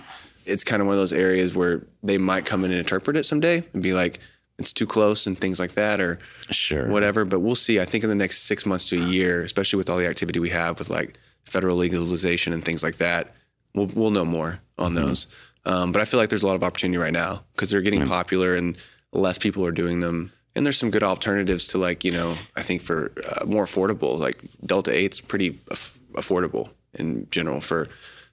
It's 0.45 0.63
kind 0.63 0.82
of 0.82 0.88
one 0.88 0.93
of 0.95 0.99
those 0.99 1.13
areas 1.13 1.55
where 1.55 1.86
they 2.03 2.17
might 2.17 2.45
come 2.45 2.63
in 2.63 2.71
and 2.71 2.79
interpret 2.79 3.17
it 3.17 3.23
someday 3.25 3.63
and 3.73 3.82
be 3.84 3.93
like, 3.93 4.19
it's 4.59 4.73
too 4.73 4.85
close 4.85 5.25
and 5.25 5.39
things 5.39 5.59
like 5.59 5.71
that 5.71 5.99
or 5.99 6.19
Sure. 6.51 6.87
whatever. 6.89 7.25
But 7.25 7.39
we'll 7.39 7.55
see. 7.55 7.79
I 7.79 7.85
think 7.85 8.03
in 8.03 8.09
the 8.09 8.15
next 8.15 8.43
six 8.43 8.65
months 8.65 8.85
to 8.89 9.01
a 9.01 9.05
year, 9.05 9.43
especially 9.43 9.77
with 9.77 9.89
all 9.89 9.97
the 9.97 10.07
activity 10.07 10.39
we 10.39 10.49
have 10.49 10.77
with 10.79 10.89
like 10.89 11.17
federal 11.45 11.77
legalization 11.77 12.53
and 12.53 12.63
things 12.63 12.83
like 12.83 12.97
that, 12.97 13.33
we'll, 13.73 13.87
we'll 13.87 14.11
know 14.11 14.25
more 14.25 14.59
on 14.77 14.95
those. 14.95 15.27
Um, 15.65 15.91
but 15.91 16.01
I 16.01 16.05
feel 16.05 16.19
like 16.19 16.29
there's 16.29 16.43
a 16.43 16.47
lot 16.47 16.55
of 16.55 16.63
opportunity 16.63 16.97
right 16.97 17.13
now 17.13 17.43
because 17.53 17.69
they're 17.69 17.81
getting 17.81 18.05
popular 18.05 18.55
and 18.55 18.77
less 19.11 19.37
people 19.37 19.65
are 19.65 19.71
doing 19.71 19.99
them. 19.99 20.31
And 20.55 20.65
there's 20.65 20.77
some 20.77 20.89
good 20.91 21.03
alternatives 21.03 21.67
to 21.67 21.77
like, 21.77 22.03
you 22.03 22.11
know, 22.11 22.35
I 22.55 22.61
think 22.63 22.81
for 22.81 23.11
uh, 23.27 23.45
more 23.45 23.65
affordable, 23.65 24.17
like 24.17 24.41
Delta 24.65 24.91
8's 24.91 25.21
pretty 25.21 25.59
aff- 25.71 25.99
affordable 26.13 26.69
in 26.93 27.27
general 27.29 27.61
for, 27.61 27.87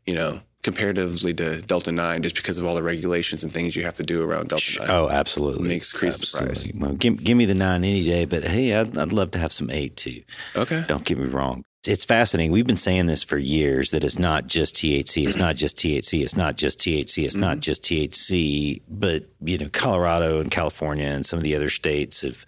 you 0.07 0.15
know, 0.15 0.41
comparatively 0.67 1.33
to 1.33 1.63
Delta 1.63 1.93
9 1.93 2.23
just 2.25 2.35
because 2.35 2.59
of 2.59 2.67
all 2.67 2.75
the 2.75 2.83
regulations 2.83 3.45
and 3.45 3.55
things 3.55 3.77
you 3.77 3.85
have 3.85 3.95
to 3.95 4.03
do 4.03 4.21
around 4.21 4.49
Delta 4.49 4.81
9. 4.81 4.91
Oh, 4.91 5.09
absolutely. 5.09 5.65
It 5.65 5.69
Makes 5.69 5.95
increase 5.95 6.19
the 6.19 6.39
price. 6.39 6.51
Absolutely. 6.51 6.81
Well, 6.81 6.93
give, 6.95 7.23
give 7.23 7.39
me 7.39 7.45
the 7.45 7.55
nine 7.55 7.85
any 7.85 8.03
day, 8.03 8.25
but 8.25 8.43
hey, 8.43 8.75
I'd, 8.75 8.99
I'd 8.99 9.13
love 9.13 9.31
to 9.31 9.39
have 9.39 9.53
some 9.53 9.71
eight 9.71 9.97
too. 9.97 10.23
Okay. 10.57 10.85
Don't 10.89 11.05
get 11.05 11.19
me 11.19 11.27
wrong. 11.27 11.65
It's 11.89 12.05
fascinating. 12.05 12.53
We've 12.53 12.67
been 12.67 12.77
saying 12.77 13.07
this 13.07 13.23
for 13.23 13.39
years 13.39 13.91
that 13.91 14.05
it's 14.05 14.19
not 14.19 14.47
just 14.47 14.75
THC. 14.75 15.27
It's 15.27 15.37
not 15.37 15.57
just 15.57 15.77
THC. 15.77 16.23
It's 16.23 16.37
not 16.37 16.57
just 16.57 16.79
THC. 16.79 17.25
It's 17.25 17.37
not 17.37 17.53
mm-hmm. 17.53 17.61
just 17.61 17.83
THC. 17.83 18.83
But, 18.89 19.25
you 19.41 19.59
know, 19.59 19.69
Colorado 19.73 20.41
and 20.41 20.51
California 20.51 21.07
and 21.07 21.25
some 21.25 21.39
of 21.39 21.45
the 21.45 21.55
other 21.55 21.69
states 21.69 22.23
have 22.23 22.47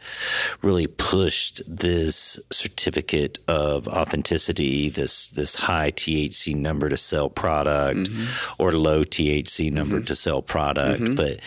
really 0.62 0.87
pushed 0.87 1.62
this 1.66 2.38
certificate 2.51 3.38
of 3.48 3.88
authenticity, 3.88 4.88
this 4.88 5.31
this 5.31 5.55
high 5.55 5.90
THC 5.92 6.55
number 6.55 6.88
to 6.88 6.96
sell 6.96 7.29
product 7.31 8.01
mm-hmm. 8.01 8.62
or 8.62 8.72
low 8.72 9.05
THC 9.05 9.72
number 9.72 9.96
mm-hmm. 9.96 10.05
to 10.05 10.16
sell 10.16 10.42
product. 10.42 11.16
But, 11.16 11.40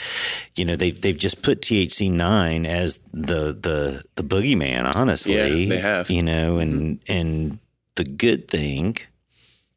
you 0.56 0.66
know, 0.66 0.76
they've 0.76 1.00
they've 1.00 1.18
just 1.18 1.42
put 1.42 1.62
THC 1.62 2.12
nine 2.12 2.66
as 2.66 3.00
the 3.14 3.54
the 3.54 4.04
the 4.16 4.24
boogeyman, 4.24 4.96
honestly. 4.96 5.36
Yeah, 5.36 5.70
they 5.70 5.80
have. 5.80 6.10
You 6.10 6.24
know, 6.24 6.58
and 6.58 7.00
and 7.08 7.60
the 7.96 8.04
good 8.04 8.48
thing 8.48 8.98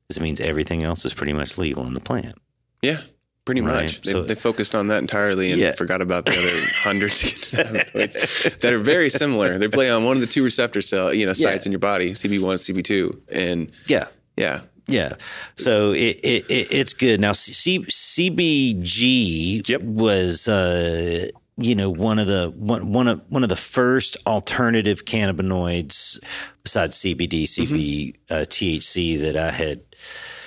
is 0.09 0.17
it 0.19 0.23
means 0.23 0.41
everything 0.41 0.83
else 0.83 1.05
is 1.05 1.15
pretty 1.15 1.33
much 1.33 1.59
legal 1.59 1.87
in 1.87 1.95
the 1.95 2.01
plant. 2.01 2.35
Yeah. 2.83 3.01
Pretty 3.45 3.61
Right. 3.61 3.83
much. 3.85 4.01
They, 4.03 4.13
So- 4.13 4.23
they 4.23 4.35
focused 4.35 4.75
on 4.75 4.87
that 4.89 4.99
entirely 4.99 5.51
and 5.53 5.61
Yeah. 5.61 5.73
forgot 5.73 6.01
about 6.01 6.25
the 6.25 6.33
other 6.33 6.61
hundreds 6.83 7.51
that 8.61 8.73
are 8.73 8.79
very 8.79 9.11
similar. 9.11 9.59
They 9.59 9.69
play 9.69 9.91
on 9.91 10.05
one 10.05 10.17
of 10.17 10.21
the 10.23 10.27
two 10.27 10.43
receptor 10.45 10.81
cell, 10.81 11.13
you 11.13 11.27
know, 11.27 11.33
sites 11.35 11.65
Yeah. 11.65 11.69
in 11.69 11.73
your 11.73 11.79
body, 11.81 12.13
CB1, 12.15 12.57
CB2. 12.59 13.21
And 13.31 13.71
Yeah. 13.87 14.07
yeah. 14.37 14.61
Yeah. 14.87 15.15
So 15.57 15.93
it, 15.93 16.21
it, 16.23 16.51
it 16.51 16.69
it's 16.71 16.93
good. 16.93 17.19
Now 17.21 17.33
C, 17.33 17.79
CBG 17.89 19.67
Yep. 19.69 19.83
was 19.83 20.47
uh 20.49 21.29
you 21.57 21.75
know 21.75 21.89
one 21.91 22.19
of 22.19 22.27
the 22.27 22.53
one 22.57 22.93
one 22.93 23.07
of 23.09 23.21
one 23.29 23.43
of 23.43 23.49
the 23.49 23.57
first 23.57 24.17
alternative 24.27 25.05
cannabinoids 25.05 26.19
besides 26.63 26.97
CBD, 26.99 27.45
CB, 27.45 28.15
uh, 28.31 28.35
THC 28.47 29.21
that 29.21 29.37
I 29.37 29.51
had 29.51 29.83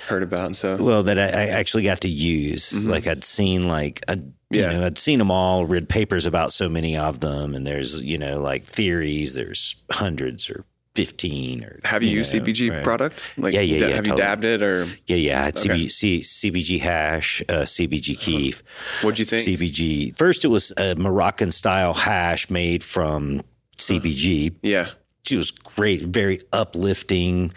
Heard 0.08 0.22
about 0.22 0.46
and 0.46 0.56
so. 0.56 0.76
well 0.76 1.02
that 1.02 1.18
I, 1.18 1.24
I 1.26 1.46
actually 1.48 1.82
got 1.82 2.00
to 2.00 2.08
use. 2.08 2.82
Like 2.84 3.06
I'd 3.06 3.24
seen 3.24 3.68
like 3.68 4.02
a, 4.08 4.18
Yeah. 4.50 4.72
you 4.72 4.78
know 4.78 4.86
I'd 4.86 4.98
seen 4.98 5.18
them 5.18 5.30
all, 5.30 5.66
read 5.66 5.88
papers 5.88 6.24
about 6.26 6.50
so 6.52 6.68
many 6.68 6.96
of 6.96 7.20
them, 7.20 7.54
and 7.54 7.66
there's 7.66 8.02
you 8.02 8.16
know 8.18 8.40
like 8.40 8.64
theories. 8.64 9.34
There's 9.34 9.76
hundreds 9.90 10.48
or 10.48 10.64
fifteen 11.02 11.64
or 11.64 11.78
have 11.84 12.02
you, 12.02 12.10
used 12.18 12.34
know, 12.34 12.40
CBG 12.42 12.70
right. 12.70 12.84
product? 12.84 13.24
Like, 13.36 13.54
Yeah, 13.54 13.60
yeah, 13.60 13.86
yeah, 13.86 13.94
Have 13.96 14.06
you 14.06 14.16
dabbed 14.16 14.44
it 14.44 14.60
or 14.62 14.86
Yeah, 15.06 15.16
yeah. 15.30 15.48
Okay. 15.48 15.68
CB, 15.68 15.90
C, 15.90 16.20
CBG 16.20 16.80
hash, 16.80 17.42
uh, 17.48 17.62
CBG 17.74 18.18
keef. 18.18 18.62
what'd 19.02 19.18
you 19.18 19.24
think? 19.24 19.42
CBG. 19.46 20.16
First, 20.16 20.44
it 20.44 20.48
was 20.48 20.72
a 20.76 20.94
Moroccan 20.96 21.52
style 21.52 21.94
hash 21.94 22.50
made 22.50 22.82
from 22.84 23.42
CBG. 23.76 24.54
yeah. 24.62 24.88
It 25.30 25.36
was 25.36 25.50
great, 25.50 26.00
very 26.02 26.38
uplifting, 26.54 27.52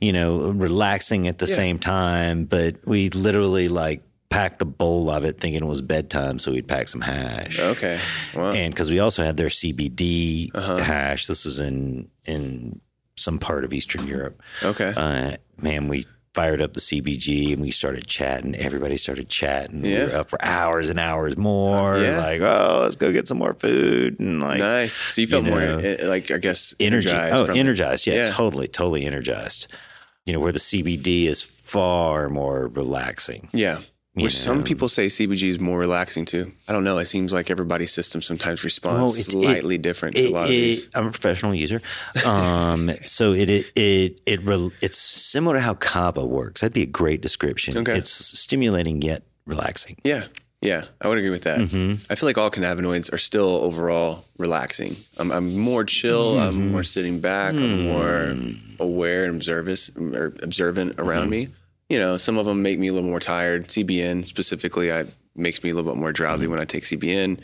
you 0.00 0.12
know, 0.12 0.52
relaxing 0.52 1.26
at 1.26 1.38
the 1.38 1.46
same 1.48 1.76
time. 1.76 2.44
But 2.44 2.76
we 2.86 3.10
literally 3.10 3.66
like 3.66 4.04
packed 4.28 4.62
a 4.62 4.64
bowl 4.64 5.10
of 5.10 5.24
it 5.24 5.40
thinking 5.40 5.62
it 5.64 5.66
was 5.66 5.82
bedtime. 5.82 6.38
So 6.38 6.52
we'd 6.52 6.68
pack 6.68 6.86
some 6.86 7.00
hash. 7.00 7.58
Okay. 7.58 7.98
Wow. 8.36 8.52
And 8.52 8.72
because 8.72 8.90
we 8.92 9.00
also 9.00 9.24
had 9.24 9.36
their 9.36 9.48
CBD 9.48 10.50
Uh-huh. 10.54 10.78
hash. 10.78 11.26
This 11.26 11.44
was 11.44 11.58
in, 11.58 12.08
in 12.26 12.80
some 13.16 13.38
part 13.38 13.64
of 13.64 13.72
Eastern 13.72 14.06
Europe 14.06 14.40
okay. 14.62 14.92
uh, 14.96 15.36
man, 15.60 15.88
we 15.88 16.04
fired 16.34 16.60
up 16.60 16.74
the 16.74 16.80
CBG 16.80 17.54
and 17.54 17.62
we 17.62 17.70
started 17.70 18.06
chatting. 18.06 18.54
Everybody 18.56 18.98
started 18.98 19.30
chatting. 19.30 19.80
We 19.80 19.96
were 19.96 20.14
up 20.14 20.28
for 20.28 20.38
hours 20.44 20.90
and 20.90 20.98
hours 21.00 21.34
more. 21.38 21.96
Yeah. 21.98 22.18
Like, 22.18 22.42
oh, 22.42 22.80
let's 22.82 22.96
go 22.96 23.10
get 23.10 23.26
some 23.26 23.38
more 23.38 23.54
food 23.54 24.20
and 24.20 24.40
like 24.40 24.58
nice. 24.58 24.92
So 24.92 25.22
you 25.22 25.26
felt 25.28 25.46
you 25.46 25.50
more, 25.50 25.60
know, 25.60 25.78
eh, 25.78 25.96
like, 26.06 26.30
I 26.30 26.36
guess, 26.36 26.74
energy. 26.78 27.08
energized. 27.08 27.36
Oh, 27.42 27.46
from 27.46 27.56
energized. 27.56 28.06
Yeah, 28.06 28.14
Yeah. 28.16 28.26
totally, 28.26 28.68
totally 28.68 29.06
energized. 29.06 29.68
You 30.26 30.34
know, 30.34 30.40
where 30.40 30.52
the 30.52 30.58
CBD 30.58 31.24
is 31.24 31.40
far 31.42 32.28
more 32.28 32.68
relaxing. 32.68 33.48
Yeah. 33.54 33.78
Which 34.24 34.36
some 34.36 34.64
people 34.64 34.88
say 34.88 35.06
CBG 35.06 35.48
is 35.48 35.58
more 35.60 35.78
relaxing 35.78 36.24
too. 36.24 36.52
I 36.66 36.72
don't 36.72 36.84
know. 36.84 36.96
It 36.98 37.04
seems 37.06 37.32
like 37.34 37.50
everybody's 37.50 37.92
system 37.92 38.22
sometimes 38.22 38.64
responds 38.64 39.00
Oh, 39.00 39.04
it's- 39.20 39.28
it- 39.28 39.32
slightly 39.32 39.76
different 39.78 40.16
to 40.16 40.22
a 40.22 40.26
It- 40.26 40.32
lot 40.32 40.42
of 40.44 40.48
these. 40.48 40.88
I'm 40.94 41.06
a 41.06 41.10
professional 41.10 41.54
user, 41.54 41.82
um, 42.24 42.90
so 43.04 43.32
it 43.34 43.50
it 43.50 43.66
it, 43.76 44.20
it 44.26 44.42
rel- 44.44 44.72
it's 44.80 44.98
similar 44.98 45.56
to 45.56 45.60
how 45.60 45.74
Kava 45.74 46.24
works. 46.24 46.62
That'd 46.62 46.72
be 46.74 46.82
a 46.82 46.86
great 46.86 47.20
description. 47.20 47.76
Okay. 47.78 47.96
It's 47.98 48.10
stimulating 48.38 49.02
yet 49.02 49.22
relaxing. 49.46 49.96
Yeah. 50.04 50.24
Yeah. 50.62 50.84
I 51.02 51.08
would 51.08 51.18
agree 51.18 51.30
with 51.30 51.42
that. 51.44 51.58
Mm-hmm. 51.60 52.10
I 52.10 52.14
feel 52.14 52.26
like 52.28 52.38
all 52.38 52.50
cannabinoids 52.50 53.12
are 53.12 53.18
still 53.18 53.50
overall 53.62 54.24
relaxing. 54.38 54.96
I'm, 55.18 55.30
I'm 55.30 55.56
more 55.58 55.84
chill. 55.84 56.32
Mm-hmm. 56.36 56.60
I'm 56.60 56.72
more 56.72 56.82
sitting 56.82 57.20
back. 57.20 57.54
I'm 57.54 57.82
more 57.84 58.32
Hmm. 58.32 58.52
aware 58.80 59.26
and 59.26 59.34
observant, 59.36 59.90
or 60.16 60.34
observant 60.42 60.94
around 60.98 61.24
Mm-hmm. 61.24 61.30
me. 61.30 61.48
You 61.88 61.98
know, 61.98 62.16
some 62.16 62.36
of 62.36 62.46
them 62.46 62.62
make 62.62 62.78
me 62.78 62.88
a 62.88 62.92
little 62.92 63.08
more 63.08 63.20
tired. 63.20 63.68
CBN 63.68 64.24
specifically, 64.26 64.92
I 64.92 65.04
makes 65.36 65.62
me 65.62 65.70
a 65.70 65.74
little 65.74 65.90
bit 65.92 65.98
more 65.98 66.08
Mm-hmm. 66.08 66.14
drowsy 66.14 66.46
when 66.46 66.58
I 66.60 66.64
take 66.64 66.84
CBN. 66.84 67.40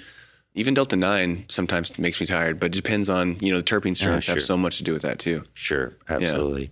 Even 0.55 0.75
Delta 0.75 0.97
9 0.97 1.47
sometimes 1.49 1.99
makes 1.99 2.21
me 2.21 2.27
tired, 2.27 2.61
but 2.61 2.67
it 2.67 2.73
depends 2.73 3.09
on, 3.09 3.37
you 3.41 3.51
know, 3.53 3.59
the 3.59 3.63
terpene 3.65 3.97
strains 3.97 4.27
have 4.27 4.35
Oh, 4.37 4.39
sure. 4.39 4.41
so 4.41 4.57
much 4.57 4.77
to 4.79 4.85
do 4.85 4.93
with 4.93 5.03
that 5.03 5.19
too. 5.19 5.45
Sure, 5.55 5.95
absolutely. 6.11 6.71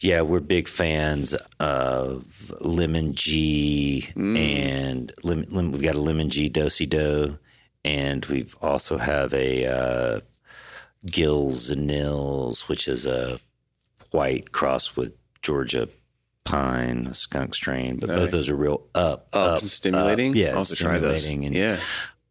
Yeah, 0.00 0.20
we're 0.22 0.40
big 0.40 0.68
fans 0.68 1.34
of 1.58 2.52
Lemon 2.60 3.14
G 3.14 4.06
Mm. 4.14 4.36
and 4.36 5.12
lim, 5.22 5.42
lim, 5.48 5.72
we've 5.72 5.82
got 5.82 5.94
a 5.94 6.00
Lemon 6.00 6.28
G 6.28 6.50
Dosey 6.50 6.86
Do, 6.88 7.38
and 7.84 8.24
we've 8.26 8.54
also 8.60 8.98
have 8.98 9.32
a 9.32 9.64
uh, 9.66 10.20
Gills 11.06 11.70
and 11.70 11.86
Nils, 11.86 12.68
which 12.68 12.86
is 12.88 13.06
a 13.06 13.40
white 14.10 14.52
cross 14.52 14.96
with 14.96 15.14
Georgia 15.40 15.88
pine, 16.50 17.12
skunk 17.14 17.54
strain. 17.54 17.96
But 17.98 18.08
both 18.08 18.16
Nice. 18.18 18.24
of 18.26 18.30
those 18.32 18.48
are 18.48 18.56
real 18.56 18.86
up, 18.94 19.28
oh, 19.32 19.40
Up, 19.56 19.60
and 19.60 19.70
stimulating. 19.70 20.30
up. 20.30 20.36
Yeah, 20.36 20.48
I'll 20.50 20.64
have 20.64 20.76
try 20.76 20.98
those. 20.98 21.22
stimulating, 21.22 21.44
and 21.46 21.54
yeah. 21.54 21.80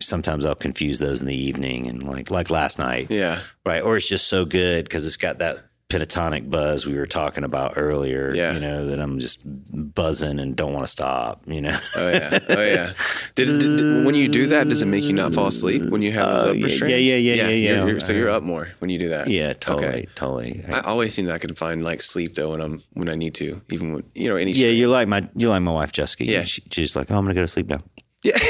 sometimes 0.01 0.45
I'll 0.45 0.55
confuse 0.55 0.99
those 0.99 1.21
in 1.21 1.27
the 1.27 1.36
evening, 1.36 1.88
and 1.88 2.03
like 2.03 2.29
like 2.32 2.49
last 2.49 2.79
night. 2.79 3.08
Yeah. 3.10 3.39
Right. 3.65 3.82
Or 3.82 3.97
it's 3.97 4.08
just 4.08 4.27
so 4.27 4.45
good 4.45 4.86
because 4.86 5.05
it's 5.05 5.17
got 5.17 5.39
that 5.39 5.58
pentatonic 5.89 6.47
buzz 6.52 6.86
we 6.86 6.93
were 6.95 7.08
talking 7.08 7.43
about 7.43 7.73
earlier. 7.75 8.32
Yeah. 8.34 8.54
You 8.54 8.60
know, 8.60 8.86
that 8.86 8.99
I'm 8.99 9.17
just 9.17 9.41
buzzing 9.43 10.39
and 10.39 10.56
don't 10.56 10.71
want 10.71 10.86
to 10.86 10.91
stop, 10.91 11.41
you 11.47 11.62
know? 11.62 11.78
Oh 11.95 12.12
yeah. 12.12 12.39
Oh 12.49 12.63
yeah. 12.63 12.93
Did, 13.36 13.45
did- 13.47 13.78
did- 13.78 14.06
when 14.06 14.13
you 14.13 14.30
do 14.30 14.45
that, 14.47 14.65
does 14.67 14.82
it 14.84 14.86
make 14.86 15.04
you 15.04 15.13
not 15.13 15.34
fall 15.34 15.47
asleep 15.47 15.89
when 15.89 16.02
you 16.04 16.12
have 16.12 16.28
those 16.30 16.43
Oh, 16.43 16.49
upper 16.49 16.58
yeah, 16.58 16.75
strains? 16.75 16.91
yeah, 17.06 17.15
yeah, 17.15 17.34
yeah, 17.34 17.47
yeah, 17.49 17.49
you're- 17.75 17.88
you're- 17.89 17.99
so 17.99 18.13
you're 18.13 18.30
up 18.30 18.43
more 18.43 18.69
when 18.80 18.89
you 18.91 18.99
do 18.99 19.10
that. 19.10 19.28
yeah, 19.30 19.54
totally. 19.54 19.88
Okay. 19.88 20.06
Totally. 20.15 20.63
I 20.71 20.82
always 20.82 21.13
seem 21.15 21.25
that 21.25 21.34
I 21.34 21.38
can 21.39 21.56
find 21.56 21.84
like 21.84 22.02
sleep 22.04 22.36
though 22.36 22.52
when 22.52 22.62
I'm 22.62 22.84
when 22.93 23.10
I 23.10 23.15
need 23.15 23.34
to, 23.36 23.62
even 23.71 23.93
when 23.93 24.04
you 24.13 24.30
know 24.30 24.36
any. 24.36 24.52
yeah, 24.52 24.69
you're 24.69 24.89
like 24.89 25.08
my 25.08 25.28
you're 25.36 25.49
like 25.49 25.63
my 25.63 25.71
wife 25.71 25.91
Jessica. 25.91 26.23
Yeah. 26.23 26.43
She, 26.43 26.62
she's 26.71 26.95
like, 26.95 27.10
Oh, 27.10 27.17
I'm 27.17 27.23
gonna 27.25 27.34
go 27.34 27.41
to 27.41 27.47
sleep 27.47 27.67
now. 27.67 27.82
yeah. 28.23 28.38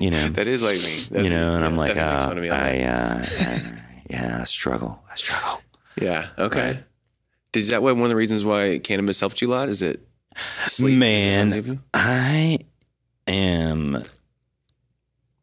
You 0.00 0.10
know. 0.10 0.28
that 0.30 0.48
is 0.48 0.60
like 0.60 0.78
me. 0.78 1.02
That's 1.08 1.24
you 1.24 1.30
know, 1.30 1.54
and 1.54 1.64
I'm 1.64 1.76
like, 1.76 1.92
Stephanie 1.92 2.10
makes 2.12 2.24
uh, 2.24 2.28
fun 2.28 2.36
of 2.38 2.42
me 2.42 2.50
on 2.50 2.60
I 2.60 2.82
uh, 2.82 3.24
yeah, 4.10 4.38
I 4.40 4.44
struggle. 4.44 5.00
I 5.10 5.14
struggle. 5.14 5.60
Yeah. 6.00 6.28
Okay. 6.38 6.66
Right. 6.72 6.84
Is 7.54 7.68
that 7.70 7.82
why 7.82 7.92
one 7.92 8.04
of 8.04 8.08
the 8.10 8.16
reasons 8.16 8.44
why 8.44 8.80
cannabis 8.82 9.20
helped 9.20 9.40
you 9.40 9.48
a 9.48 9.52
lot? 9.52 9.68
Is 9.68 9.80
it 9.82 10.00
sleep? 10.66 10.98
Man, 10.98 11.50
Does 11.50 11.68
it? 11.68 11.78
I 11.92 12.58
am 13.28 14.02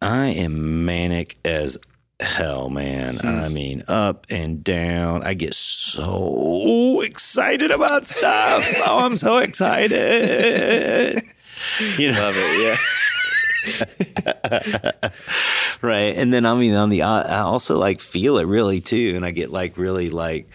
I 0.01 0.27
am 0.27 0.85
manic 0.85 1.37
as 1.45 1.77
hell, 2.19 2.69
man. 2.69 3.17
Hmm. 3.17 3.27
I 3.27 3.49
mean, 3.49 3.83
up 3.87 4.27
and 4.29 4.63
down. 4.63 5.23
I 5.23 5.33
get 5.33 5.53
so 5.53 7.01
excited 7.01 7.71
about 7.71 8.05
stuff. 8.05 8.67
oh, 8.85 8.99
I'm 8.99 9.17
so 9.17 9.37
excited. 9.37 11.23
You 11.95 12.11
know, 12.11 12.19
love 12.19 12.33
it. 12.35 12.63
Yeah. 12.63 12.75
right? 15.81 16.17
And 16.17 16.33
then 16.33 16.45
I 16.45 16.53
mean, 16.55 16.73
on 16.73 16.89
the 16.89 17.03
I 17.03 17.41
also 17.41 17.77
like 17.77 17.99
feel 17.99 18.37
it 18.37 18.45
really 18.45 18.81
too, 18.81 19.13
and 19.15 19.25
I 19.25 19.31
get 19.31 19.51
like 19.51 19.77
really 19.77 20.09
like 20.09 20.49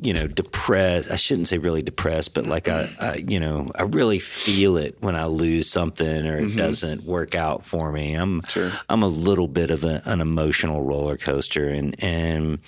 you 0.00 0.12
know 0.12 0.26
depressed. 0.26 1.10
I 1.10 1.16
shouldn't 1.16 1.48
say 1.48 1.58
really 1.58 1.82
depressed, 1.82 2.34
but 2.34 2.46
like 2.46 2.68
I, 2.68 2.88
I 3.00 3.14
you 3.16 3.40
know 3.40 3.70
I 3.74 3.82
really 3.82 4.18
feel 4.18 4.76
it 4.76 4.96
when 5.00 5.14
I 5.14 5.26
lose 5.26 5.70
something 5.70 6.26
or 6.26 6.38
it 6.38 6.48
mm-hmm. 6.48 6.56
doesn't 6.56 7.04
work 7.04 7.34
out 7.34 7.64
for 7.64 7.92
me. 7.92 8.14
I'm 8.14 8.42
Sure. 8.48 8.70
I'm 8.88 9.02
a 9.02 9.08
little 9.08 9.48
bit 9.48 9.70
of 9.70 9.84
a, 9.84 10.02
an 10.04 10.20
emotional 10.20 10.84
roller 10.84 11.16
coaster, 11.16 11.68
and 11.68 11.94
and 12.02 12.58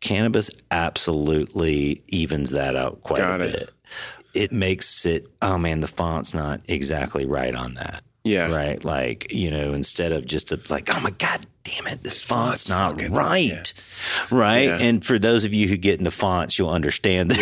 cannabis 0.00 0.50
absolutely 0.70 2.02
evens 2.08 2.50
that 2.50 2.76
out 2.76 3.02
quite 3.02 3.18
Got 3.18 3.40
a 3.40 3.48
it. 3.48 3.58
bit. 3.58 3.70
It 4.32 4.52
makes 4.52 5.06
it. 5.06 5.28
Oh 5.42 5.58
man, 5.58 5.80
the 5.80 5.88
font's 5.88 6.34
not 6.34 6.60
exactly 6.68 7.26
right 7.26 7.54
on 7.54 7.74
that 7.74 8.02
Yeah. 8.24 8.50
right? 8.54 8.82
Like, 8.84 9.32
you 9.32 9.50
know, 9.50 9.72
instead 9.72 10.12
of 10.12 10.26
just 10.26 10.52
a, 10.52 10.60
like, 10.68 10.88
oh 10.94 11.00
my 11.00 11.10
God 11.10 11.46
damn 11.62 11.86
it, 11.88 12.02
this 12.02 12.22
font's 12.24 12.68
not 12.70 12.92
fucking- 12.92 13.12
right. 13.12 13.72
Right. 14.30 14.64
Yeah. 14.68 14.78
And 14.78 15.04
for 15.04 15.18
those 15.18 15.44
of 15.44 15.52
you 15.52 15.68
who 15.68 15.76
get 15.76 15.98
into 15.98 16.10
fonts, 16.10 16.58
you'll 16.58 16.70
understand 16.70 17.30
that. 17.32 17.38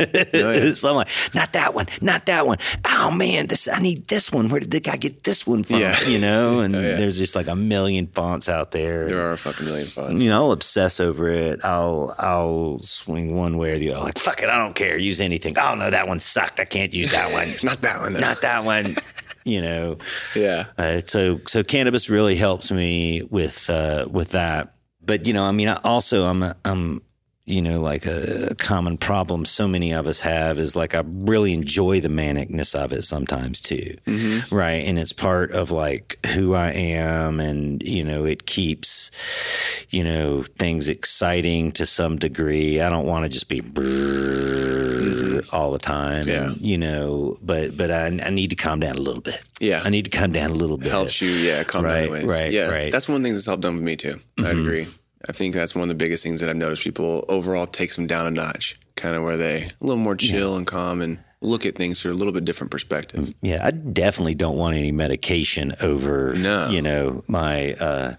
Yeah. 0.00 0.06
No, 0.06 0.06
oh, 0.48 0.52
yeah. 0.52 0.56
It's- 0.56 0.82
I'm 0.82 0.96
like, 0.96 1.08
not 1.34 1.52
that 1.52 1.74
one, 1.74 1.86
not 2.00 2.24
that 2.26 2.46
one. 2.46 2.56
Oh 2.86 3.10
man, 3.10 3.48
this 3.48 3.68
I 3.68 3.78
need 3.78 4.08
this 4.08 4.32
one. 4.32 4.48
Where 4.48 4.60
did 4.60 4.70
the 4.70 4.80
guy 4.80 4.96
get 4.96 5.24
this 5.24 5.46
one 5.46 5.64
from? 5.64 5.76
Yeah. 5.80 5.98
You 6.06 6.18
know, 6.18 6.56
oh, 6.58 6.60
and 6.60 6.74
Oh, 6.76 6.80
yeah. 6.80 6.96
there's 6.96 7.18
just 7.18 7.34
like 7.36 7.46
a 7.46 7.54
million 7.56 8.06
fonts 8.06 8.48
out 8.48 8.70
there. 8.72 9.06
There 9.06 9.20
are 9.20 9.32
a 9.32 9.38
fucking 9.38 9.66
million 9.66 9.86
fonts. 9.86 10.22
You 10.22 10.30
know, 10.30 10.46
I'll 10.46 10.52
obsess 10.52 10.98
over 10.98 11.28
it. 11.28 11.62
I'll 11.62 12.14
I'll 12.18 12.78
swing 12.78 13.36
one 13.36 13.58
way 13.58 13.72
or 13.72 13.78
the 13.78 13.92
other. 13.92 14.04
Like, 14.04 14.18
fuck 14.18 14.42
it, 14.42 14.48
I 14.48 14.56
don't 14.58 14.74
care. 14.74 14.96
Use 14.96 15.20
anything. 15.20 15.58
Oh 15.58 15.74
no, 15.74 15.90
that 15.90 16.08
one 16.08 16.20
sucked. 16.20 16.58
I 16.58 16.64
can't 16.64 16.94
use 16.94 17.12
that 17.12 17.32
one. 17.32 17.48
Not 17.62 17.82
that 17.82 18.00
one. 18.00 18.14
Though. 18.14 18.20
Not 18.20 18.40
that 18.42 18.64
one. 18.64 18.96
You 19.44 19.60
know. 19.62 19.96
yeah. 20.34 20.66
Uh, 20.78 21.02
so 21.06 21.40
so 21.46 21.62
cannabis 21.62 22.08
really 22.08 22.36
helps 22.36 22.70
me 22.70 23.22
with 23.30 23.68
uh, 23.70 24.06
with 24.10 24.30
that. 24.30 24.74
But 25.04 25.26
you 25.26 25.32
know, 25.32 25.44
I 25.44 25.52
mean, 25.52 25.68
I 25.68 25.80
also 25.84 26.24
I'm 26.24 26.42
a, 26.42 26.56
I'm 26.64 27.02
you 27.44 27.60
know 27.60 27.80
like 27.80 28.06
a 28.06 28.54
common 28.58 28.96
problem 28.96 29.44
so 29.44 29.66
many 29.66 29.92
of 29.92 30.06
us 30.06 30.20
have 30.20 30.58
is 30.58 30.76
like 30.76 30.94
I 30.94 31.02
really 31.04 31.52
enjoy 31.52 32.00
the 32.00 32.08
manicness 32.08 32.74
of 32.74 32.92
it 32.92 33.02
sometimes 33.02 33.60
too, 33.60 33.96
right? 34.52 34.84
And 34.86 34.96
it's 34.98 35.12
part 35.12 35.50
of 35.50 35.70
like 35.72 36.24
who 36.34 36.54
I 36.54 36.70
am, 36.70 37.40
and 37.40 37.82
you 37.82 38.04
know, 38.04 38.24
it 38.24 38.46
keeps 38.46 39.10
you 39.90 40.04
know 40.04 40.44
things 40.56 40.88
exciting 40.88 41.72
to 41.72 41.84
some 41.86 42.16
degree. 42.16 42.80
I 42.80 42.88
don't 42.88 43.06
want 43.06 43.24
to 43.24 43.28
just 43.28 43.48
be 43.48 43.60
all 45.52 45.72
the 45.72 45.78
time. 45.80 46.26
Yeah. 46.28 46.44
And, 46.52 46.60
you 46.60 46.78
know, 46.78 47.36
but 47.42 47.76
but 47.76 47.90
I, 47.90 48.06
I 48.06 48.30
need 48.30 48.50
to 48.50 48.56
calm 48.56 48.80
down 48.80 48.96
a 48.96 49.00
little 49.00 49.20
bit. 49.20 49.42
Yeah. 49.60 49.82
I 49.84 49.90
need 49.90 50.04
to 50.04 50.10
calm 50.16 50.32
down 50.32 50.50
a 50.50 50.54
little 50.54 50.76
bit. 50.78 50.90
helps 50.90 51.20
you, 51.20 51.30
yeah, 51.30 51.64
calm 51.64 51.84
Right, 51.84 52.02
down 52.02 52.12
ways. 52.12 52.24
right, 52.24 52.52
yeah, 52.52 52.68
right. 52.68 52.82
Mm-hmm. 52.82 52.90
that's 52.90 53.08
one 53.08 53.16
of 53.16 53.22
the 53.22 53.26
things 53.26 53.36
that's 53.38 53.46
helped 53.46 53.62
done 53.62 53.74
with 53.74 53.82
me 53.84 53.96
too. 53.96 54.20
I'd 54.38 54.56
agree. 54.56 54.86
I 55.28 55.32
think 55.32 55.54
that's 55.54 55.74
one 55.74 55.82
of 55.82 55.88
the 55.88 55.94
biggest 55.94 56.22
things 56.22 56.40
that 56.40 56.48
I've 56.50 56.56
noticed 56.56 56.82
people 56.82 57.24
overall 57.28 57.66
takes 57.66 57.96
them 57.96 58.06
down 58.06 58.26
a 58.26 58.30
notch, 58.30 58.78
kind 58.96 59.14
of 59.16 59.22
where 59.22 59.36
they 59.36 59.64
a 59.64 59.84
little 59.84 60.02
more 60.02 60.16
chill 60.16 60.56
and 60.56 60.66
calm 60.66 61.00
and 61.02 61.18
look 61.40 61.66
at 61.66 61.76
things 61.76 62.00
through 62.00 62.12
a 62.12 62.14
little 62.14 62.32
bit 62.32 62.44
different 62.44 62.70
perspective. 62.70 63.34
Yeah, 63.42 63.60
I 63.64 63.70
definitely 63.72 64.34
don't 64.36 64.56
want 64.56 64.76
any 64.76 64.92
medication 64.92 65.74
over 65.80 66.34
No. 66.34 66.68
you 66.70 66.82
know 66.82 67.24
my 67.26 67.72
uh 67.74 68.14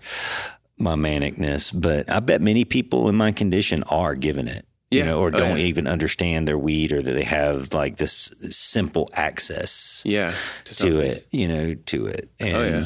my 0.78 0.96
manicness, 0.96 1.72
but 1.74 2.10
I 2.10 2.20
bet 2.20 2.42
many 2.42 2.66
people 2.66 3.08
in 3.08 3.16
my 3.16 3.32
condition 3.32 3.84
are 3.84 4.16
given 4.16 4.48
it. 4.48 4.66
You 4.92 5.04
know, 5.06 5.22
or 5.22 5.28
Oh, 5.30 5.32
don't 5.32 5.58
yeah. 5.58 5.66
even 5.66 5.88
understand 5.88 6.48
their 6.48 6.58
weed 6.58 6.92
or 6.92 7.02
that 7.02 7.12
they 7.14 7.24
have 7.24 7.74
like 7.74 7.96
this 7.96 8.32
simple 8.50 9.10
access 9.16 10.04
Yeah, 10.06 10.34
to 10.66 10.74
something. 10.74 11.00
it, 11.00 11.28
you 11.32 11.48
know, 11.48 11.74
to 11.74 12.06
it. 12.06 12.30
And 12.40 12.56
Oh, 12.56 12.64
yeah. 12.64 12.86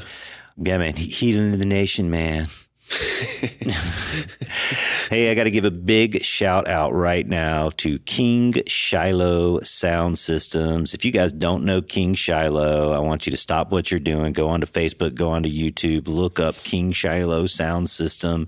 yeah, 0.63 0.77
man, 0.77 0.95
he- 0.95 1.07
healing 1.09 1.51
to 1.51 1.57
the 1.57 1.65
nation, 1.65 2.09
man. 2.09 2.47
hey, 5.09 5.29
I 5.29 5.35
got 5.35 5.43
to 5.43 5.51
give 5.51 5.65
a 5.65 5.71
big 5.71 6.21
shout 6.21 6.67
out 6.67 6.93
right 6.93 7.27
now 7.27 7.69
to 7.77 7.99
King 7.99 8.53
Shiloh 8.65 9.59
Sound 9.61 10.17
Systems. 10.17 10.93
If 10.93 11.03
you 11.03 11.11
guys 11.11 11.33
don't 11.33 11.65
know 11.65 11.81
King 11.81 12.13
Shiloh, 12.13 12.93
I 12.93 12.99
want 12.99 13.27
you 13.27 13.31
to 13.31 13.37
stop 13.37 13.71
what 13.71 13.91
you're 13.91 13.99
doing, 13.99 14.31
go 14.31 14.47
onto 14.49 14.67
Facebook, 14.67 15.15
go 15.15 15.29
onto 15.29 15.49
YouTube, 15.49 16.07
look 16.07 16.39
up 16.39 16.55
King 16.55 16.93
Shiloh 16.93 17.47
Sound 17.47 17.89
System. 17.89 18.47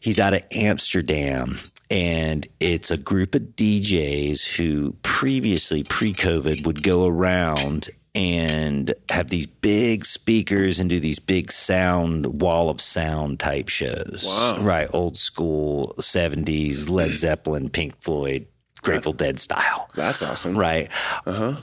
He's 0.00 0.18
out 0.18 0.34
of 0.34 0.42
Amsterdam. 0.50 1.58
And 1.88 2.48
it's 2.58 2.90
a 2.90 2.96
group 2.96 3.36
of 3.36 3.42
DJs 3.42 4.56
who 4.56 4.96
previously, 5.02 5.84
pre 5.84 6.12
COVID, 6.12 6.66
would 6.66 6.82
go 6.82 7.06
around 7.06 7.90
and 8.16 8.94
have 9.10 9.28
these 9.28 9.46
big 9.46 10.06
speakers 10.06 10.80
and 10.80 10.88
do 10.88 10.98
these 10.98 11.18
big 11.18 11.52
sound 11.52 12.40
wall 12.40 12.70
of 12.70 12.80
sound 12.80 13.38
type 13.38 13.68
shows. 13.68 14.24
Wow. 14.26 14.58
Right. 14.60 14.88
Old 14.92 15.18
school 15.18 15.94
70s, 15.98 16.88
Led 16.88 17.12
Zeppelin, 17.12 17.68
Pink 17.68 18.00
Floyd, 18.00 18.46
Grateful 18.80 19.12
Dead 19.12 19.38
style. 19.38 19.90
That's 19.94 20.22
awesome. 20.22 20.56
Right. 20.56 20.90
Uh 21.26 21.32
huh. 21.32 21.56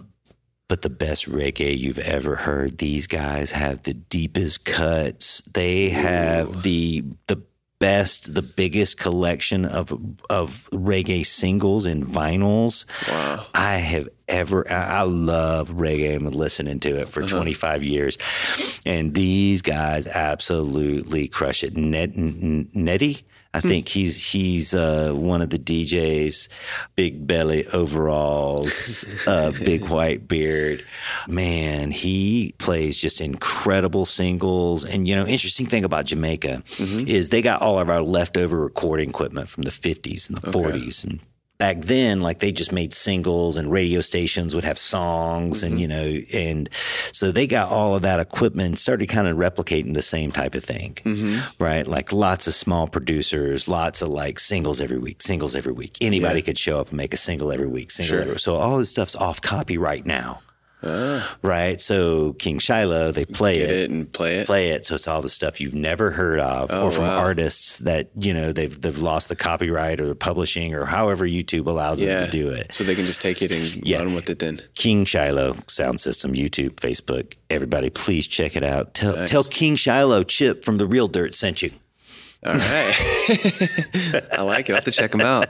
But 0.68 0.84
the 0.84 0.90
best 0.90 1.30
reggae 1.30 1.78
you've 1.78 2.00
ever 2.00 2.36
heard. 2.36 2.78
These 2.78 3.08
guys 3.08 3.52
have 3.52 3.82
the 3.82 3.94
deepest 3.94 4.64
cuts. 4.64 5.42
They 5.54 5.90
have 5.90 6.64
the 6.64 7.04
the 7.28 7.42
best, 7.84 8.34
the 8.34 8.42
biggest 8.42 8.98
collection 8.98 9.66
of 9.66 9.92
of 10.30 10.70
reggae 10.72 11.26
singles 11.26 11.86
and 11.86 12.06
vinyls 12.06 12.86
Wow. 13.10 13.46
I 13.54 13.76
have 13.76 14.08
ever. 14.30 14.72
I 14.72 15.00
I 15.00 15.02
love 15.02 15.70
reggae. 15.74 16.16
I've 16.16 16.24
been 16.24 16.32
listening 16.32 16.80
to 16.82 17.02
it 17.02 17.10
for 17.10 17.24
uh-huh. 17.24 17.36
25 17.36 17.84
years, 17.84 18.18
and 18.86 19.14
these 19.14 19.62
guys 19.62 20.08
absolutely 20.08 21.28
crush 21.28 21.64
it. 21.64 21.76
Ned, 21.76 22.14
N- 22.16 22.70
Nettie. 22.74 23.26
I 23.56 23.62
think 23.62 23.88
he's 23.88 24.24
he's 24.32 24.74
uh, 24.74 25.14
one 25.14 25.42
of 25.42 25.52
the 25.52 25.60
DJs, 25.60 26.50
big 26.96 27.28
belly 27.28 27.68
overalls, 27.68 29.06
uh, 29.28 29.52
big 29.52 29.90
white 29.90 30.28
beard. 30.28 30.84
Man, 31.28 31.92
he 31.92 32.56
plays 32.58 32.98
just 32.98 33.22
incredible 33.22 34.06
singles. 34.06 34.86
And 34.86 35.08
you 35.08 35.16
know, 35.16 35.28
interesting 35.28 35.68
thing 35.68 35.86
about 35.86 36.06
Jamaica 36.06 36.64
is 37.08 37.30
they 37.30 37.42
got 37.44 37.62
all 37.62 37.78
of 37.80 37.90
our 37.90 38.02
leftover 38.02 38.60
recording 38.60 39.10
equipment 39.10 39.50
from 39.50 39.64
the 39.64 39.72
50s 39.72 40.30
and 40.30 40.38
the 40.38 40.52
40s 40.52 41.04
and 41.04 41.20
back 41.64 41.80
then 41.80 42.20
like 42.20 42.40
they 42.40 42.52
just 42.52 42.74
made 42.74 42.92
singles 42.92 43.56
and 43.56 43.72
radio 43.72 44.02
stations 44.02 44.54
would 44.54 44.66
have 44.66 44.78
songs 44.78 45.64
and 45.64 45.76
mm-hmm. 45.76 45.80
you 45.80 45.88
know 45.88 46.22
and 46.34 46.70
so 47.14 47.32
they 47.32 47.48
got 47.48 47.72
all 47.72 47.96
of 47.96 48.02
that 48.02 48.20
equipment 48.20 48.78
started 48.78 49.08
kind 49.08 49.30
of 49.30 49.38
replicating 49.38 49.94
the 49.94 50.02
same 50.02 50.30
type 50.30 50.56
of 50.56 50.64
thing 50.66 50.94
mm-hmm. 51.06 51.64
right? 51.64 51.88
Like 51.88 52.12
lots 52.12 52.48
of 52.48 52.54
small 52.54 52.90
producers 52.90 53.70
lots 53.70 54.02
of 54.02 54.10
like 54.10 54.40
singles 54.40 54.82
every 54.82 54.98
week 54.98 55.22
singles 55.22 55.56
every 55.56 55.72
week. 55.72 55.96
Anybody 56.02 56.40
Yeah. 56.40 56.48
could 56.48 56.58
show 56.58 56.82
up 56.82 56.90
and 56.90 56.98
make 56.98 57.14
a 57.14 57.18
single 57.18 57.50
every 57.50 57.68
week 57.68 57.92
single 57.92 58.14
Sure. 58.14 58.22
every 58.24 58.40
so 58.40 58.56
all 58.56 58.78
this 58.78 58.90
stuff's 58.90 59.16
off 59.16 59.40
copyright 59.40 60.06
now 60.06 60.42
right 61.42 61.80
so 61.82 62.34
king 62.34 62.60
shiloh 62.60 63.12
they 63.12 63.26
play 63.26 63.56
Get 63.56 63.70
it 63.70 63.76
it 63.84 63.90
and 63.92 64.12
play 64.12 64.38
it. 64.38 64.46
play 64.46 64.70
it 64.70 64.86
so 64.86 64.96
it's 64.96 65.08
all 65.08 65.22
the 65.22 65.30
stuff 65.30 65.60
you've 65.62 65.74
never 65.76 66.12
heard 66.12 66.40
of 66.40 66.72
Oh, 66.72 66.86
or 66.88 66.92
from 66.92 67.06
wow. 67.06 67.20
artists 67.20 67.80
that 67.80 68.10
you 68.20 68.34
know 68.34 68.52
they've 68.52 68.80
they've 68.82 68.98
lost 69.02 69.30
the 69.30 69.36
copyright 69.36 70.00
or 70.02 70.06
the 70.08 70.16
publishing 70.16 70.74
or 70.76 70.86
however 70.86 71.26
YouTube 71.26 71.68
allows 71.68 72.00
Yeah. 72.00 72.20
them 72.20 72.26
to 72.30 72.32
do 72.32 72.50
it. 72.50 72.74
So 72.74 72.84
they 72.84 72.96
can 72.96 73.06
just 73.06 73.22
take 73.22 73.42
it 73.42 73.52
and 73.52 73.76
Yeah. 73.86 74.00
run 74.00 74.14
with 74.16 74.30
it 74.30 74.40
then. 74.40 74.62
King 74.76 75.06
Shiloh 75.06 75.56
Sound 75.68 76.02
System, 76.02 76.34
YouTube, 76.34 76.76
Facebook, 76.76 77.36
everybody, 77.50 77.90
please 77.90 78.28
check 78.28 78.56
it 78.56 78.64
out. 78.64 78.94
Tell 78.94 79.16
Nice. 79.16 79.30
tell 79.30 79.44
King 79.44 79.76
Shiloh 79.76 80.24
Chip 80.24 80.64
from 80.66 80.78
the 80.78 80.88
Real 80.88 81.08
Dirt 81.08 81.36
sent 81.36 81.62
you. 81.62 81.72
All 82.46 82.54
right. 82.54 84.30
I 84.38 84.42
like 84.42 84.70
it. 84.70 84.74
I'll 84.74 84.76
have 84.78 84.84
to 84.86 84.92
check 84.92 85.12
them 85.12 85.22
out. 85.22 85.48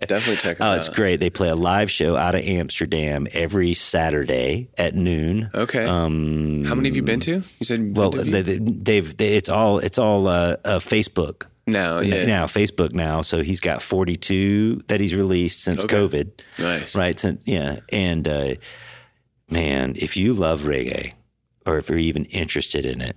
Definitely 0.00 0.36
check 0.36 0.58
them 0.58 0.66
Oh, 0.66 0.70
out. 0.70 0.74
Oh, 0.74 0.76
it's 0.78 0.88
great. 0.88 1.20
They 1.20 1.30
play 1.30 1.48
a 1.48 1.54
live 1.56 1.90
show 1.90 2.16
out 2.16 2.34
of 2.34 2.42
Amsterdam 2.42 3.26
every 3.32 3.72
Saturday 3.74 4.68
at 4.76 4.94
noon. 4.94 5.50
Okay. 5.54 5.84
Um, 5.86 6.64
How 6.64 6.74
many 6.74 6.88
have 6.90 6.96
you 6.96 7.02
been 7.02 7.20
to? 7.20 7.36
You 7.58 7.64
said 7.64 7.96
well, 7.96 8.10
been 8.10 8.24
to 8.26 8.30
they, 8.30 8.42
they, 8.42 8.58
they've 8.58 9.16
they, 9.16 9.36
it's 9.36 9.48
all 9.48 9.78
it's 9.78 9.98
all 9.98 10.28
uh, 10.28 10.56
uh, 10.64 10.78
Facebook. 10.78 11.46
now, 11.66 12.00
yeah. 12.00 12.26
now 12.26 12.46
Facebook 12.46 12.92
now. 12.92 13.22
So 13.22 13.42
he's 13.42 13.60
got 13.60 13.82
42 13.82 14.82
that 14.88 15.00
he's 15.00 15.14
released 15.14 15.62
since 15.62 15.84
Okay. 15.84 15.96
COVID. 15.96 16.30
Nice. 16.58 16.94
Right. 16.96 17.18
Since, 17.18 17.42
yeah. 17.46 17.80
And 17.90 18.28
uh, 18.28 18.54
man, 19.50 19.94
if 19.96 20.16
you 20.16 20.32
love 20.34 20.62
reggae 20.62 21.14
or 21.64 21.78
if 21.78 21.88
you're 21.88 21.98
even 21.98 22.24
interested 22.26 22.84
in 22.86 23.00
it, 23.00 23.16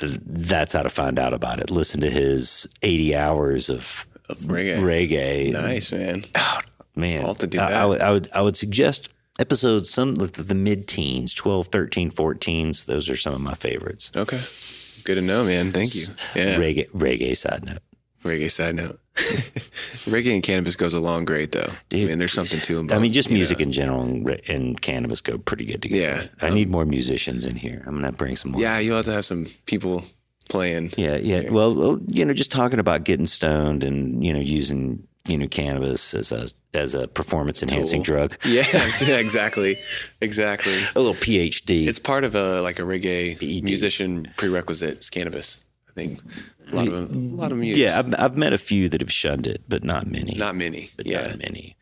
that's 0.00 0.72
how 0.72 0.82
to 0.82 0.90
find 0.90 1.18
out 1.18 1.32
about 1.34 1.60
it. 1.60 1.70
Listen 1.70 2.00
to 2.00 2.10
his 2.10 2.66
80 2.82 3.14
hours 3.16 3.68
of 3.70 4.06
Of 4.28 4.38
reggae. 4.40 4.78
reggae. 4.78 5.52
Nice, 5.52 5.92
man. 5.92 6.24
Oh, 6.34 6.58
man, 6.96 7.24
I'll 7.24 7.34
do 7.34 7.58
I, 7.60 7.72
I 7.72 7.84
would, 7.84 8.00
I 8.00 8.10
would, 8.12 8.28
I 8.34 8.42
would 8.42 8.56
suggest 8.56 9.08
episodes, 9.38 9.90
some 9.90 10.10
of 10.20 10.32
the 10.32 10.54
mid 10.54 10.86
teens, 10.88 11.34
12, 11.34 11.68
13, 11.68 12.10
14s. 12.10 12.86
Those 12.86 13.08
are 13.10 13.16
some 13.16 13.34
of 13.34 13.40
my 13.40 13.54
favorites. 13.54 14.12
Okay. 14.14 14.40
Good 15.04 15.16
to 15.16 15.22
know, 15.22 15.44
man. 15.44 15.72
Thank 15.72 15.94
you. 15.94 16.02
Yeah. 16.34 16.56
Reggae, 16.56 16.88
reggae 16.90 17.36
side 17.36 17.64
note. 17.64 17.78
Reggae 18.24 18.50
side 18.50 18.76
note. 18.76 19.00
Reggae 19.14 20.34
and 20.34 20.42
cannabis 20.42 20.76
goes 20.76 20.94
along 20.94 21.24
great, 21.26 21.52
though. 21.52 21.70
I 21.92 21.96
mean, 21.96 22.18
there's 22.18 22.32
something 22.32 22.60
to 22.60 22.76
them. 22.76 22.88
I 22.90 22.98
mean, 22.98 23.12
just 23.12 23.30
music 23.30 23.60
in 23.60 23.72
general 23.72 24.02
and, 24.02 24.28
and 24.48 24.80
cannabis 24.80 25.20
go 25.20 25.38
pretty 25.38 25.66
good 25.66 25.82
together. 25.82 26.22
Yeah. 26.22 26.46
I 26.46 26.48
um, 26.48 26.54
need 26.54 26.70
more 26.70 26.84
musicians 26.84 27.44
in 27.44 27.56
here. 27.56 27.82
I'm 27.86 27.94
gonna 27.94 28.12
bring 28.12 28.36
some 28.36 28.52
more. 28.52 28.60
Yeah, 28.60 28.78
you'll 28.78 28.96
have 28.96 29.04
to 29.06 29.12
have 29.12 29.24
some 29.24 29.46
people 29.66 30.04
playing. 30.48 30.92
yeah, 30.96 31.16
yeah. 31.16 31.50
Well, 31.50 31.74
well, 31.74 32.00
you 32.06 32.24
know, 32.24 32.34
just 32.34 32.52
talking 32.52 32.78
about 32.78 33.04
getting 33.04 33.26
stoned 33.26 33.84
and 33.84 34.24
you 34.24 34.32
know 34.32 34.40
using 34.40 35.06
you 35.26 35.38
know 35.38 35.46
cannabis 35.46 36.14
as 36.14 36.32
a 36.32 36.48
as 36.74 36.94
a 36.94 37.06
performance 37.08 37.62
enhancing 37.62 38.02
Tool. 38.02 38.16
drug. 38.16 38.36
Yeah, 38.44 38.66
yeah, 39.04 39.16
exactly, 39.18 39.78
exactly. 40.20 40.78
A 40.94 41.00
little 41.00 41.14
PhD. 41.14 41.86
It's 41.86 41.98
part 41.98 42.24
of 42.24 42.34
a 42.34 42.62
like 42.62 42.78
a 42.78 42.82
reggae 42.82 43.38
PED. 43.38 43.64
musician 43.64 44.32
prerequisite. 44.36 44.98
Is 44.98 45.10
cannabis. 45.10 45.64
I 45.88 45.92
think 45.92 46.20
a 46.72 46.76
lot 46.76 46.88
of 46.88 46.92
them, 46.92 47.32
a 47.32 47.34
lot 47.34 47.52
of 47.52 47.64
yeah, 47.64 47.98
I've, 47.98 48.14
I've 48.18 48.36
met 48.36 48.52
a 48.52 48.58
few 48.58 48.88
that 48.88 49.00
have 49.00 49.12
shunned 49.12 49.46
it, 49.46 49.62
but 49.68 49.84
not 49.84 50.06
many. 50.06 50.34
not 50.34 50.56
many. 50.56 50.90
but 50.96 51.06
yeah, 51.06 51.28
not 51.28 51.38
many. 51.38 51.76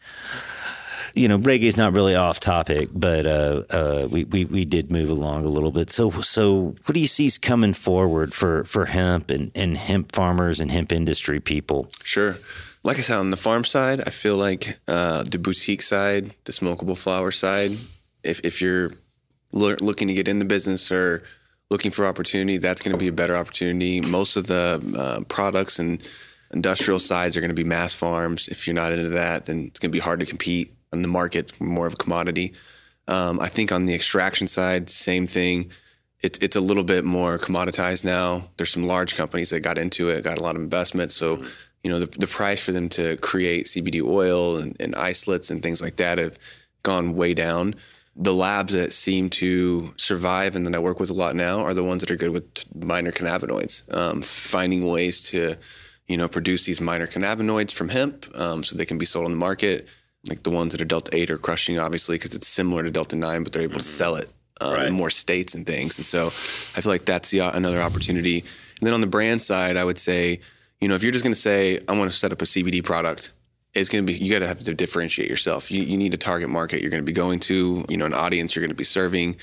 You 1.15 1.27
know, 1.27 1.39
reggae's 1.39 1.77
not 1.77 1.93
really 1.93 2.15
off 2.15 2.39
topic, 2.39 2.89
but 2.93 3.27
uh, 3.27 3.65
uh, 3.71 4.09
we, 4.09 4.25
we 4.25 4.45
we 4.45 4.65
did 4.65 4.93
move 4.93 5.11
along 5.11 5.45
a 5.45 5.49
little 5.49 5.73
bit. 5.73 5.91
So 5.91 6.11
so, 6.11 6.77
what 6.85 6.95
do 6.95 7.01
you 7.01 7.09
see 7.09 7.27
is 7.27 7.37
coming 7.37 7.73
forward 7.73 8.33
for 8.33 8.65
for 8.65 8.87
hemp 8.87 9.31
and, 9.31 9.51
and 9.55 9.77
hemp 9.77 10.13
farmers 10.13 10.61
and 10.61 10.71
hemp 10.71 10.93
industry 10.93 11.41
people? 11.41 11.89
Sure. 12.05 12.39
Like 12.83 12.97
I 12.97 13.03
said, 13.03 13.19
on 13.19 13.31
the 13.31 13.37
farm 13.37 13.65
side, 13.65 14.01
I 14.07 14.11
feel 14.11 14.37
like 14.37 14.79
uh, 14.89 15.23
the 15.25 15.39
boutique 15.39 15.83
side, 15.83 16.33
the 16.45 16.53
smokable 16.53 16.97
flower 16.97 17.31
side, 17.31 17.73
if, 18.23 18.41
if 18.43 18.63
you're 18.63 18.93
loo- 19.53 19.77
looking 19.81 20.09
to 20.09 20.15
get 20.15 20.29
in 20.29 20.39
the 20.39 20.47
business 20.47 20.91
or 20.91 21.23
looking 21.71 21.91
for 21.91 22.05
opportunity, 22.05 22.59
that's 22.59 22.83
going 22.83 22.93
to 22.93 22.99
be 22.99 23.09
a 23.09 23.13
better 23.13 23.37
opportunity. 23.37 24.01
Most 24.01 24.37
of 24.37 24.47
the 24.47 24.83
uh, 24.97 25.25
products 25.25 25.79
and 25.79 26.03
industrial 26.53 26.99
sides 26.99 27.37
are 27.37 27.41
going 27.41 27.51
to 27.51 27.55
be 27.55 27.65
mass 27.65 27.95
farms. 27.95 28.49
If 28.49 28.67
you're 28.67 28.75
not 28.75 28.93
into 28.93 29.11
that, 29.11 29.45
then 29.45 29.67
it's 29.67 29.79
going 29.79 29.91
to 29.91 29.97
be 29.97 30.01
hard 30.01 30.21
to 30.21 30.27
compete. 30.27 30.75
And 30.93 31.05
the 31.05 31.09
market's 31.09 31.59
more 31.61 31.87
of 31.87 31.95
a 31.95 31.97
commodity. 31.97 32.53
Um, 33.07 33.41
I 33.41 33.49
think 33.49 33.71
on 33.71 33.87
the 33.87 33.95
extraction 33.95 34.49
side, 34.49 34.91
same 34.91 35.27
thing. 35.27 35.71
It's 36.21 36.39
it's 36.39 36.57
a 36.57 36.61
little 36.61 36.85
bit 36.85 37.05
more 37.05 37.39
commoditized 37.39 38.05
now. 38.05 38.49
There's 38.57 38.71
some 38.71 38.87
large 38.87 39.15
companies 39.15 39.51
that 39.51 39.61
got 39.61 39.79
into 39.79 40.11
it, 40.11 40.25
got 40.25 40.39
a 40.39 40.43
lot 40.43 40.57
of 40.57 40.63
investment. 40.63 41.13
So, 41.13 41.43
you 41.83 41.91
know, 41.91 42.01
the, 42.01 42.07
the 42.07 42.27
price 42.27 42.63
for 42.63 42.73
them 42.73 42.89
to 42.91 43.17
create 43.19 43.67
CBD 43.67 44.03
oil 44.03 44.59
and, 44.59 44.77
and 44.81 44.95
isolates 44.97 45.51
and 45.51 45.63
things 45.63 45.81
like 45.81 45.97
that 45.97 46.19
have 46.19 46.39
gone 46.83 47.15
way 47.15 47.33
down. 47.33 47.75
The 48.23 48.35
labs 48.35 48.75
that 48.75 48.93
seem 48.93 49.31
to 49.31 49.95
survive 49.97 50.55
and 50.55 50.67
that 50.67 50.75
I 50.75 50.79
work 50.79 51.01
with 51.01 51.09
a 51.09 51.15
lot 51.15 51.35
now 51.35 51.61
are 51.61 51.73
the 51.73 51.83
ones 51.83 52.03
that 52.03 52.11
are 52.11 52.17
good 52.17 52.31
with 52.31 52.45
minor 52.75 53.13
cannabinoids, 53.13 53.93
um, 53.95 54.21
finding 54.21 54.87
ways 54.87 55.23
to, 55.31 55.57
you 56.07 56.19
know, 56.19 56.29
produce 56.29 56.67
these 56.67 56.83
minor 56.83 57.07
cannabinoids 57.07 57.73
from 57.73 57.89
hemp 57.89 58.27
um, 58.39 58.63
so 58.63 58.77
they 58.77 58.85
can 58.85 58.99
be 58.99 59.07
sold 59.07 59.25
on 59.25 59.31
the 59.31 59.39
market. 59.39 59.89
Like 60.29 60.43
the 60.43 60.51
ones 60.51 60.73
that 60.73 60.83
are 60.83 60.85
Delta 60.85 61.17
8 61.17 61.31
are 61.31 61.39
crushing, 61.39 61.79
obviously, 61.79 62.17
because 62.17 62.35
it's 62.35 62.47
similar 62.47 62.83
to 62.83 62.91
Delta 62.91 63.17
9, 63.17 63.43
but 63.43 63.53
they're 63.55 63.63
able 63.63 63.79
to 63.79 63.85
sell 63.85 64.17
it 64.17 64.29
uh, 64.61 64.75
Right. 64.77 64.89
in 64.89 64.93
more 64.93 65.09
states 65.09 65.55
and 65.55 65.67
things. 65.67 65.99
And 65.99 66.05
so 66.05 66.27
I 66.27 66.83
feel 66.83 66.93
like 66.93 67.07
that's 67.07 67.31
the, 67.31 67.41
uh, 67.41 67.53
another 67.57 67.81
opportunity. 67.81 68.41
And 68.41 68.87
then 68.87 68.93
on 68.93 69.01
the 69.01 69.07
brand 69.07 69.41
side, 69.41 69.79
I 69.79 69.85
would 69.85 69.97
say, 69.97 70.41
you 70.79 70.89
know, 70.89 70.95
if 70.95 71.03
you're 71.03 71.13
just 71.13 71.25
going 71.25 71.33
to 71.35 71.41
say, 71.41 71.81
I 71.89 71.93
want 71.97 72.11
to 72.11 72.17
set 72.17 72.33
up 72.33 72.43
a 72.43 72.45
CBD 72.45 72.85
product, 72.85 73.33
it's 73.75 73.89
going 73.89 74.05
to 74.05 74.13
be, 74.13 74.19
you 74.19 74.31
got 74.31 74.41
to 74.41 74.47
have 74.47 74.59
to 74.59 74.75
differentiate 74.75 75.29
yourself. 75.29 75.71
You, 75.71 75.83
you 75.83 75.97
need 75.97 76.13
a 76.15 76.17
target 76.17 76.49
market 76.49 76.81
you're 76.81 76.91
going 76.91 77.03
to 77.03 77.07
be 77.07 77.13
going 77.13 77.41
to, 77.41 77.85
you 77.89 77.97
know, 77.97 78.07
an 78.07 78.15
audience 78.15 78.55
you're 78.55 78.63
going 78.63 78.71
to 78.71 78.75
be 78.75 78.85
serving 78.85 79.37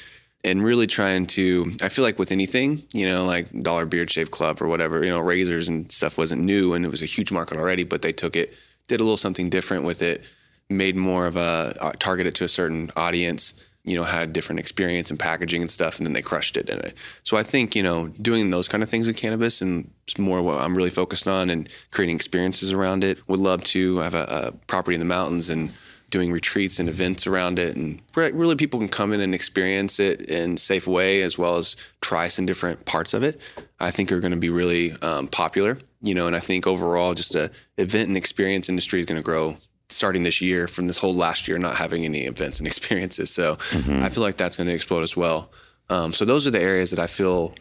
and 0.44 0.64
really 0.64 0.88
trying 0.88 1.26
to 1.26 1.76
i 1.82 1.90
feel 1.90 2.04
like 2.04 2.20
with 2.20 2.32
anything 2.32 2.84
you 2.94 3.08
know 3.08 3.26
like 3.26 3.48
dollar 3.64 3.86
beard 3.86 4.10
shave 4.10 4.32
club 4.32 4.62
or 4.62 4.68
whatever 4.68 5.04
you 5.04 5.10
know 5.10 5.20
razors 5.20 5.68
and 5.68 5.92
stuff 5.92 6.18
wasn't 6.18 6.42
new 6.42 6.74
and 6.74 6.86
it 6.86 6.90
was 6.90 7.02
a 7.02 7.06
huge 7.06 7.32
market 7.32 7.58
already 7.58 7.84
but 7.84 8.02
they 8.02 8.14
took 8.14 8.36
it 8.36 8.54
did 8.88 9.00
a 9.00 9.04
little 9.04 9.18
something 9.18 9.50
different 9.50 9.84
with 9.84 10.02
it 10.02 10.24
made 10.70 10.96
more 10.96 11.28
of 11.28 11.36
a 11.36 11.76
uh, 11.82 11.92
targeted 12.00 12.36
to 12.36 12.44
a 12.44 12.48
certain 12.48 12.92
audience 12.96 13.54
you 13.88 13.96
know 13.96 14.04
had 14.04 14.34
different 14.34 14.60
experience 14.60 15.10
and 15.10 15.20
packaging 15.20 15.62
and 15.62 15.72
stuff 15.72 15.98
and 15.98 16.06
then 16.06 16.14
they 16.14 16.22
crushed 16.22 16.58
it 16.58 16.70
in 16.70 16.80
it. 16.80 16.94
So 17.24 17.38
i 17.38 17.44
think 17.44 17.76
you 17.76 17.82
know 17.82 18.10
doing 18.22 18.50
those 18.50 18.68
kind 18.68 18.84
of 18.84 18.90
things 18.90 19.08
in 19.08 19.14
cannabis 19.14 19.62
and 19.62 19.90
more 20.18 20.42
what 20.42 20.60
i'm 20.62 20.76
really 20.76 20.90
focused 20.90 21.28
on 21.28 21.50
and 21.50 21.70
creating 21.92 22.16
experiences 22.16 22.72
around 22.72 23.04
it. 23.04 23.28
Would 23.28 23.40
love 23.40 23.64
to 23.66 23.98
have 23.98 24.14
a, 24.14 24.24
a 24.24 24.52
property 24.68 24.96
in 24.96 25.00
the 25.00 25.06
mountains 25.06 25.50
and 25.50 25.72
doing 26.10 26.32
retreats 26.32 26.80
and 26.80 26.88
events 26.88 27.28
around 27.28 27.60
it 27.60 27.76
and 27.76 28.02
re- 28.16 28.32
really 28.32 28.56
people 28.56 28.80
can 28.80 28.88
come 28.88 29.12
in 29.12 29.20
and 29.20 29.36
experience 29.36 30.00
it 30.00 30.22
in 30.22 30.54
a 30.54 30.58
safe 30.58 30.88
way 30.88 31.22
as 31.22 31.38
well 31.38 31.58
as 31.58 31.76
try 32.02 32.28
some 32.28 32.46
different 32.46 32.86
parts 32.86 33.14
of 33.14 33.24
it 33.24 33.42
i 33.80 33.92
think 33.92 34.12
are 34.12 34.22
going 34.22 34.32
to 34.32 34.38
be 34.38 34.50
really 34.50 34.94
um, 35.02 35.28
popular 35.28 35.78
you 36.02 36.14
know 36.14 36.26
and 36.26 36.36
i 36.36 36.40
think 36.40 36.66
overall 36.66 37.14
just 37.14 37.36
a 37.36 37.52
event 37.78 38.08
and 38.08 38.16
experience 38.16 38.70
industry 38.70 39.00
is 39.00 39.06
going 39.06 39.20
to 39.20 39.24
grow 39.24 39.58
starting 39.90 40.24
this 40.24 40.42
year 40.42 40.68
from 40.68 40.88
this 40.88 40.98
whole 40.98 41.16
last 41.16 41.48
year 41.48 41.58
not 41.58 41.76
having 41.76 42.06
any 42.06 42.26
events 42.26 42.60
and 42.60 42.68
experiences 42.72 43.30
so 43.30 43.58
i 44.02 44.10
feel 44.10 44.24
like 44.24 44.38
that's 44.38 44.58
going 44.58 44.68
to 44.68 44.74
explode 44.74 45.04
as 45.04 45.16
well 45.16 45.50
um, 45.90 46.12
so 46.12 46.26
those 46.26 46.46
are 46.46 46.52
the 46.52 46.62
areas 46.62 46.92
that 46.92 47.00
i 47.00 47.08
feel 47.08 47.54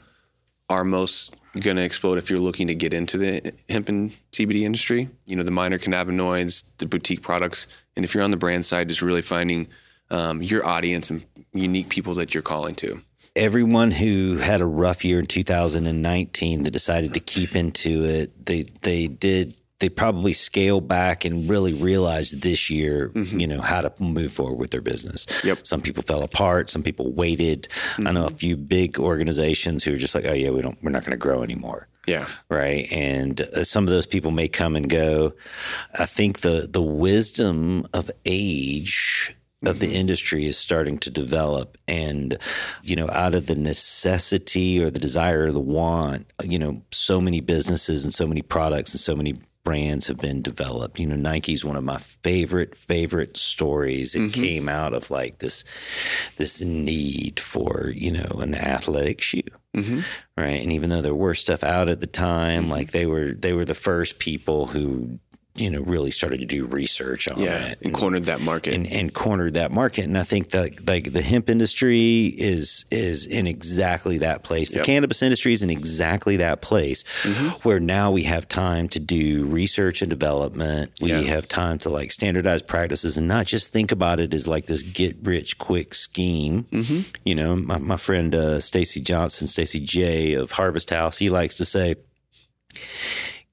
are 0.69 0.85
most 0.85 1.35
going 1.61 1.77
to 1.77 1.83
explode 1.83 2.19
if 2.19 2.29
you're 2.29 2.39
looking 2.39 2.67
to 2.67 2.75
get 2.75 2.93
into 2.93 3.17
the 3.17 3.53
hemp 3.69 3.89
and 3.89 4.13
CBD 4.33 4.63
industry. 4.63 5.09
You 5.25 5.37
know, 5.37 5.43
the 5.43 5.51
minor 5.51 5.79
cannabinoids, 5.79 6.65
the 6.79 6.87
boutique 6.87 7.23
products, 7.23 7.67
and 7.95 8.05
if 8.05 8.15
you're 8.15 8.25
on 8.25 8.31
the 8.31 8.37
brand 8.37 8.65
side, 8.67 8.89
just 8.89 9.01
really 9.01 9.23
finding 9.23 9.69
um, 10.11 10.43
your 10.43 10.67
audience 10.67 11.11
and 11.11 11.25
unique 11.55 11.89
people 11.89 12.15
that 12.15 12.35
you're 12.35 12.43
calling 12.43 12.75
to. 12.77 13.01
everyone 13.35 13.91
who 13.91 14.39
had 14.39 14.61
a 14.61 14.67
rough 14.67 15.05
year 15.05 15.19
in 15.21 15.27
2019 15.27 16.63
that 16.63 16.71
decided 16.71 17.13
to 17.15 17.21
keep 17.21 17.55
into 17.55 18.05
it, 18.05 18.47
they 18.47 18.65
they 18.83 19.07
did 19.07 19.55
they 19.79 19.89
probably 19.89 20.33
scale 20.33 20.81
back 20.81 21.25
and 21.25 21.49
really 21.51 21.75
realized 21.75 22.43
this 22.43 22.71
year, 22.71 23.11
mm-hmm. 23.11 23.39
you 23.39 23.47
know, 23.47 23.61
how 23.61 23.83
to 23.83 23.93
move 24.03 24.33
forward 24.33 24.59
with 24.59 24.71
their 24.71 24.81
business. 24.81 25.27
Yep. 25.45 25.67
Some 25.67 25.83
people 25.83 26.03
fell 26.03 26.23
apart. 26.23 26.71
Some 26.71 26.83
people 26.83 27.13
waited. 27.13 27.69
I 27.99 28.13
know 28.13 28.25
a 28.25 28.29
mm-hmm. 28.29 28.37
few 28.37 28.57
big 28.57 28.99
organizations 28.99 29.85
who 29.85 29.95
are 29.95 29.99
just 29.99 30.15
like, 30.15 30.25
oh 30.27 30.33
yeah, 30.33 30.51
we 30.51 30.63
don't, 30.63 30.83
we're 30.83 30.91
not 30.91 31.03
going 31.03 31.11
to 31.13 31.19
grow 31.19 31.43
anymore 31.43 31.89
Yeah. 32.07 32.27
right? 32.49 32.91
And 32.91 33.41
uh, 33.41 33.65
some 33.65 33.85
of 33.85 33.91
those 33.91 34.07
people 34.07 34.31
may 34.31 34.49
come 34.49 34.77
and 34.77 34.89
go. 34.89 35.35
I 35.99 36.07
think 36.07 36.41
the 36.41 36.67
the 36.71 36.83
wisdom 36.83 37.87
of 37.93 38.11
age 38.25 39.37
of 39.65 39.81
the 39.81 39.87
mm-hmm. 39.87 39.97
industry 39.97 40.45
is 40.47 40.59
starting 40.59 40.99
to 40.99 41.11
develop 41.11 41.79
and 41.89 42.39
you 42.83 42.95
know 42.95 43.09
out 43.11 43.35
of 43.35 43.47
the 43.47 43.55
necessity 43.55 44.83
or 44.83 44.91
the 44.91 45.01
desire 45.01 45.47
or 45.47 45.53
the 45.53 45.59
want 45.59 46.31
you 46.45 46.59
know 46.59 46.83
so 46.93 47.21
many 47.23 47.41
businesses 47.41 48.05
and 48.05 48.13
so 48.13 48.27
many 48.27 48.43
products 48.43 48.93
and 48.93 49.01
so 49.01 49.17
many 49.17 49.35
brands 49.67 50.07
have 50.07 50.19
been 50.19 50.43
developed. 50.43 51.01
You 51.01 51.09
know 51.09 51.17
nike's 51.17 51.65
one 51.65 51.75
of 51.75 51.83
my 51.83 51.99
favorite 51.99 52.77
favorite 52.77 53.37
stories. 53.37 54.15
It 54.15 54.21
mm-hmm. 54.21 54.41
came 54.41 54.69
out 54.69 54.95
of 54.95 55.11
like 55.11 55.41
this 55.41 55.65
this 56.37 56.63
need 56.63 57.41
for 57.41 57.93
you 57.95 58.13
know 58.13 58.39
an 58.39 58.55
athletic 58.55 59.21
shoe. 59.21 59.43
Mm-hmm. 59.77 60.01
Right? 60.39 60.63
And 60.63 60.71
even 60.71 60.89
though 60.89 61.03
there 61.03 61.17
were 61.17 61.35
stuff 61.35 61.65
out 61.65 61.89
at 61.89 62.01
the 62.01 62.07
time 62.07 62.63
mm-hmm. 62.63 62.73
like 62.73 62.93
they 62.93 63.07
were 63.07 63.33
they 63.33 63.53
were 63.53 63.65
the 63.65 63.75
first 63.75 64.21
people 64.21 64.69
who 64.69 65.19
you 65.57 65.71
know 65.71 65.81
really 65.83 66.11
started 66.11 66.41
to 66.41 66.47
do 66.47 66.67
research 66.67 67.29
on 67.29 67.39
Yeah. 67.41 67.69
it 67.69 67.79
And 67.83 67.95
cornered 67.95 68.25
that 68.25 68.41
market. 68.41 68.75
and, 68.75 68.87
and 68.87 69.13
cornered 69.13 69.55
that 69.55 69.73
market. 69.73 70.05
And 70.05 70.17
I 70.19 70.23
think 70.23 70.51
that 70.51 70.87
like 70.87 71.13
the 71.13 71.23
hemp 71.23 71.49
industry 71.49 72.27
is 72.27 72.85
is 72.91 73.27
in 73.27 73.47
exactly 73.47 74.19
that 74.19 74.43
place. 74.43 74.71
The 74.71 74.77
Yep. 74.79 74.87
cannabis 74.87 75.23
industry 75.23 75.53
is 75.53 75.63
in 75.63 75.71
exactly 75.71 76.37
that 76.39 76.61
place 76.63 77.05
where 77.63 77.81
now 77.81 78.11
we 78.11 78.25
have 78.25 78.49
time 78.49 78.89
to 78.91 79.01
do 79.01 79.45
research 79.47 80.03
and 80.03 80.11
development. 80.11 80.93
We 81.01 81.11
Yeah. 81.11 81.21
have 81.23 81.49
time 81.49 81.79
to 81.81 81.89
like 81.91 82.13
standardize 82.13 82.63
practices 82.63 83.17
and 83.17 83.27
not 83.29 83.47
just 83.47 83.73
think 83.73 83.93
about 83.93 84.21
it 84.21 84.35
as 84.35 84.47
like 84.47 84.67
this 84.67 84.83
get 84.83 85.17
rich 85.23 85.59
quick 85.59 85.95
scheme. 85.95 86.67
You 87.25 87.35
know, 87.35 87.57
my, 87.57 87.79
my 87.79 87.97
friend 87.97 88.35
uh, 88.35 88.61
Stacy 88.61 89.01
Johnson, 89.01 89.47
Stacy 89.47 89.81
J 89.81 90.35
of 90.35 90.53
Harvest 90.53 90.91
House, 90.91 91.19
he 91.19 91.31
likes 91.31 91.55
to 91.57 91.65
say. 91.65 91.97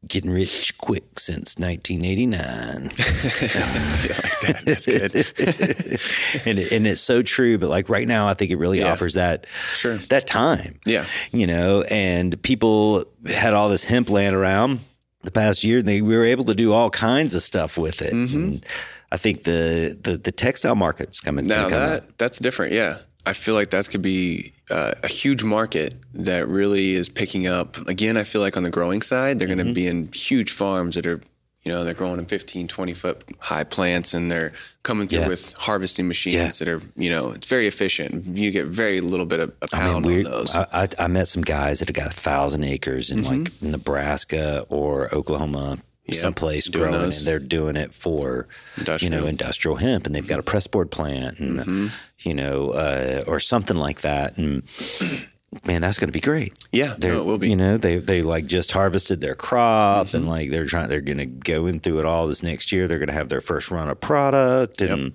Getting 0.07 0.31
rich 0.31 0.77
quick 0.77 1.17
since 1.17 1.55
1989. 1.57 2.91
That's 4.65 4.85
good. 4.85 5.15
and 6.45 6.59
it, 6.59 6.71
and 6.71 6.87
it's 6.87 7.01
so 7.01 7.21
true. 7.21 7.57
But 7.57 7.69
like 7.69 7.89
right 7.89 8.07
now, 8.07 8.27
I 8.27 8.33
think 8.33 8.51
it 8.51 8.57
really 8.57 8.79
Yeah. 8.79 8.91
offers 8.91 9.13
that 9.13 9.45
Sure. 9.75 9.97
that 10.09 10.27
time. 10.27 10.79
Yeah. 10.85 11.05
you 11.31 11.47
know, 11.47 11.83
and 11.83 12.41
people 12.43 13.05
had 13.27 13.53
all 13.53 13.69
this 13.69 13.85
hemp 13.85 14.09
land 14.09 14.35
around 14.35 14.81
the 15.23 15.31
past 15.31 15.63
year, 15.63 15.79
and 15.79 15.87
they 15.87 16.01
were 16.01 16.25
able 16.25 16.43
to 16.45 16.55
do 16.55 16.73
all 16.73 16.89
kinds 16.89 17.33
of 17.33 17.41
stuff 17.41 17.77
with 17.77 18.01
it. 18.01 18.13
Mm-hmm. 18.13 18.35
And 18.37 18.65
I 19.11 19.17
think 19.17 19.43
the 19.43 19.97
the, 20.01 20.17
the 20.17 20.31
textile 20.31 20.75
market's 20.75 21.21
coming. 21.21 21.47
Now 21.47 21.69
that 21.69 22.17
that's 22.17 22.39
different. 22.39 22.73
Yeah, 22.73 22.97
I 23.25 23.33
feel 23.33 23.53
like 23.55 23.69
that 23.69 23.89
could 23.89 24.01
be 24.01 24.51
uh, 24.69 24.93
a 25.03 25.07
huge 25.07 25.43
market 25.43 25.93
that 26.13 26.47
really 26.47 26.93
is 26.93 27.07
picking 27.09 27.47
up. 27.47 27.77
Again, 27.87 28.17
I 28.17 28.23
feel 28.23 28.41
like 28.41 28.57
on 28.57 28.63
the 28.63 28.69
growing 28.69 29.01
side, 29.01 29.39
they're 29.39 29.47
going 29.47 29.65
to 29.65 29.73
be 29.73 29.87
in 29.87 30.09
huge 30.13 30.51
farms 30.51 30.95
that 30.95 31.05
are, 31.05 31.21
you 31.63 31.71
know, 31.71 31.85
they're 31.85 31.93
growing 31.93 32.19
in 32.19 32.25
15, 32.25 32.67
20 32.67 32.93
foot 32.93 33.23
high 33.39 33.63
plants, 33.63 34.13
and 34.13 34.29
they're 34.29 34.51
coming 34.83 35.07
through 35.07 35.19
Yeah. 35.21 35.27
with 35.29 35.53
harvesting 35.53 36.07
machines 36.09 36.35
Yeah. 36.35 36.49
that 36.49 36.67
are, 36.67 36.81
you 36.97 37.09
know, 37.09 37.31
it's 37.31 37.47
very 37.47 37.67
efficient. 37.67 38.25
You 38.37 38.51
get 38.51 38.65
very 38.65 38.99
little 38.99 39.25
bit 39.25 39.39
of 39.39 39.53
a 39.61 39.67
I 39.73 39.83
mean, 39.85 39.91
pound 39.93 40.05
on 40.05 40.23
those. 40.23 40.51
Mm-hmm. 40.51 40.75
I, 40.75 40.81
I, 40.83 41.05
I 41.05 41.07
met 41.07 41.29
some 41.29 41.43
guys 41.43 41.79
that 41.79 41.87
have 41.87 41.95
got 41.95 42.07
a 42.07 42.09
thousand 42.15 42.65
acres 42.65 43.09
in 43.09 43.23
like 43.23 43.51
Nebraska 43.61 44.65
or 44.69 45.13
Oklahoma, 45.15 45.77
someplace 46.11 46.67
growing, 46.69 46.91
those. 46.91 47.19
and 47.19 47.27
they're 47.27 47.39
doing 47.39 47.75
it 47.75 47.93
for 47.93 48.47
you 48.77 48.83
know 48.83 48.89
Industrial. 48.97 49.25
industrial 49.27 49.75
hemp, 49.77 50.05
and 50.05 50.13
they've 50.15 50.27
got 50.27 50.39
a 50.39 50.43
press 50.43 50.67
board 50.67 50.91
plant, 50.91 51.39
and 51.39 51.59
Mm-hmm. 51.59 51.87
you 52.19 52.33
know, 52.35 52.71
uh, 52.71 53.23
or 53.27 53.39
something 53.39 53.77
like 53.77 54.01
that, 54.01 54.37
and. 54.37 54.63
Man, 55.67 55.81
that's 55.81 55.99
going 55.99 56.07
to 56.07 56.11
be 56.11 56.19
great. 56.19 56.57
yeah, 56.71 56.95
They're, 56.97 57.13
no, 57.13 57.21
it 57.21 57.25
will 57.25 57.37
be. 57.37 57.45
Mm-hmm. 57.45 57.49
You 57.51 57.55
know, 57.57 57.77
they 57.77 57.97
they 57.97 58.21
like 58.23 58.47
just 58.47 58.71
harvested 58.71 59.21
their 59.21 59.35
crop, 59.35 60.15
and 60.15 60.27
like 60.27 60.49
they're 60.49 60.65
trying, 60.65 60.89
they're 60.89 60.99
going 60.99 61.19
to 61.19 61.27
go 61.27 61.67
in 61.67 61.79
through 61.79 61.99
it 61.99 62.05
all 62.07 62.25
this 62.25 62.41
next 62.41 62.71
year. 62.71 62.87
They're 62.87 62.97
going 62.97 63.09
to 63.09 63.13
have 63.13 63.29
their 63.29 63.39
first 63.39 63.69
run 63.69 63.87
of 63.87 64.01
product, 64.01 64.81
and 64.81 65.13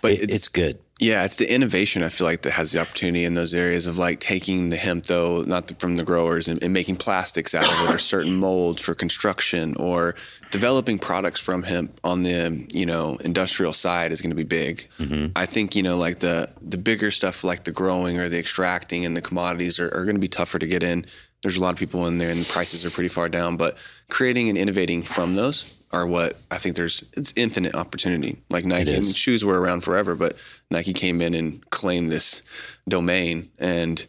but 0.00 0.12
it- 0.12 0.30
it's, 0.30 0.48
good. 0.48 0.78
Yeah, 1.02 1.24
it's 1.24 1.36
the 1.36 1.52
innovation 1.52 2.04
I 2.04 2.10
feel 2.10 2.26
like 2.28 2.42
that 2.42 2.52
has 2.52 2.70
the 2.70 2.80
opportunity 2.80 3.24
in 3.24 3.34
those 3.34 3.52
areas 3.54 3.88
of 3.88 3.98
like 3.98 4.20
taking 4.20 4.68
the 4.68 4.76
hemp 4.76 5.06
though, 5.06 5.42
not 5.42 5.66
the, 5.66 5.74
from 5.74 5.96
the 5.96 6.04
growers, 6.04 6.46
and, 6.46 6.62
and 6.62 6.72
making 6.72 6.96
plastics 6.96 7.54
out 7.54 7.64
of 7.64 7.90
it 7.90 7.94
or 7.94 7.98
certain 8.12 8.36
molds 8.36 8.80
for 8.80 8.94
construction 8.94 9.74
or 9.76 10.14
developing 10.52 11.00
products 11.00 11.40
from 11.40 11.64
hemp 11.64 11.98
on 12.04 12.22
the 12.22 12.66
you 12.72 12.86
know 12.86 13.16
industrial 13.16 13.72
side 13.72 14.12
is 14.12 14.20
going 14.20 14.30
to 14.30 14.36
be 14.36 14.44
big. 14.44 14.88
Mm-hmm. 14.98 15.32
I 15.34 15.44
think 15.44 15.74
you 15.74 15.82
know 15.82 15.96
like 15.96 16.20
the 16.20 16.48
the 16.60 16.78
bigger 16.78 17.10
stuff 17.10 17.42
like 17.42 17.64
the 17.64 17.72
growing 17.72 18.20
or 18.20 18.28
the 18.28 18.38
extracting 18.38 19.04
and 19.04 19.16
the 19.16 19.22
commodities 19.22 19.80
are, 19.80 19.88
are 19.88 20.04
going 20.04 20.16
to 20.16 20.20
be 20.20 20.28
tougher 20.28 20.60
to 20.60 20.66
get 20.66 20.84
in. 20.84 21.04
There's 21.42 21.56
a 21.56 21.60
lot 21.60 21.72
of 21.72 21.78
people 21.78 22.06
in 22.06 22.18
there 22.18 22.30
and 22.30 22.40
the 22.42 22.52
prices 22.52 22.84
are 22.84 22.90
pretty 22.90 23.08
far 23.08 23.28
down, 23.28 23.56
but 23.56 23.76
creating 24.08 24.48
and 24.48 24.56
innovating 24.56 25.02
from 25.02 25.34
those 25.34 25.64
are 25.92 26.06
what 26.06 26.38
I 26.50 26.58
think 26.58 26.76
there's 26.76 27.04
it's 27.14 27.32
infinite 27.36 27.74
opportunity. 27.74 28.38
Like 28.50 28.64
Nike, 28.64 28.90
I 28.96 29.00
mean, 29.00 29.12
shoes 29.12 29.44
were 29.44 29.60
around 29.60 29.82
forever, 29.82 30.14
but 30.14 30.36
Nike 30.70 30.92
came 30.92 31.20
in 31.20 31.34
and 31.34 31.68
claimed 31.70 32.10
this 32.10 32.42
domain 32.88 33.50
and 33.58 34.06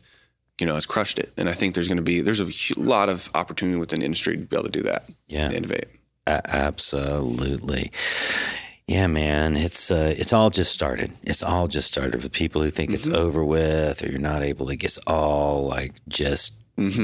you 0.60 0.66
know 0.68 0.76
has 0.76 0.86
crushed 0.86 1.20
it. 1.20 1.34
And 1.38 1.50
I 1.50 1.54
think 1.54 1.76
there's 1.76 1.88
going 1.88 1.98
to 1.98 2.04
be 2.04 2.22
there's 2.22 2.40
a 2.40 2.80
lot 2.80 3.10
of 3.10 3.30
opportunity 3.36 3.78
within 3.78 4.00
the 4.00 4.06
industry 4.06 4.38
to 4.38 4.44
be 4.46 4.56
able 4.56 4.66
to 4.66 4.72
do 4.72 4.84
that. 4.84 5.06
Yeah. 5.28 5.46
and 5.48 5.56
innovate. 5.56 5.86
A- 6.26 6.42
absolutely. 6.56 7.92
Yeah, 8.88 9.08
man, 9.08 9.56
it's 9.56 9.92
uh, 9.92 10.14
it's 10.18 10.34
all 10.34 10.50
just 10.50 10.72
started. 10.72 11.14
It's 11.24 11.42
all 11.42 11.68
just 11.70 11.88
started 11.88 12.22
for 12.22 12.30
people 12.30 12.62
who 12.62 12.70
think 12.70 12.92
Mm-hmm. 12.92 13.10
it's 13.10 13.18
over 13.18 13.44
with 13.44 14.04
or 14.04 14.10
you're 14.10 14.20
not 14.20 14.42
able 14.44 14.68
to. 14.68 14.74
It's 14.74 14.98
all 15.08 15.68
like 15.68 15.94
just 16.08 16.54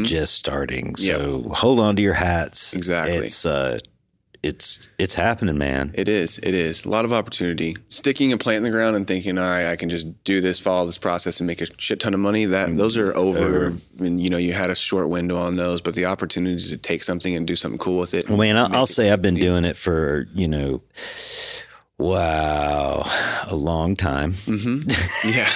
just 0.03 0.33
starting. 0.33 0.95
So 0.95 1.43
hold 1.51 1.79
on 1.79 1.95
to 1.95 2.01
your 2.01 2.15
hats. 2.15 2.69
Mm-hmm. 2.69 2.77
Exactly. 2.77 3.15
It's 3.17 3.45
uh, 3.45 3.79
it's 4.41 4.87
it's 4.97 5.13
happening, 5.15 5.57
man. 5.57 5.91
It 5.93 6.07
is. 6.07 6.37
It 6.39 6.53
is 6.53 6.85
a 6.85 6.89
lot 6.89 7.05
of 7.05 7.11
opportunity. 7.13 7.75
Sticking 7.89 8.31
a 8.31 8.37
plant 8.37 8.57
in 8.57 8.63
the 8.63 8.69
ground 8.69 8.95
and 8.95 9.05
thinking, 9.05 9.37
all 9.37 9.43
right, 9.49 9.65
I 9.65 9.75
can 9.75 9.89
just 9.89 10.23
do 10.23 10.39
this, 10.41 10.59
follow 10.59 10.85
this 10.85 10.97
process, 10.97 11.39
and 11.39 11.47
make 11.47 11.61
a 11.61 11.67
shit 11.77 11.99
ton 11.99 12.13
of 12.13 12.19
money. 12.19 12.45
That 12.45 12.77
those 12.77 12.95
are 12.97 13.15
over. 13.15 13.73
And 13.99 14.19
you 14.21 14.29
know, 14.29 14.37
you 14.37 14.53
had 14.53 14.69
a 14.69 14.75
short 14.75 15.09
window 15.09 15.37
on 15.37 15.55
those, 15.57 15.81
but 15.81 15.95
the 15.95 16.05
opportunity 16.05 16.63
to 16.69 16.77
take 16.77 17.03
something 17.03 17.35
and 17.35 17.45
do 17.45 17.55
something 17.55 17.79
cool 17.79 17.99
with 17.99 18.13
it. 18.13 18.27
Well, 18.29 18.37
man, 18.37 18.57
I'll, 18.57 18.73
I'll 18.75 18.85
say 18.87 19.11
I've 19.11 19.21
been 19.21 19.35
doing 19.35 19.65
it 19.65 19.75
for 19.75 20.27
you 20.33 20.47
know 20.47 20.81
Wow, 21.99 23.03
a 23.49 23.55
long 23.55 23.95
time. 23.97 24.33
Mm-hmm. 24.33 24.79
Yeah. 25.37 25.49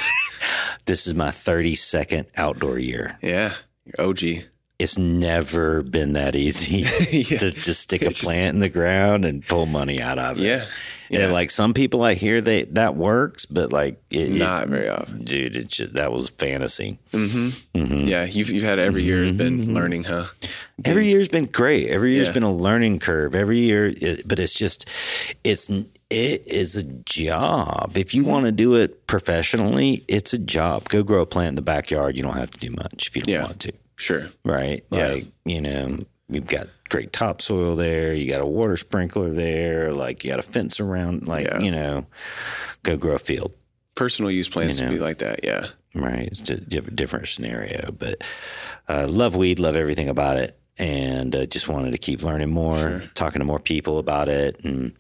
This 0.86 1.08
is 1.08 1.16
my 1.16 1.30
32nd 1.30 2.26
outdoor 2.36 2.78
year. 2.78 3.18
yeah. 3.22 3.54
OG. 3.98 4.20
It's 4.80 4.98
never 4.98 5.84
been 5.84 6.14
that 6.14 6.36
easy 6.36 6.80
Yeah. 7.12 7.38
to 7.38 7.52
just 7.52 7.82
stick 7.82 8.02
a 8.02 8.10
just- 8.10 8.24
plant 8.24 8.56
in 8.56 8.60
the 8.60 8.70
ground 8.70 9.24
and 9.24 9.46
pull 9.46 9.66
money 9.66 10.02
out 10.02 10.18
of 10.20 10.38
it. 10.40 10.44
Yeah. 10.44 10.66
And 11.12 11.22
Yeah. 11.22 11.28
like 11.32 11.52
some 11.52 11.74
people 11.76 12.02
I 12.04 12.16
hear 12.16 12.42
they 12.42 12.64
that 12.64 12.96
works, 12.96 13.46
but 13.46 13.72
like 13.72 14.02
it, 14.10 14.30
it- 14.30 14.40
Not 14.40 14.68
very 14.70 14.90
often. 14.90 15.24
dude. 15.24 15.56
It 15.56 15.68
just, 15.68 15.94
that 15.94 16.12
was 16.12 16.30
fantasy. 16.30 16.98
Yeah. 17.14 18.26
You've, 18.26 18.50
you've 18.50 18.64
had 18.64 18.80
every 18.80 19.04
year 19.04 19.22
has 19.24 19.32
been 19.32 19.62
Mm-hmm. 19.62 19.74
learning, 19.74 20.04
huh? 20.06 20.26
Every 20.84 21.06
year's 21.08 21.30
been 21.30 21.46
great. 21.46 21.90
Every 21.90 22.16
year's 22.16 22.28
Yeah. 22.30 22.34
been 22.34 22.44
a 22.44 22.52
learning 22.54 23.00
curve. 23.00 23.36
Every 23.36 23.60
year, 23.60 23.94
it, 23.96 24.28
but 24.28 24.40
it's 24.40 24.54
just, 24.54 24.90
it's 25.44 25.70
it 26.10 26.46
is 26.48 26.76
a 26.76 26.84
job. 26.84 27.94
If 27.96 28.14
you 28.14 28.24
want 28.24 28.46
to 28.46 28.52
do 28.52 28.76
it 28.76 29.08
professionally, 29.08 30.04
it's 30.08 30.34
a 30.34 30.38
job. 30.38 30.90
Go 30.90 31.02
grow 31.04 31.22
a 31.22 31.26
plant 31.26 31.50
in 31.50 31.56
the 31.56 31.62
backyard. 31.64 32.16
You 32.16 32.24
don't 32.24 32.34
have 32.36 32.52
to 32.52 32.60
do 32.60 32.72
much 32.72 33.08
if 33.08 33.16
you 33.16 33.22
don't 33.24 33.34
Yeah. 33.34 33.44
want 33.44 33.60
to, 33.62 33.72
Sure. 34.04 34.30
right? 34.44 34.84
Yeah. 34.92 35.08
Like 35.14 35.28
you 35.46 35.62
know, 35.62 35.98
you've 36.30 36.46
got 36.48 36.68
great 36.90 37.14
topsoil 37.14 37.76
there. 37.76 38.14
You 38.14 38.30
got 38.30 38.42
a 38.42 38.46
water 38.46 38.78
sprinkler 38.78 39.32
there. 39.32 39.92
Like 39.94 40.24
you 40.24 40.30
got 40.30 40.40
a 40.40 40.44
fence 40.44 40.80
around. 40.80 41.28
Like 41.28 41.48
Yeah. 41.48 41.60
you 41.60 41.72
know, 41.72 42.06
go 42.84 42.98
grow 42.98 43.16
a 43.16 43.20
field. 43.20 43.54
Personal 43.96 44.30
use 44.32 44.50
plants 44.50 44.80
You 44.80 44.88
would 44.88 44.94
be 44.94 45.00
like 45.00 45.20
that. 45.20 45.40
Yeah. 45.44 45.68
right? 45.96 46.28
It's 46.28 46.40
just 46.42 46.64
a 46.64 46.82
different 46.82 47.28
scenario, 47.28 47.92
but 47.92 48.22
uh, 48.90 49.08
love 49.08 49.36
weed, 49.36 49.60
love 49.60 49.76
everything 49.76 50.10
about 50.10 50.38
it, 50.38 50.58
and 50.80 51.36
uh, 51.36 51.46
just 51.46 51.68
wanted 51.70 51.92
to 51.92 52.00
keep 52.00 52.24
learning 52.24 52.50
more, 52.50 53.04
talking 53.14 53.40
to 53.40 53.46
more 53.46 53.60
people 53.60 54.00
about 54.00 54.28
it, 54.30 54.60
and 54.66 54.94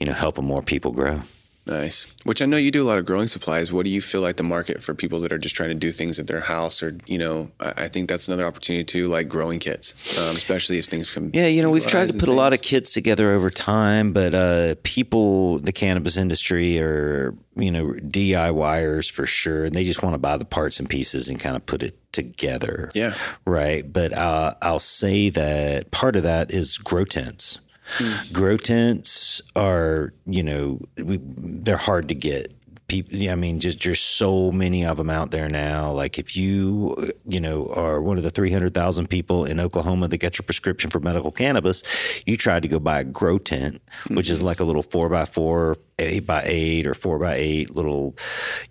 you 0.00 0.06
know, 0.06 0.12
helping 0.12 0.44
more 0.44 0.62
people 0.62 0.90
grow. 0.90 1.22
Nice. 1.70 2.08
Which 2.24 2.42
I 2.42 2.46
know 2.46 2.56
you 2.56 2.72
do 2.72 2.82
a 2.82 2.88
lot 2.88 2.98
of 2.98 3.06
growing 3.06 3.28
supplies. 3.28 3.72
What 3.72 3.84
do 3.84 3.90
you 3.90 4.00
feel 4.00 4.20
like 4.20 4.36
the 4.36 4.42
market 4.42 4.82
for 4.82 4.92
people 4.92 5.20
that 5.20 5.30
are 5.30 5.38
just 5.38 5.54
trying 5.54 5.68
to 5.68 5.74
do 5.76 5.92
things 5.92 6.18
at 6.18 6.26
their 6.26 6.40
house, 6.40 6.82
or 6.82 6.98
you 7.06 7.16
know, 7.16 7.52
I, 7.60 7.84
I 7.84 7.88
think 7.88 8.08
that's 8.08 8.26
another 8.26 8.44
opportunity 8.44 8.84
too, 8.84 9.06
like 9.06 9.28
growing 9.28 9.60
kits, 9.60 9.94
um, 10.18 10.34
especially 10.34 10.78
if 10.78 10.86
things 10.86 11.12
come. 11.12 11.30
Yeah, 11.32 11.46
you 11.46 11.62
know, 11.62 11.70
we've 11.70 11.86
tried 11.86 12.10
to 12.10 12.18
put 12.18 12.28
a 12.28 12.32
lot 12.32 12.52
of 12.52 12.58
things. 12.58 12.68
kits 12.70 12.92
together 12.92 13.30
over 13.30 13.50
time, 13.50 14.12
but 14.12 14.34
uh, 14.34 14.74
people, 14.82 15.58
the 15.58 15.72
cannabis 15.72 16.16
industry, 16.16 16.80
are 16.80 17.34
you 17.54 17.70
know 17.70 17.92
DIYers 17.92 19.10
for 19.10 19.24
sure, 19.24 19.64
and 19.64 19.74
they 19.74 19.84
just 19.84 20.02
want 20.02 20.14
to 20.14 20.18
buy 20.18 20.36
the 20.36 20.44
parts 20.44 20.80
and 20.80 20.90
pieces 20.90 21.28
and 21.28 21.38
kind 21.38 21.54
of 21.54 21.64
put 21.66 21.84
it 21.84 21.96
together. 22.12 22.90
Yeah. 22.94 23.14
right. 23.44 23.90
But 23.90 24.12
uh, 24.12 24.54
I'll 24.60 24.80
say 24.80 25.30
that 25.30 25.92
part 25.92 26.16
of 26.16 26.24
that 26.24 26.50
is 26.50 26.78
grow 26.78 27.04
tents. 27.04 27.60
Mm. 27.98 28.32
Grow 28.32 28.56
tents 28.56 29.40
are, 29.56 30.12
you 30.26 30.42
know, 30.42 30.80
we, 30.96 31.18
they're 31.22 31.76
hard 31.76 32.08
to 32.08 32.14
get. 32.14 32.54
People, 32.88 33.30
I 33.30 33.36
mean, 33.36 33.60
just 33.60 33.84
there's 33.84 34.00
so 34.00 34.50
many 34.50 34.84
of 34.84 34.96
them 34.96 35.10
out 35.10 35.30
there 35.30 35.48
now. 35.48 35.92
Like 35.92 36.18
if 36.18 36.36
you, 36.36 37.12
you 37.24 37.40
know, 37.40 37.68
are 37.72 38.02
one 38.02 38.16
of 38.16 38.24
the 38.24 38.32
300,000 38.32 39.08
people 39.08 39.44
in 39.44 39.60
Oklahoma 39.60 40.08
that 40.08 40.16
get 40.16 40.38
your 40.38 40.44
prescription 40.44 40.90
for 40.90 40.98
medical 40.98 41.30
cannabis, 41.30 41.84
you 42.26 42.36
tried 42.36 42.62
to 42.62 42.68
go 42.68 42.80
buy 42.80 42.98
a 42.98 43.04
grow 43.04 43.38
tent, 43.38 43.80
mm-hmm. 43.84 44.16
which 44.16 44.28
is 44.28 44.42
like 44.42 44.58
a 44.58 44.64
little 44.64 44.82
four 44.82 45.08
by 45.08 45.24
four, 45.24 45.76
eight 46.00 46.26
by 46.26 46.42
eight, 46.44 46.84
or 46.84 46.94
four 46.94 47.20
by 47.20 47.36
eight 47.36 47.70
little, 47.70 48.16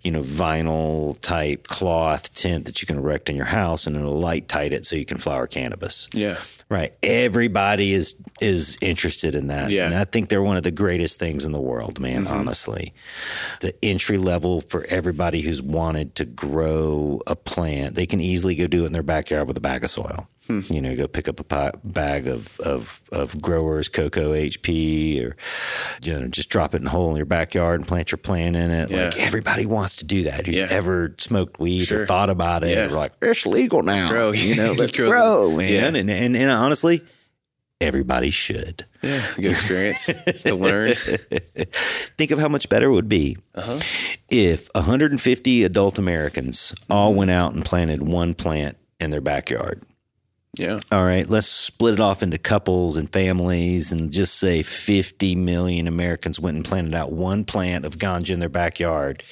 you 0.02 0.10
know, 0.10 0.20
vinyl 0.20 1.18
type 1.22 1.66
cloth 1.66 2.34
tent 2.34 2.66
that 2.66 2.82
you 2.82 2.86
can 2.86 2.98
erect 2.98 3.30
in 3.30 3.36
your 3.36 3.46
house, 3.46 3.86
and 3.86 3.96
it'll 3.96 4.18
light 4.18 4.48
tight 4.48 4.74
it 4.74 4.84
so 4.84 4.96
you 4.96 5.06
can 5.06 5.16
flower 5.16 5.46
cannabis. 5.46 6.10
Yeah. 6.12 6.36
Right. 6.70 6.94
Everybody 7.02 7.92
is 7.92 8.14
is 8.40 8.78
interested 8.80 9.34
in 9.34 9.48
that. 9.48 9.70
Yeah. 9.70 9.86
And 9.86 9.94
I 9.96 10.04
think 10.04 10.28
they're 10.28 10.40
one 10.40 10.56
of 10.56 10.62
the 10.62 10.70
greatest 10.70 11.18
things 11.18 11.44
in 11.44 11.50
the 11.50 11.60
world, 11.60 11.98
man, 11.98 12.26
mm-hmm. 12.26 12.32
honestly. 12.32 12.94
The 13.58 13.74
entry 13.84 14.18
level 14.18 14.60
for 14.60 14.84
everybody 14.84 15.40
who's 15.40 15.60
wanted 15.60 16.14
to 16.14 16.24
grow 16.24 17.20
a 17.26 17.34
plant, 17.34 17.96
they 17.96 18.06
can 18.06 18.20
easily 18.20 18.54
go 18.54 18.68
do 18.68 18.84
it 18.84 18.86
in 18.86 18.92
their 18.92 19.02
backyard 19.02 19.48
with 19.48 19.56
a 19.56 19.60
bag 19.60 19.82
of 19.82 19.90
soil. 19.90 20.28
Hmm. 20.50 20.72
You 20.72 20.80
know, 20.82 20.96
go 20.96 21.06
pick 21.06 21.28
up 21.28 21.40
a 21.40 21.44
pi- 21.44 21.72
bag 21.84 22.26
of, 22.26 22.58
of, 22.60 23.02
of 23.12 23.40
growers, 23.40 23.88
cocoa 23.88 24.32
HP, 24.32 25.24
or 25.24 25.36
you 26.02 26.18
know, 26.18 26.28
just 26.28 26.48
drop 26.50 26.74
it 26.74 26.80
in 26.80 26.86
a 26.86 26.90
hole 26.90 27.10
in 27.10 27.16
your 27.16 27.26
backyard 27.26 27.80
and 27.80 27.88
plant 27.88 28.10
your 28.10 28.18
plant 28.18 28.56
in 28.56 28.70
it. 28.70 28.90
Yeah. 28.90 29.06
Like 29.06 29.18
everybody 29.20 29.66
wants 29.66 29.96
to 29.96 30.04
do 30.04 30.24
that. 30.24 30.46
Who's 30.46 30.56
Yeah. 30.56 30.68
ever 30.70 31.14
smoked 31.18 31.60
weed 31.60 31.90
or 31.92 32.06
thought 32.06 32.30
about 32.30 32.64
it? 32.64 32.70
Yeah. 32.70 32.86
Or 32.86 32.90
like 32.90 33.12
it's 33.22 33.46
legal 33.46 33.82
now. 33.82 34.08
grow. 34.08 34.32
You 34.32 34.56
know, 34.56 34.72
let's 34.78 34.96
Grow. 34.96 35.08
grow, 35.08 35.56
man. 35.56 35.96
And, 35.96 36.10
and 36.10 36.36
and 36.36 36.50
honestly, 36.50 37.02
everybody 37.80 38.30
should. 38.30 38.86
Yeah. 39.02 39.24
Good 39.36 39.52
experience 39.52 40.06
to 40.42 40.54
learn. 40.54 40.94
Think 40.96 42.30
of 42.30 42.38
how 42.38 42.48
much 42.48 42.68
better 42.68 42.86
it 42.90 42.92
would 42.92 43.08
be 43.08 43.38
uh-huh. 43.54 43.80
if 44.28 44.68
150 44.74 45.64
adult 45.64 45.98
Americans 45.98 46.74
all 46.90 47.10
mm-hmm. 47.10 47.18
went 47.18 47.30
out 47.30 47.54
and 47.54 47.64
planted 47.64 48.06
one 48.06 48.34
plant 48.34 48.76
in 49.00 49.10
their 49.10 49.22
backyard. 49.22 49.82
Yeah. 50.60 50.78
All 50.92 51.04
right, 51.04 51.26
let's 51.26 51.46
split 51.46 51.94
it 51.94 52.00
off 52.00 52.22
into 52.22 52.36
couples 52.36 52.98
and 52.98 53.10
families 53.10 53.92
and 53.92 54.12
just 54.12 54.38
say 54.38 54.62
50 54.62 55.34
million 55.34 55.88
Americans 55.88 56.38
went 56.38 56.56
and 56.56 56.64
planted 56.64 56.94
out 56.94 57.12
one 57.12 57.44
plant 57.44 57.86
of 57.86 57.96
ganja 57.96 58.30
in 58.30 58.40
their 58.40 58.50
backyard. 58.50 59.22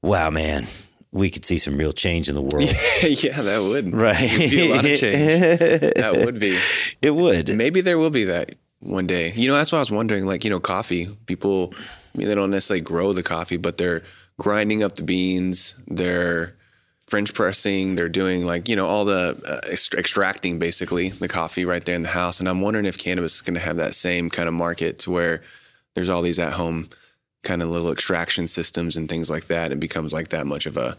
Wow, 0.00 0.30
man, 0.30 0.66
we 1.12 1.30
could 1.30 1.44
see 1.44 1.58
some 1.58 1.76
real 1.76 1.92
change 1.92 2.30
in 2.30 2.34
the 2.34 2.40
world. 2.40 2.64
yeah, 3.02 3.42
that 3.42 3.62
would. 3.62 3.94
Right. 3.94 4.38
Be 4.38 4.70
a 4.70 4.74
lot 4.74 4.84
of 4.86 4.98
change. 4.98 5.92
That 5.96 6.14
would 6.24 6.40
be. 6.40 6.58
It 7.02 7.10
would. 7.10 7.54
Maybe 7.54 7.82
there 7.82 7.98
will 7.98 8.10
be 8.10 8.24
that 8.24 8.54
one 8.80 9.06
day. 9.06 9.32
You 9.32 9.48
know, 9.48 9.54
that's 9.54 9.70
what 9.70 9.78
I 9.78 9.82
was 9.82 9.90
wondering. 9.90 10.24
Like, 10.24 10.44
you 10.44 10.50
know, 10.50 10.60
coffee. 10.60 11.14
People, 11.26 11.74
I 11.76 12.18
mean, 12.18 12.28
they 12.28 12.34
don't 12.34 12.50
necessarily 12.50 12.80
grow 12.80 13.12
the 13.12 13.22
coffee, 13.22 13.58
but 13.58 13.76
they're 13.76 14.02
grinding 14.38 14.82
up 14.82 14.94
the 14.94 15.02
beans. 15.02 15.76
They're 15.86 16.56
French 17.12 17.34
pressing. 17.34 17.94
They're 17.94 18.08
doing 18.08 18.46
like 18.46 18.70
you 18.70 18.74
know 18.74 18.86
all 18.86 19.04
the 19.04 19.38
uh, 19.46 19.60
ext- 19.68 19.94
extracting 19.94 20.58
basically 20.58 21.10
the 21.10 21.28
coffee 21.28 21.66
right 21.66 21.84
there 21.84 21.94
in 21.94 22.00
the 22.00 22.08
house. 22.08 22.40
And 22.40 22.48
I'm 22.48 22.62
wondering 22.62 22.86
if 22.86 22.96
cannabis 22.96 23.34
is 23.34 23.42
going 23.42 23.52
to 23.52 23.60
have 23.60 23.76
that 23.76 23.94
same 23.94 24.30
kind 24.30 24.48
of 24.48 24.54
market 24.54 24.98
to 25.00 25.10
where 25.10 25.42
there's 25.92 26.08
all 26.08 26.22
these 26.22 26.38
at 26.38 26.54
home 26.54 26.88
kind 27.42 27.60
of 27.60 27.68
little 27.68 27.92
extraction 27.92 28.48
systems 28.48 28.96
and 28.96 29.10
things 29.10 29.28
like 29.28 29.48
that. 29.48 29.72
It 29.72 29.78
becomes 29.78 30.14
like 30.14 30.28
that 30.28 30.46
much 30.46 30.64
of 30.64 30.78
a 30.78 30.96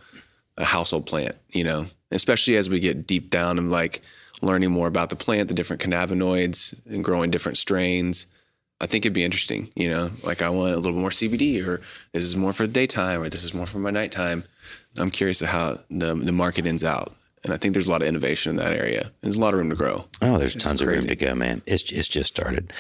a 0.56 0.66
household 0.66 1.08
plant, 1.08 1.36
you 1.50 1.64
know, 1.64 1.88
especially 2.12 2.58
as 2.58 2.70
we 2.70 2.80
get 2.80 3.08
deep 3.08 3.32
down 3.32 3.58
and 3.58 3.72
like 3.72 4.04
learning 4.44 4.70
more 4.70 4.88
about 4.88 5.10
the 5.10 5.16
plant, 5.16 5.48
the 5.48 5.56
different 5.56 5.82
cannabinoids 5.82 6.80
and 6.86 7.04
growing 7.04 7.32
different 7.32 7.58
strains. 7.58 8.28
I 8.80 8.86
think 8.86 9.04
it'd 9.04 9.14
be 9.14 9.24
interesting, 9.24 9.72
you 9.76 9.90
know, 9.90 10.12
like 10.22 10.44
I 10.44 10.52
want 10.52 10.76
a 10.76 10.80
little 10.80 11.00
more 11.00 11.10
CBD 11.10 11.66
or 11.68 11.82
this 12.12 12.22
is 12.22 12.36
more 12.36 12.54
for 12.54 12.68
the 12.68 12.74
daytime 12.74 13.24
or 13.24 13.30
this 13.30 13.44
is 13.44 13.56
more 13.56 13.66
for 13.66 13.80
my 13.80 13.90
nighttime. 13.90 14.44
I'm 14.98 15.10
curious 15.10 15.42
of 15.42 15.50
how 15.50 15.80
the, 15.90 16.16
the 16.16 16.32
market 16.32 16.66
ends 16.66 16.84
out. 16.84 17.16
And 17.44 17.54
I 17.54 17.58
think 17.58 17.74
there's 17.74 17.88
a 17.88 17.92
lot 17.92 18.02
of 18.02 18.08
innovation 18.08 18.52
in 18.52 18.56
that 18.56 18.72
area. 18.72 19.12
There's 19.20 19.36
a 19.36 19.42
lot 19.42 19.54
of 19.54 19.60
room 19.60 19.70
to 19.70 19.76
grow. 19.76 20.06
Oh, 20.22 20.38
there's 20.38 20.56
tons 20.56 20.82
of 20.82 20.88
room 20.88 21.06
to 21.08 21.16
go, 21.16 21.36
man. 21.36 21.62
It's 21.66 21.92
it's 21.92 22.08
just 22.08 22.30
started. 22.30 22.72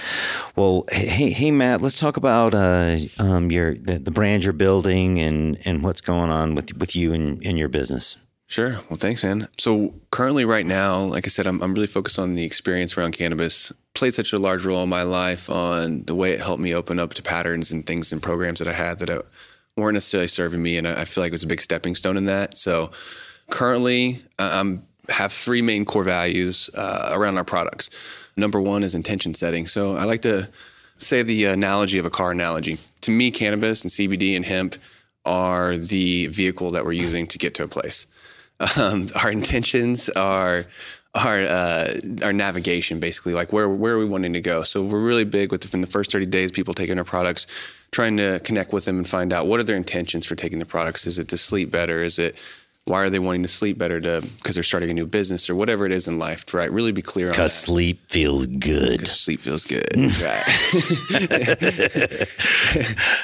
Well, 0.55 0.85
hey, 0.89 1.31
hey, 1.31 1.51
Matt, 1.51 1.81
let's 1.81 1.99
talk 1.99 2.15
about 2.15 2.55
uh, 2.55 2.97
um, 3.19 3.51
your 3.51 3.75
the, 3.75 3.99
the 3.99 4.11
brand 4.11 4.45
you're 4.45 4.53
building 4.53 5.19
and 5.19 5.59
and 5.65 5.83
what's 5.83 5.99
going 5.99 6.29
on 6.29 6.55
with 6.55 6.77
with 6.77 6.95
you 6.95 7.11
and, 7.11 7.45
and 7.45 7.59
your 7.59 7.67
business. 7.67 8.15
Sure. 8.47 8.81
Well, 8.89 8.97
thanks, 8.97 9.23
man. 9.23 9.47
So 9.57 9.95
currently, 10.11 10.45
right 10.45 10.65
now, 10.65 10.99
like 10.99 11.25
I 11.25 11.29
said, 11.29 11.47
I'm, 11.47 11.61
I'm 11.61 11.73
really 11.73 11.87
focused 11.87 12.19
on 12.19 12.35
the 12.35 12.45
experience 12.45 12.97
around 12.97 13.13
cannabis. 13.13 13.73
Played 13.95 14.13
such 14.13 14.31
a 14.31 14.39
large 14.39 14.63
role 14.65 14.83
in 14.83 14.89
my 14.89 15.03
life 15.03 15.49
on 15.49 16.03
the 16.03 16.15
way 16.15 16.33
it 16.33 16.39
helped 16.39 16.61
me 16.61 16.73
open 16.73 16.99
up 16.99 17.13
to 17.15 17.21
patterns 17.21 17.71
and 17.71 17.85
things 17.85 18.13
and 18.13 18.21
programs 18.21 18.59
that 18.59 18.67
I 18.67 18.73
had 18.73 18.99
that 18.99 19.09
uh, 19.09 19.23
weren't 19.75 19.95
necessarily 19.95 20.27
serving 20.27 20.61
me, 20.61 20.77
and 20.77 20.87
I, 20.87 21.01
I 21.01 21.05
feel 21.05 21.23
like 21.23 21.29
it 21.29 21.33
was 21.33 21.43
a 21.43 21.47
big 21.47 21.61
stepping 21.61 21.95
stone 21.95 22.17
in 22.17 22.25
that. 22.25 22.57
So 22.57 22.91
currently, 23.49 24.23
I'm 24.39 24.85
have 25.09 25.33
three 25.33 25.61
main 25.61 25.85
core 25.85 26.03
values 26.03 26.69
uh, 26.75 27.09
around 27.11 27.37
our 27.37 27.43
products. 27.43 27.89
Number 28.35 28.59
one 28.59 28.83
is 28.83 28.95
intention 28.95 29.33
setting. 29.33 29.67
So 29.67 29.95
I 29.95 30.05
like 30.05 30.21
to 30.21 30.49
say 30.97 31.23
the 31.23 31.45
analogy 31.45 31.97
of 31.97 32.05
a 32.05 32.09
car 32.09 32.31
analogy. 32.31 32.77
To 33.01 33.11
me, 33.11 33.31
cannabis 33.31 33.81
and 33.83 33.91
CBD 33.91 34.35
and 34.35 34.45
hemp 34.45 34.75
are 35.25 35.77
the 35.77 36.27
vehicle 36.27 36.71
that 36.71 36.85
we're 36.85 36.93
using 36.93 37.27
to 37.27 37.37
get 37.37 37.53
to 37.55 37.63
a 37.63 37.67
place. 37.67 38.07
Um, 38.77 39.07
our 39.21 39.29
intentions 39.29 40.07
are 40.09 40.63
our 41.15 41.43
uh, 41.45 41.99
our 42.23 42.33
navigation, 42.33 42.99
basically, 42.99 43.33
like 43.33 43.53
where 43.53 43.69
where 43.69 43.93
are 43.93 43.99
we 43.99 44.05
wanting 44.05 44.33
to 44.33 44.41
go. 44.41 44.63
So 44.63 44.83
we're 44.83 44.99
really 44.99 45.25
big 45.25 45.51
with 45.51 45.61
the, 45.61 45.75
in 45.75 45.81
the 45.81 45.87
first 45.87 46.11
thirty 46.11 46.25
days, 46.25 46.51
people 46.51 46.73
taking 46.73 46.97
our 46.97 47.03
products, 47.03 47.45
trying 47.91 48.17
to 48.17 48.39
connect 48.39 48.73
with 48.73 48.85
them 48.85 48.97
and 48.97 49.07
find 49.07 49.31
out 49.31 49.45
what 49.45 49.59
are 49.59 49.63
their 49.63 49.77
intentions 49.77 50.25
for 50.25 50.35
taking 50.35 50.59
the 50.59 50.65
products. 50.65 51.05
Is 51.05 51.19
it 51.19 51.27
to 51.29 51.37
sleep 51.37 51.69
better? 51.69 52.01
Is 52.01 52.17
it 52.17 52.35
why 52.85 53.01
are 53.01 53.09
they 53.09 53.19
wanting 53.19 53.43
to 53.43 53.47
sleep 53.47 53.77
better 53.77 54.01
to 54.01 54.21
because 54.37 54.55
they're 54.55 54.63
starting 54.63 54.89
a 54.89 54.93
new 54.93 55.05
business 55.05 55.49
or 55.49 55.55
whatever 55.55 55.85
it 55.85 55.93
is 55.93 56.07
in 56.07 56.19
life, 56.19 56.53
right? 56.53 56.69
Really 56.69 56.91
be 56.91 57.01
clear 57.01 57.29
on. 57.29 57.33
Cause 57.33 57.53
sleep 57.53 58.01
feels 58.09 58.45
good. 58.45 59.07
sleep 59.07 59.39
feels 59.39 59.63
good, 59.65 59.87
mm. 59.93 60.21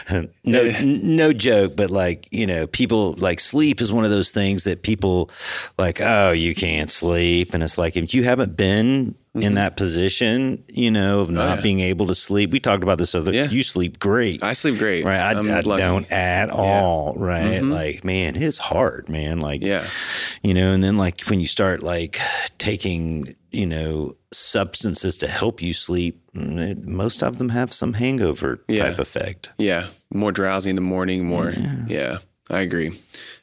right? 0.10 0.26
No, 0.46 0.72
no 0.82 1.34
joke, 1.34 1.76
but 1.76 1.92
like 1.92 2.28
you 2.32 2.48
know, 2.48 2.66
people 2.66 3.14
like 3.20 3.40
sleep 3.40 3.82
is 3.82 3.92
one 3.92 4.06
of 4.06 4.10
those 4.10 4.32
things 4.32 4.64
that 4.64 4.82
people 4.82 5.30
like. 5.78 6.02
Oh, 6.02 6.32
you 6.32 6.56
can't 6.56 6.90
sleep, 6.90 7.54
and 7.54 7.62
it's 7.62 7.78
like 7.78 7.96
if 7.96 8.14
you 8.14 8.24
haven't 8.24 8.58
been 8.58 9.14
in 9.42 9.54
that 9.56 9.78
position, 9.78 10.64
you 10.68 10.92
know, 10.92 11.20
of 11.22 11.30
not 11.30 11.40
Mm-hmm. 11.42 11.52
Oh, 11.52 11.56
yeah. 11.56 11.62
being 11.62 11.80
able 11.80 12.08
to 12.08 12.16
sleep. 12.16 12.52
We 12.52 12.60
talked 12.60 12.84
about 12.84 12.98
this 12.98 13.16
other. 13.16 13.34
Yeah. 13.34 13.50
You 13.50 13.64
sleep 13.64 14.00
great. 14.00 14.44
I 14.44 14.54
sleep 14.54 14.78
great. 14.78 15.06
Right, 15.06 15.20
I, 15.20 15.32
I 15.32 15.62
don't 15.62 16.12
at 16.12 16.50
all. 16.50 17.14
Right, 17.16 17.62
like 17.62 18.04
man, 18.04 18.36
it's 18.36 18.58
hard, 18.60 19.10
man. 19.10 19.40
Like, 19.40 19.62
Yeah. 19.64 19.86
you 20.44 20.54
know, 20.54 20.72
and 20.74 20.84
then 20.84 20.98
like 20.98 21.22
when 21.30 21.40
you 21.40 21.48
start 21.48 21.82
like 21.84 22.20
taking, 22.58 23.36
you 23.52 23.66
know, 23.66 24.16
substances 24.32 25.18
to 25.18 25.28
help 25.28 25.62
you 25.62 25.74
sleep, 25.74 26.22
mm, 26.36 26.84
most 26.86 27.24
of 27.24 27.38
them 27.38 27.50
have 27.50 27.74
some 27.74 27.94
hangover 27.94 28.62
Yeah. 28.68 28.86
type 28.90 29.00
effect. 29.00 29.50
Yeah, 29.58 29.88
more 30.14 30.32
drowsy 30.32 30.70
in 30.70 30.76
the 30.76 30.82
morning, 30.82 31.26
more. 31.26 31.54
Yeah. 31.88 32.18
I 32.52 32.62
agree. 32.62 33.00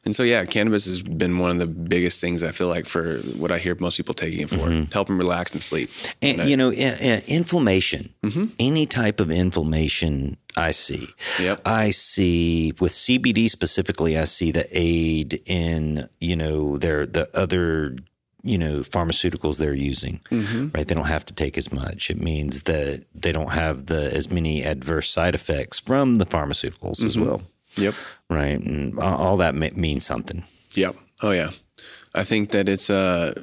And 0.07 0.15
so, 0.15 0.23
yeah, 0.23 0.45
cannabis 0.45 0.85
has 0.85 1.03
been 1.03 1.39
one 1.39 1.51
of 1.51 1.59
the 1.59 1.67
biggest 1.67 2.21
things 2.21 2.45
I 2.45 2.53
feel 2.53 2.69
like 2.69 2.87
for 2.87 3.19
what 3.37 3.51
I 3.51 3.59
hear 3.59 3.75
most 3.81 3.97
people 3.97 4.15
taking 4.15 4.41
it 4.41 4.49
for, 4.49 4.69
mm-hmm. 4.69 4.93
help 4.93 5.09
them 5.09 5.19
relax 5.19 5.53
and 5.53 5.61
sleep. 5.61 5.91
And, 6.23 6.49
you 6.49 6.57
know, 6.57 6.71
i- 6.71 7.25
inflammation, 7.27 8.15
mm-hmm. 8.23 8.45
any 8.61 8.87
type 8.87 9.19
of 9.19 9.33
inflammation 9.33 10.37
I 10.57 10.71
see. 10.71 11.09
Yep. 11.41 11.63
I 11.67 11.91
see 11.91 12.73
with 12.81 12.93
CBD 12.93 13.51
specifically, 13.51 14.17
I 14.17 14.25
see 14.25 14.53
the 14.53 14.69
aid 14.71 15.43
in, 15.45 16.09
you 16.21 16.37
know, 16.37 16.79
their, 16.79 17.05
the 17.05 17.29
other, 17.37 17.97
you 18.45 18.59
know, 18.59 18.81
pharmaceuticals 18.81 19.59
they're 19.59 19.75
using, 19.75 20.21
mm-hmm. 20.31 20.69
right? 20.73 20.87
They 20.87 20.95
don't 20.95 21.07
have 21.07 21.25
to 21.27 21.35
take 21.35 21.59
as 21.59 21.73
much. 21.73 22.11
It 22.11 22.23
means 22.23 22.63
that 22.63 23.05
they 23.13 23.33
don't 23.33 23.51
have 23.51 23.87
the, 23.87 24.15
as 24.15 24.31
many 24.31 24.63
adverse 24.63 25.11
side 25.11 25.35
effects 25.35 25.81
from 25.81 26.19
the 26.19 26.27
pharmaceuticals 26.27 27.05
as 27.05 27.19
well. 27.19 27.43
Yep. 27.77 27.95
Right. 28.29 28.61
And 28.61 28.99
all 28.99 29.37
that 29.39 29.55
means 29.55 30.05
something. 30.05 30.45
Yep. 30.74 30.97
Oh, 31.22 31.31
yeah. 31.31 31.51
I 32.14 32.24
think 32.24 32.51
that 32.53 32.68
it's 32.68 32.91
a 32.91 33.35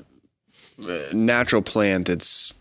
a 0.88 1.16
natural 1.16 1.62
plant 1.62 2.08
that's 2.08 2.54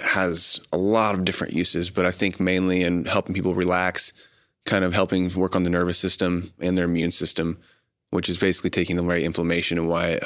has 0.00 0.60
a 0.72 0.76
lot 0.76 1.14
of 1.14 1.24
different 1.24 1.52
uses, 1.52 1.90
but 1.90 2.04
I 2.04 2.10
think 2.10 2.40
mainly 2.40 2.82
in 2.82 3.04
helping 3.04 3.34
people 3.34 3.54
relax, 3.54 4.12
kind 4.64 4.84
of 4.84 4.92
helping 4.92 5.32
work 5.34 5.54
on 5.54 5.62
the 5.62 5.70
nervous 5.70 5.98
system 5.98 6.52
and 6.58 6.76
their 6.76 6.86
immune 6.86 7.12
system, 7.12 7.58
which 8.10 8.28
is 8.28 8.36
basically 8.36 8.70
taking 8.70 8.98
away 8.98 9.22
inflammation 9.22 9.78
and 9.78 9.88
why 9.88 10.18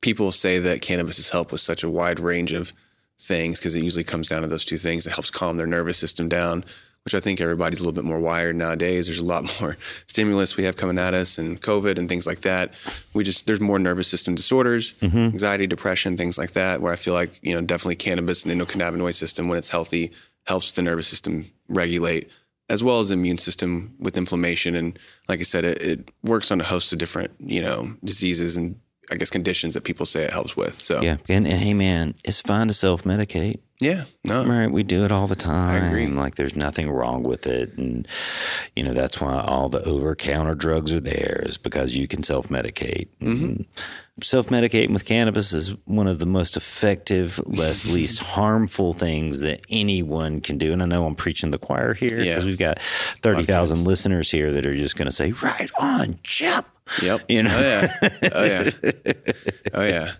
people 0.00 0.32
say 0.32 0.58
that 0.58 0.82
cannabis 0.82 1.16
has 1.16 1.30
helped 1.30 1.52
with 1.52 1.60
such 1.60 1.84
a 1.84 1.90
wide 1.90 2.18
range 2.18 2.52
of 2.52 2.72
things 3.20 3.58
because 3.58 3.74
it 3.74 3.84
usually 3.84 4.04
comes 4.04 4.28
down 4.28 4.42
to 4.42 4.48
those 4.48 4.64
two 4.64 4.78
things. 4.78 5.06
It 5.06 5.12
helps 5.12 5.30
calm 5.30 5.56
their 5.56 5.66
nervous 5.66 5.98
system 5.98 6.28
down, 6.28 6.64
which 7.08 7.14
I 7.14 7.20
think 7.20 7.40
everybody's 7.40 7.78
a 7.78 7.82
little 7.82 7.94
bit 7.94 8.04
more 8.04 8.20
wired 8.20 8.54
nowadays. 8.54 9.06
There's 9.06 9.18
a 9.18 9.24
lot 9.24 9.44
more 9.62 9.78
stimulus 10.06 10.58
we 10.58 10.64
have 10.64 10.76
coming 10.76 10.98
at 10.98 11.14
us 11.14 11.38
and 11.38 11.58
COVID 11.58 11.96
and 11.96 12.06
things 12.06 12.26
like 12.26 12.42
that. 12.42 12.74
We 13.14 13.24
just, 13.24 13.46
there's 13.46 13.62
more 13.62 13.78
nervous 13.78 14.08
system 14.08 14.34
disorders, 14.34 14.92
mm-hmm. 15.00 15.16
anxiety, 15.16 15.66
depression, 15.66 16.18
things 16.18 16.36
like 16.36 16.50
that, 16.50 16.82
where 16.82 16.92
I 16.92 16.96
feel 16.96 17.14
like, 17.14 17.38
you 17.40 17.54
know, 17.54 17.62
definitely 17.62 17.96
cannabis 17.96 18.44
and 18.44 18.52
the 18.52 18.62
endocannabinoid 18.62 19.14
system, 19.14 19.48
when 19.48 19.56
it's 19.56 19.70
healthy, 19.70 20.12
helps 20.46 20.72
the 20.72 20.82
nervous 20.82 21.08
system 21.08 21.50
regulate 21.68 22.30
as 22.68 22.84
well 22.84 23.00
as 23.00 23.08
the 23.08 23.14
immune 23.14 23.38
system 23.38 23.94
with 23.98 24.18
inflammation. 24.18 24.74
And 24.74 24.98
like 25.30 25.40
I 25.40 25.44
said, 25.44 25.64
it, 25.64 25.80
it 25.80 26.10
works 26.24 26.50
on 26.50 26.60
a 26.60 26.64
host 26.64 26.92
of 26.92 26.98
different, 26.98 27.30
you 27.40 27.62
know, 27.62 27.94
diseases 28.04 28.58
and 28.58 28.78
I 29.10 29.16
guess 29.16 29.30
conditions 29.30 29.72
that 29.72 29.84
people 29.84 30.04
say 30.04 30.24
it 30.24 30.30
helps 30.30 30.54
with. 30.54 30.82
So 30.82 31.00
Yeah. 31.00 31.16
And, 31.26 31.46
and 31.46 31.58
hey, 31.58 31.72
man, 31.72 32.14
it's 32.22 32.42
fine 32.42 32.68
to 32.68 32.74
self 32.74 33.04
medicate. 33.04 33.60
Yeah, 33.80 34.04
no, 34.24 34.44
Right, 34.44 34.70
we 34.70 34.82
do 34.82 35.04
it 35.04 35.12
all 35.12 35.26
the 35.26 35.36
time. 35.36 35.82
I 35.82 35.86
agree. 35.86 36.06
Like 36.08 36.34
there's 36.34 36.56
nothing 36.56 36.90
wrong 36.90 37.22
with 37.22 37.46
it, 37.46 37.76
and 37.78 38.06
you 38.74 38.82
know 38.82 38.92
that's 38.92 39.20
why 39.20 39.40
all 39.40 39.68
the 39.68 39.82
over-counter 39.84 40.54
drugs 40.54 40.92
are 40.92 41.00
there 41.00 41.42
is 41.46 41.56
because 41.58 41.94
you 41.96 42.08
can 42.08 42.22
self-medicate. 42.22 43.08
Mm-hmm. 43.20 43.62
Self-medicating 44.20 44.90
with 44.92 45.04
cannabis 45.04 45.52
is 45.52 45.76
one 45.84 46.08
of 46.08 46.18
the 46.18 46.26
most 46.26 46.56
effective, 46.56 47.40
less 47.46 47.86
least 47.90 48.20
harmful 48.20 48.92
things 48.92 49.40
that 49.40 49.60
anyone 49.70 50.40
can 50.40 50.58
do. 50.58 50.72
And 50.72 50.82
I 50.82 50.86
know 50.86 51.06
I'm 51.06 51.14
preaching 51.14 51.52
the 51.52 51.58
choir 51.58 51.94
here 51.94 52.08
because 52.10 52.26
Yeah. 52.26 52.44
we've 52.44 52.58
got 52.58 52.80
thirty 52.80 53.44
thousand 53.44 53.84
listeners 53.84 54.28
here 54.30 54.52
that 54.54 54.66
are 54.66 54.74
just 54.74 54.96
going 54.96 55.06
to 55.06 55.12
say, 55.12 55.30
"Right 55.40 55.70
on, 55.78 56.18
Chip." 56.24 56.64
Yep. 57.00 57.20
You 57.28 57.42
know. 57.44 57.54
Oh 57.54 57.62
yeah. 57.62 58.08
Oh 58.32 58.44
yeah. 58.44 59.12
Oh 59.74 59.84
yeah. 59.84 60.12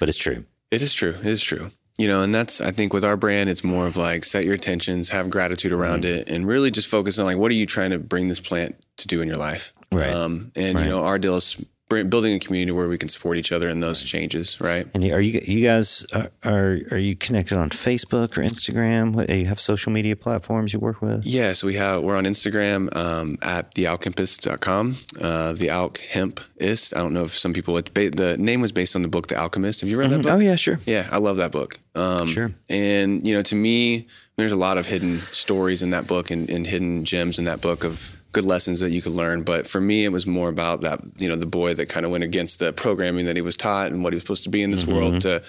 But 0.00 0.08
it's 0.08 0.16
true. 0.16 0.46
It 0.70 0.80
is 0.80 0.94
true. 0.94 1.16
It 1.20 1.26
is 1.26 1.42
true. 1.42 1.70
You 1.98 2.08
know, 2.08 2.20
and 2.22 2.34
that's 2.34 2.60
I 2.60 2.72
think 2.72 2.92
with 2.92 3.04
our 3.04 3.16
brand, 3.16 3.48
it's 3.48 3.64
more 3.64 3.86
of 3.86 3.96
like 3.96 4.24
set 4.24 4.44
your 4.44 4.54
intentions, 4.54 5.08
have 5.10 5.30
gratitude 5.30 5.72
around 5.72 6.04
Mm-hmm. 6.04 6.18
it, 6.20 6.28
and 6.28 6.46
really 6.46 6.70
just 6.70 6.88
focus 6.88 7.18
on 7.18 7.24
like 7.24 7.38
what 7.38 7.50
are 7.50 7.54
you 7.54 7.66
trying 7.66 7.90
to 7.90 7.98
bring 7.98 8.28
this 8.28 8.40
plant 8.40 8.76
to 8.98 9.06
do 9.06 9.22
in 9.22 9.28
your 9.28 9.38
life. 9.38 9.72
Right. 9.90 10.12
Um, 10.12 10.52
and 10.56 10.78
you 10.78 10.84
know, 10.86 11.04
our 11.04 11.18
deal 11.18 11.36
is 11.36 11.56
building 11.88 12.34
a 12.34 12.38
community 12.38 12.72
where 12.72 12.88
we 12.88 12.98
can 12.98 13.08
support 13.08 13.36
each 13.36 13.52
other 13.52 13.68
in 13.68 13.80
those 13.80 14.02
changes. 14.02 14.60
Right. 14.60 14.86
And 14.92 15.04
are 15.04 15.20
you 15.20 15.40
you 15.44 15.64
guys 15.64 16.04
are 16.14 16.30
are, 16.44 16.78
are 16.90 16.98
you 16.98 17.14
connected 17.14 17.56
on 17.58 17.70
Facebook 17.70 18.36
or 18.36 18.42
Instagram? 18.42 19.12
What, 19.12 19.30
you 19.30 19.46
have 19.46 19.60
social 19.60 19.92
media 19.92 20.16
platforms 20.16 20.72
you 20.72 20.80
work 20.80 21.00
with? 21.00 21.24
Yeah, 21.24 21.52
so 21.52 21.66
we 21.66 21.74
have 21.74 22.02
we're 22.02 22.16
on 22.16 22.24
Instagram 22.24 22.94
um, 22.96 23.38
at 23.42 23.74
thealchemist.com. 23.74 24.96
Uh, 25.20 25.52
the 25.52 25.68
alchempist. 25.68 26.96
I 26.96 27.00
don't 27.00 27.12
know 27.12 27.24
if 27.24 27.32
some 27.32 27.52
people 27.52 27.74
ba- 27.74 28.10
the 28.10 28.36
name 28.38 28.60
was 28.60 28.72
based 28.72 28.96
on 28.96 29.02
the 29.02 29.08
book 29.08 29.28
The 29.28 29.36
Alchemist. 29.36 29.80
Have 29.82 29.90
you 29.90 29.98
read 29.98 30.10
that 30.10 30.22
book? 30.22 30.32
Oh 30.32 30.38
yeah, 30.38 30.56
sure. 30.56 30.80
Yeah, 30.86 31.08
I 31.10 31.18
love 31.18 31.36
that 31.36 31.52
book. 31.52 31.78
Um, 31.94 32.26
Sure. 32.26 32.52
And 32.68 33.26
you 33.26 33.34
know, 33.34 33.42
to 33.42 33.54
me, 33.54 34.06
there's 34.36 34.52
a 34.52 34.56
lot 34.56 34.76
of 34.76 34.86
hidden 34.86 35.22
stories 35.32 35.82
in 35.82 35.90
that 35.90 36.06
book 36.06 36.30
and, 36.30 36.50
and 36.50 36.66
hidden 36.66 37.04
gems 37.04 37.38
in 37.38 37.44
that 37.46 37.60
book 37.60 37.84
of 37.84 38.16
good 38.36 38.44
lessons 38.44 38.80
that 38.80 38.90
you 38.90 39.00
could 39.00 39.12
learn. 39.12 39.42
But 39.44 39.66
for 39.66 39.80
me, 39.80 40.04
it 40.04 40.12
was 40.12 40.26
more 40.26 40.50
about 40.50 40.82
that. 40.82 41.00
You 41.16 41.26
know, 41.26 41.36
the 41.36 41.46
boy 41.46 41.72
that 41.72 41.88
kind 41.88 42.04
of 42.04 42.12
went 42.12 42.22
against 42.22 42.58
the 42.58 42.70
programming 42.70 43.24
that 43.24 43.34
he 43.34 43.40
was 43.40 43.56
taught 43.56 43.92
and 43.92 44.04
what 44.04 44.12
he 44.12 44.16
was 44.16 44.24
supposed 44.24 44.44
to 44.44 44.50
be 44.50 44.62
in 44.62 44.70
this 44.70 44.84
mm-hmm. 44.84 44.94
world 44.94 45.20
to, 45.22 45.42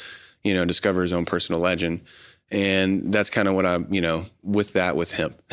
you 0.45 0.53
know, 0.53 0.63
discover 0.63 1.01
his 1.01 1.11
own 1.11 1.25
personal 1.25 1.59
legend. 1.59 1.99
And 2.49 3.11
that's 3.11 3.29
kind 3.29 3.49
of 3.49 3.55
what 3.55 3.65
I, 3.65 3.79
you 3.89 3.99
know, 3.99 4.25
with 4.41 4.71
that 4.73 4.95
with 4.95 5.11
hemp 5.11 5.41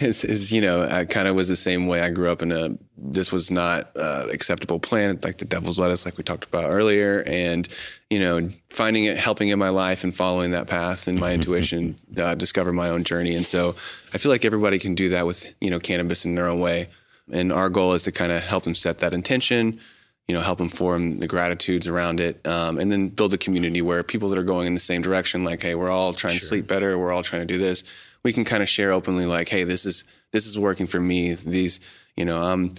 is, 0.00 0.24
is, 0.24 0.50
you 0.50 0.60
know, 0.60 0.82
I 0.82 1.04
kind 1.04 1.28
of 1.28 1.36
was 1.36 1.48
the 1.48 1.54
same 1.54 1.86
way. 1.86 2.00
I 2.00 2.10
grew 2.10 2.28
up 2.28 2.42
in 2.42 2.50
a, 2.50 2.76
this 2.96 3.30
was 3.30 3.52
not 3.52 3.92
uh, 3.96 4.26
acceptable 4.32 4.80
plant, 4.80 5.24
like 5.24 5.38
the 5.38 5.44
devil's 5.44 5.78
lettuce, 5.78 6.04
like 6.04 6.18
we 6.18 6.24
talked 6.24 6.44
about 6.44 6.70
earlier. 6.70 7.22
And, 7.28 7.68
you 8.10 8.18
know, 8.18 8.50
finding 8.70 9.04
it, 9.04 9.16
helping 9.16 9.50
in 9.50 9.60
my 9.60 9.68
life 9.68 10.02
and 10.02 10.14
following 10.14 10.50
that 10.50 10.66
path 10.66 11.06
and 11.06 11.20
my 11.20 11.34
intuition, 11.34 12.00
uh, 12.16 12.34
discover 12.34 12.72
my 12.72 12.88
own 12.88 13.04
journey. 13.04 13.36
And 13.36 13.46
so 13.46 13.76
I 14.12 14.18
feel 14.18 14.32
like 14.32 14.44
everybody 14.44 14.80
can 14.80 14.96
do 14.96 15.10
that 15.10 15.26
with, 15.26 15.54
you 15.60 15.70
know, 15.70 15.78
cannabis 15.78 16.24
in 16.24 16.34
their 16.34 16.48
own 16.48 16.58
way. 16.58 16.88
And 17.32 17.52
our 17.52 17.68
goal 17.68 17.92
is 17.92 18.02
to 18.02 18.12
kind 18.12 18.32
of 18.32 18.42
help 18.42 18.64
them 18.64 18.74
set 18.74 18.98
that 18.98 19.14
intention, 19.14 19.80
you 20.28 20.34
know, 20.34 20.40
help 20.40 20.60
inform 20.60 21.18
the 21.18 21.26
gratitudes 21.26 21.86
around 21.86 22.18
it, 22.20 22.46
um, 22.46 22.78
and 22.78 22.90
then 22.90 23.08
build 23.08 23.34
a 23.34 23.38
community 23.38 23.82
where 23.82 24.02
people 24.02 24.28
that 24.30 24.38
are 24.38 24.42
going 24.44 24.66
in 24.66 24.74
the 24.74 24.80
same 24.80 25.02
direction, 25.02 25.44
like, 25.44 25.62
hey, 25.62 25.74
we're 25.74 25.90
all 25.90 26.12
trying 26.14 26.34
to 26.34 26.40
sleep 26.44 26.66
better, 26.66 26.98
we're 26.98 27.12
all 27.12 27.22
trying 27.22 27.46
to 27.46 27.52
do 27.52 27.58
this. 27.58 27.84
We 28.22 28.32
can 28.32 28.44
kind 28.44 28.62
of 28.62 28.68
share 28.68 28.90
openly, 28.90 29.26
like, 29.26 29.48
hey, 29.50 29.64
this 29.64 29.84
is 29.84 30.04
this 30.32 30.46
is 30.46 30.58
working 30.58 30.86
for 30.86 30.98
me. 30.98 31.34
These, 31.34 31.78
you 32.16 32.24
know, 32.24 32.42
I'm 32.42 32.72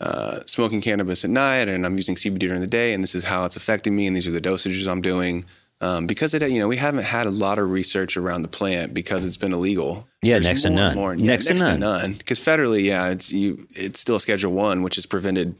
uh, 0.00 0.40
smoking 0.46 0.80
cannabis 0.80 1.24
at 1.24 1.30
night, 1.30 1.68
and 1.68 1.84
I'm 1.84 1.96
using 1.96 2.14
CBD 2.14 2.38
during 2.40 2.60
the 2.60 2.66
day, 2.66 2.94
and 2.94 3.02
this 3.02 3.14
is 3.14 3.24
how 3.24 3.44
it's 3.44 3.56
affecting 3.56 3.94
me, 3.94 4.06
and 4.06 4.16
these 4.16 4.26
are 4.26 4.30
the 4.32 4.40
dosages 4.40 4.88
I'm 4.88 5.02
doing. 5.02 5.44
Um, 5.80 6.06
because 6.08 6.34
it, 6.34 6.42
you 6.50 6.58
know, 6.58 6.66
we 6.66 6.76
haven't 6.76 7.04
had 7.04 7.26
a 7.28 7.30
lot 7.30 7.58
of 7.60 7.70
research 7.70 8.16
around 8.16 8.42
the 8.42 8.48
plant 8.48 8.92
because 8.94 9.24
it's 9.24 9.36
been 9.36 9.52
illegal. 9.52 10.08
Yeah, 10.22 10.34
There's 10.40 10.46
next 10.46 10.62
to 10.62 10.70
more 10.70 10.78
and 10.80 10.88
none. 10.88 10.96
more- 10.96 11.14
yeah, 11.14 11.26
Next 11.26 11.46
to 11.46 11.54
none. 11.78 12.12
Because 12.14 12.40
federally, 12.40 12.82
yeah, 12.84 13.10
it's 13.10 13.30
you. 13.32 13.66
It's 13.76 14.00
still 14.00 14.16
a 14.16 14.20
Schedule 14.20 14.52
One, 14.52 14.82
which 14.82 14.96
has 14.96 15.06
prevented 15.06 15.54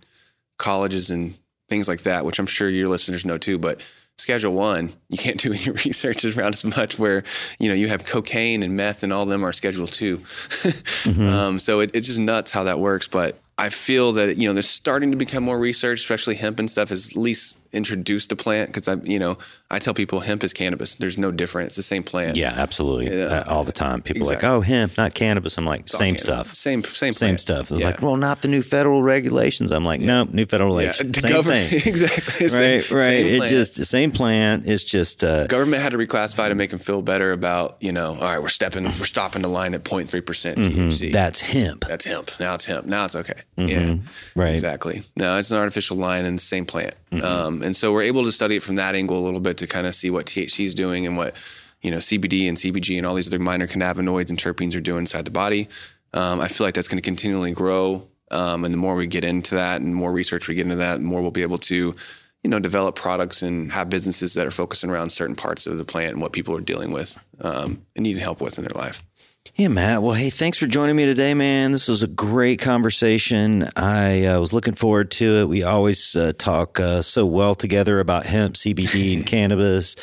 colleges 0.58 1.10
and 1.10 1.34
things 1.68 1.88
like 1.88 2.02
that, 2.02 2.24
which 2.24 2.38
I'm 2.38 2.46
sure 2.46 2.68
your 2.68 2.88
listeners 2.88 3.24
know 3.24 3.38
too. 3.38 3.58
But 3.58 3.80
Schedule 4.16 4.52
One, 4.52 4.92
you 5.08 5.16
can't 5.16 5.40
do 5.40 5.52
any 5.52 5.70
research 5.70 6.24
around 6.24 6.54
as 6.54 6.64
much. 6.64 6.98
Where 6.98 7.24
you 7.58 7.68
know 7.68 7.74
you 7.74 7.88
have 7.88 8.04
cocaine 8.04 8.62
and 8.62 8.76
meth, 8.76 9.02
and 9.02 9.12
all 9.12 9.22
of 9.22 9.28
them 9.28 9.44
are 9.44 9.52
Schedule 9.52 9.86
2 9.86 10.22
um, 11.20 11.58
so 11.58 11.80
it, 11.80 11.90
it's 11.94 12.06
just 12.06 12.18
nuts 12.18 12.50
how 12.50 12.64
that 12.64 12.78
works. 12.80 13.08
But 13.08 13.38
I 13.56 13.70
feel 13.70 14.12
that 14.12 14.36
you 14.36 14.48
know 14.48 14.52
there's 14.52 14.68
starting 14.68 15.10
to 15.12 15.16
become 15.16 15.44
more 15.44 15.58
research, 15.58 16.00
especially 16.00 16.34
hemp 16.34 16.58
and 16.58 16.70
stuff, 16.70 16.90
is 16.90 17.10
at 17.10 17.16
least 17.16 17.58
introduced 17.72 18.30
the 18.30 18.36
plant 18.36 18.68
because 18.72 18.88
I 18.88 18.94
you 19.04 19.18
know 19.18 19.38
I 19.70 19.78
tell 19.78 19.92
people 19.94 20.20
hemp 20.20 20.42
is 20.44 20.52
cannabis. 20.52 20.94
There's 20.94 21.18
no 21.18 21.30
different. 21.30 21.66
It's 21.66 21.76
the 21.76 21.82
same 21.82 22.02
plant. 22.02 22.36
Yeah, 22.36 22.54
absolutely. 22.56 23.14
Yeah. 23.16 23.24
Uh, 23.26 23.44
all 23.48 23.64
the 23.64 23.72
time. 23.72 24.00
People 24.02 24.22
are 24.30 24.34
like, 24.34 24.44
oh, 24.44 24.60
hemp, 24.62 24.96
not 24.96 25.12
cannabis. 25.14 25.58
I'm 25.58 25.66
like, 25.66 25.88
same 25.88 26.14
cannabis. 26.14 26.22
stuff. 26.22 26.54
Same 26.54 26.84
same 26.84 27.12
Same 27.12 27.28
plant. 27.28 27.40
stuff. 27.40 27.70
It 27.70 27.74
was 27.74 27.80
Yeah. 27.80 27.86
like, 27.88 28.02
well, 28.02 28.16
not 28.16 28.40
the 28.42 28.48
new 28.48 28.62
federal 28.62 29.02
regulations. 29.02 29.70
I'm 29.72 29.84
like, 29.84 30.00
no, 30.00 30.24
new 30.24 30.46
federal 30.46 30.80
Yeah, 30.80 30.88
regulations. 30.88 31.14
the 31.16 31.20
Same 31.28 31.32
government- 31.32 31.70
thing. 31.70 31.82
exactly. 31.86 32.46
the 32.46 32.48
same- 32.48 32.60
right, 32.60 32.90
right. 32.90 33.02
same 33.02 33.26
It 33.26 33.36
plant. 33.38 33.50
just 33.50 33.84
same 33.84 34.10
plant. 34.12 34.66
It's 34.68 34.84
just 34.84 35.22
uh, 35.24 35.46
government 35.46 35.82
had 35.82 35.92
to 35.92 35.98
reclassify 35.98 36.48
to 36.48 36.54
make 36.54 36.70
them 36.70 36.78
feel 36.78 37.02
better 37.02 37.32
about 37.32 37.76
you 37.80 37.92
know 37.92 38.14
all 38.14 38.20
right 38.20 38.40
we're 38.40 38.48
stepping 38.48 38.84
we're 38.84 38.90
stopping 39.04 39.42
the 39.42 39.48
line 39.48 39.74
at 39.74 39.84
0.3 39.84 40.24
percent 40.24 40.58
THC. 40.58 41.12
that's 41.12 41.40
hemp. 41.40 41.84
that's 41.86 42.04
hemp. 42.06 42.30
Now 42.40 42.54
it's 42.54 42.64
hemp. 42.64 42.86
Now 42.86 43.04
it's 43.04 43.16
okay. 43.16 43.40
Yeah, 43.56 43.96
Right. 44.34 44.52
exactly. 44.54 45.02
No, 45.16 45.36
it's 45.36 45.50
an 45.50 45.58
artificial 45.58 45.96
line 45.96 46.24
and 46.24 46.38
the 46.38 46.42
same 46.42 46.64
plant. 46.64 46.94
Um, 47.12 47.62
and 47.62 47.74
so 47.74 47.92
we're 47.92 48.02
able 48.02 48.24
to 48.24 48.32
study 48.32 48.56
it 48.56 48.62
from 48.62 48.76
that 48.76 48.94
angle 48.94 49.18
a 49.18 49.24
little 49.24 49.40
bit 49.40 49.56
to 49.58 49.66
kind 49.66 49.86
of 49.86 49.94
see 49.94 50.10
what 50.10 50.26
THC 50.26 50.64
is 50.66 50.74
doing 50.74 51.06
and 51.06 51.16
what 51.16 51.34
you 51.82 51.90
know 51.90 51.98
CBD 51.98 52.48
and 52.48 52.56
CBG 52.56 52.96
and 52.96 53.06
all 53.06 53.14
these 53.14 53.28
other 53.28 53.38
minor 53.38 53.66
cannabinoids 53.66 54.30
and 54.30 54.38
terpenes 54.38 54.76
are 54.76 54.80
doing 54.80 55.00
inside 55.00 55.24
the 55.24 55.30
body. 55.30 55.68
Um, 56.12 56.40
I 56.40 56.48
feel 56.48 56.66
like 56.66 56.74
that's 56.74 56.88
going 56.88 56.98
to 56.98 57.02
continually 57.02 57.52
grow. 57.52 58.08
Um, 58.30 58.64
and 58.64 58.74
the 58.74 58.78
more 58.78 58.94
we 58.94 59.06
get 59.06 59.24
into 59.24 59.54
that 59.54 59.80
and 59.80 59.94
more 59.94 60.12
research 60.12 60.48
we 60.48 60.54
get 60.54 60.66
into 60.66 60.76
that, 60.76 60.96
the 60.96 61.02
more 61.02 61.22
we'll 61.22 61.30
be 61.30 61.42
able 61.42 61.58
to, 61.58 61.94
you 62.42 62.50
know, 62.50 62.58
develop 62.58 62.94
products 62.94 63.40
and 63.42 63.72
have 63.72 63.88
businesses 63.88 64.34
that 64.34 64.46
are 64.46 64.50
focusing 64.50 64.90
around 64.90 65.10
certain 65.10 65.36
parts 65.36 65.66
of 65.66 65.78
the 65.78 65.84
plant 65.84 66.12
and 66.12 66.20
what 66.20 66.32
people 66.32 66.56
are 66.56 66.60
dealing 66.60 66.90
with 66.90 67.16
um, 67.40 67.86
and 67.96 68.04
needing 68.04 68.22
help 68.22 68.40
with 68.40 68.58
in 68.58 68.64
their 68.64 68.80
life. 68.80 69.02
Yeah, 69.58 69.66
Matt. 69.66 70.04
Well, 70.04 70.14
hey, 70.14 70.30
thanks 70.30 70.56
for 70.56 70.68
joining 70.68 70.94
me 70.94 71.04
today, 71.04 71.34
man. 71.34 71.72
This 71.72 71.88
was 71.88 72.04
a 72.04 72.06
great 72.06 72.60
conversation. 72.60 73.68
I 73.74 74.26
uh, 74.26 74.38
was 74.38 74.52
looking 74.52 74.74
forward 74.74 75.10
to 75.10 75.38
it. 75.38 75.48
We 75.48 75.64
always 75.64 76.14
uh, 76.14 76.32
talk 76.38 76.78
uh, 76.78 77.02
so 77.02 77.26
well 77.26 77.56
together 77.56 77.98
about 77.98 78.24
hemp, 78.24 78.54
CBD, 78.54 79.16
and 79.16 79.26
cannabis. 79.26 79.96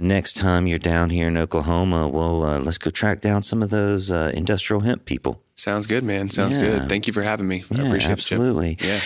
Next 0.00 0.34
time 0.36 0.66
you're 0.66 0.78
down 0.78 1.10
here 1.10 1.26
in 1.28 1.36
Oklahoma, 1.36 2.08
well, 2.08 2.44
uh, 2.44 2.58
let's 2.60 2.78
go 2.78 2.90
track 2.90 3.20
down 3.20 3.42
some 3.42 3.62
of 3.62 3.70
those 3.70 4.10
uh, 4.10 4.30
industrial 4.34 4.80
hemp 4.80 5.04
people. 5.04 5.42
Sounds 5.56 5.88
good, 5.88 6.04
man. 6.04 6.30
Sounds 6.30 6.56
Yeah. 6.56 6.64
good. 6.78 6.88
Thank 6.88 7.08
you 7.08 7.12
for 7.12 7.22
having 7.24 7.48
me. 7.48 7.64
I 7.76 7.82
appreciate 7.82 8.12
absolutely. 8.12 8.72
it. 8.72 8.78
Chip. 8.78 8.86
Yeah. 8.88 9.00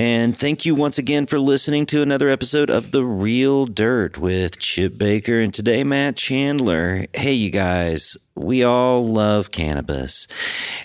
And 0.00 0.36
thank 0.38 0.64
you 0.64 0.76
once 0.76 0.98
again 0.98 1.26
for 1.26 1.40
listening 1.40 1.84
to 1.86 2.00
another 2.00 2.28
episode 2.28 2.70
of 2.70 2.92
The 2.92 3.04
Real 3.04 3.66
Dirt 3.66 4.16
with 4.18 4.60
Chip 4.60 4.96
Baker 4.96 5.40
and 5.40 5.52
today 5.52 5.82
Matt 5.82 6.14
Chandler. 6.14 7.06
Hey, 7.12 7.32
you 7.32 7.50
guys, 7.50 8.16
we 8.36 8.62
all 8.62 9.04
love 9.04 9.50
cannabis. 9.50 10.28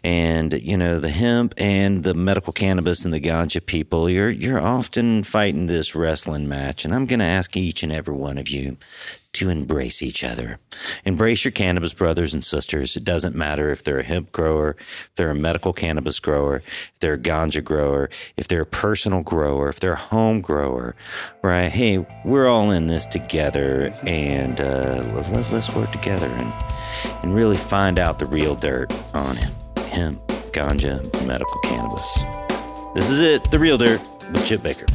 And, 0.03 0.53
you 0.53 0.75
know, 0.75 0.97
the 0.99 1.09
hemp 1.09 1.53
and 1.57 2.03
the 2.03 2.15
medical 2.15 2.51
cannabis 2.51 3.05
and 3.05 3.13
the 3.13 3.21
ganja 3.21 3.63
people, 3.63 4.09
you're, 4.09 4.31
you're 4.31 4.59
often 4.61 5.21
fighting 5.21 5.67
this 5.67 5.93
wrestling 5.95 6.49
match. 6.49 6.83
And 6.83 6.95
I'm 6.95 7.05
going 7.05 7.19
to 7.19 7.25
ask 7.25 7.55
each 7.55 7.83
and 7.83 7.91
every 7.91 8.15
one 8.15 8.39
of 8.39 8.49
you 8.49 8.77
to 9.33 9.49
embrace 9.49 10.01
each 10.01 10.23
other. 10.23 10.59
Embrace 11.05 11.45
your 11.45 11.51
cannabis 11.51 11.93
brothers 11.93 12.33
and 12.33 12.43
sisters. 12.43 12.97
It 12.97 13.05
doesn't 13.05 13.35
matter 13.35 13.71
if 13.71 13.83
they're 13.83 13.99
a 13.99 14.03
hemp 14.03 14.31
grower, 14.31 14.75
if 14.79 15.15
they're 15.15 15.29
a 15.29 15.35
medical 15.35 15.73
cannabis 15.73 16.19
grower, 16.19 16.57
if 16.57 16.99
they're 16.99 17.13
a 17.13 17.19
ganja 17.19 17.63
grower, 17.63 18.09
if 18.35 18.47
they're 18.47 18.63
a 18.63 18.65
personal 18.65 19.21
grower, 19.21 19.69
if 19.69 19.79
they're 19.79 19.93
a 19.93 19.95
home 19.95 20.41
grower, 20.41 20.95
right? 21.41 21.69
Hey, 21.69 22.05
we're 22.25 22.47
all 22.47 22.71
in 22.71 22.87
this 22.87 23.05
together 23.05 23.93
and 24.05 24.59
uh, 24.59 25.03
let, 25.13 25.51
let's 25.51 25.73
work 25.75 25.91
together 25.91 26.27
and, 26.27 26.53
and 27.23 27.33
really 27.33 27.57
find 27.57 27.99
out 27.99 28.19
the 28.19 28.25
real 28.25 28.55
dirt 28.55 28.91
on 29.13 29.37
hemp, 29.91 30.25
ganja, 30.51 31.01
medical 31.25 31.59
cannabis. 31.61 32.23
This 32.93 33.09
is 33.09 33.21
it, 33.21 33.49
The 33.51 33.59
Real 33.59 33.77
Dirt 33.77 34.01
with 34.31 34.45
Chip 34.45 34.61
Baker. 34.61 34.85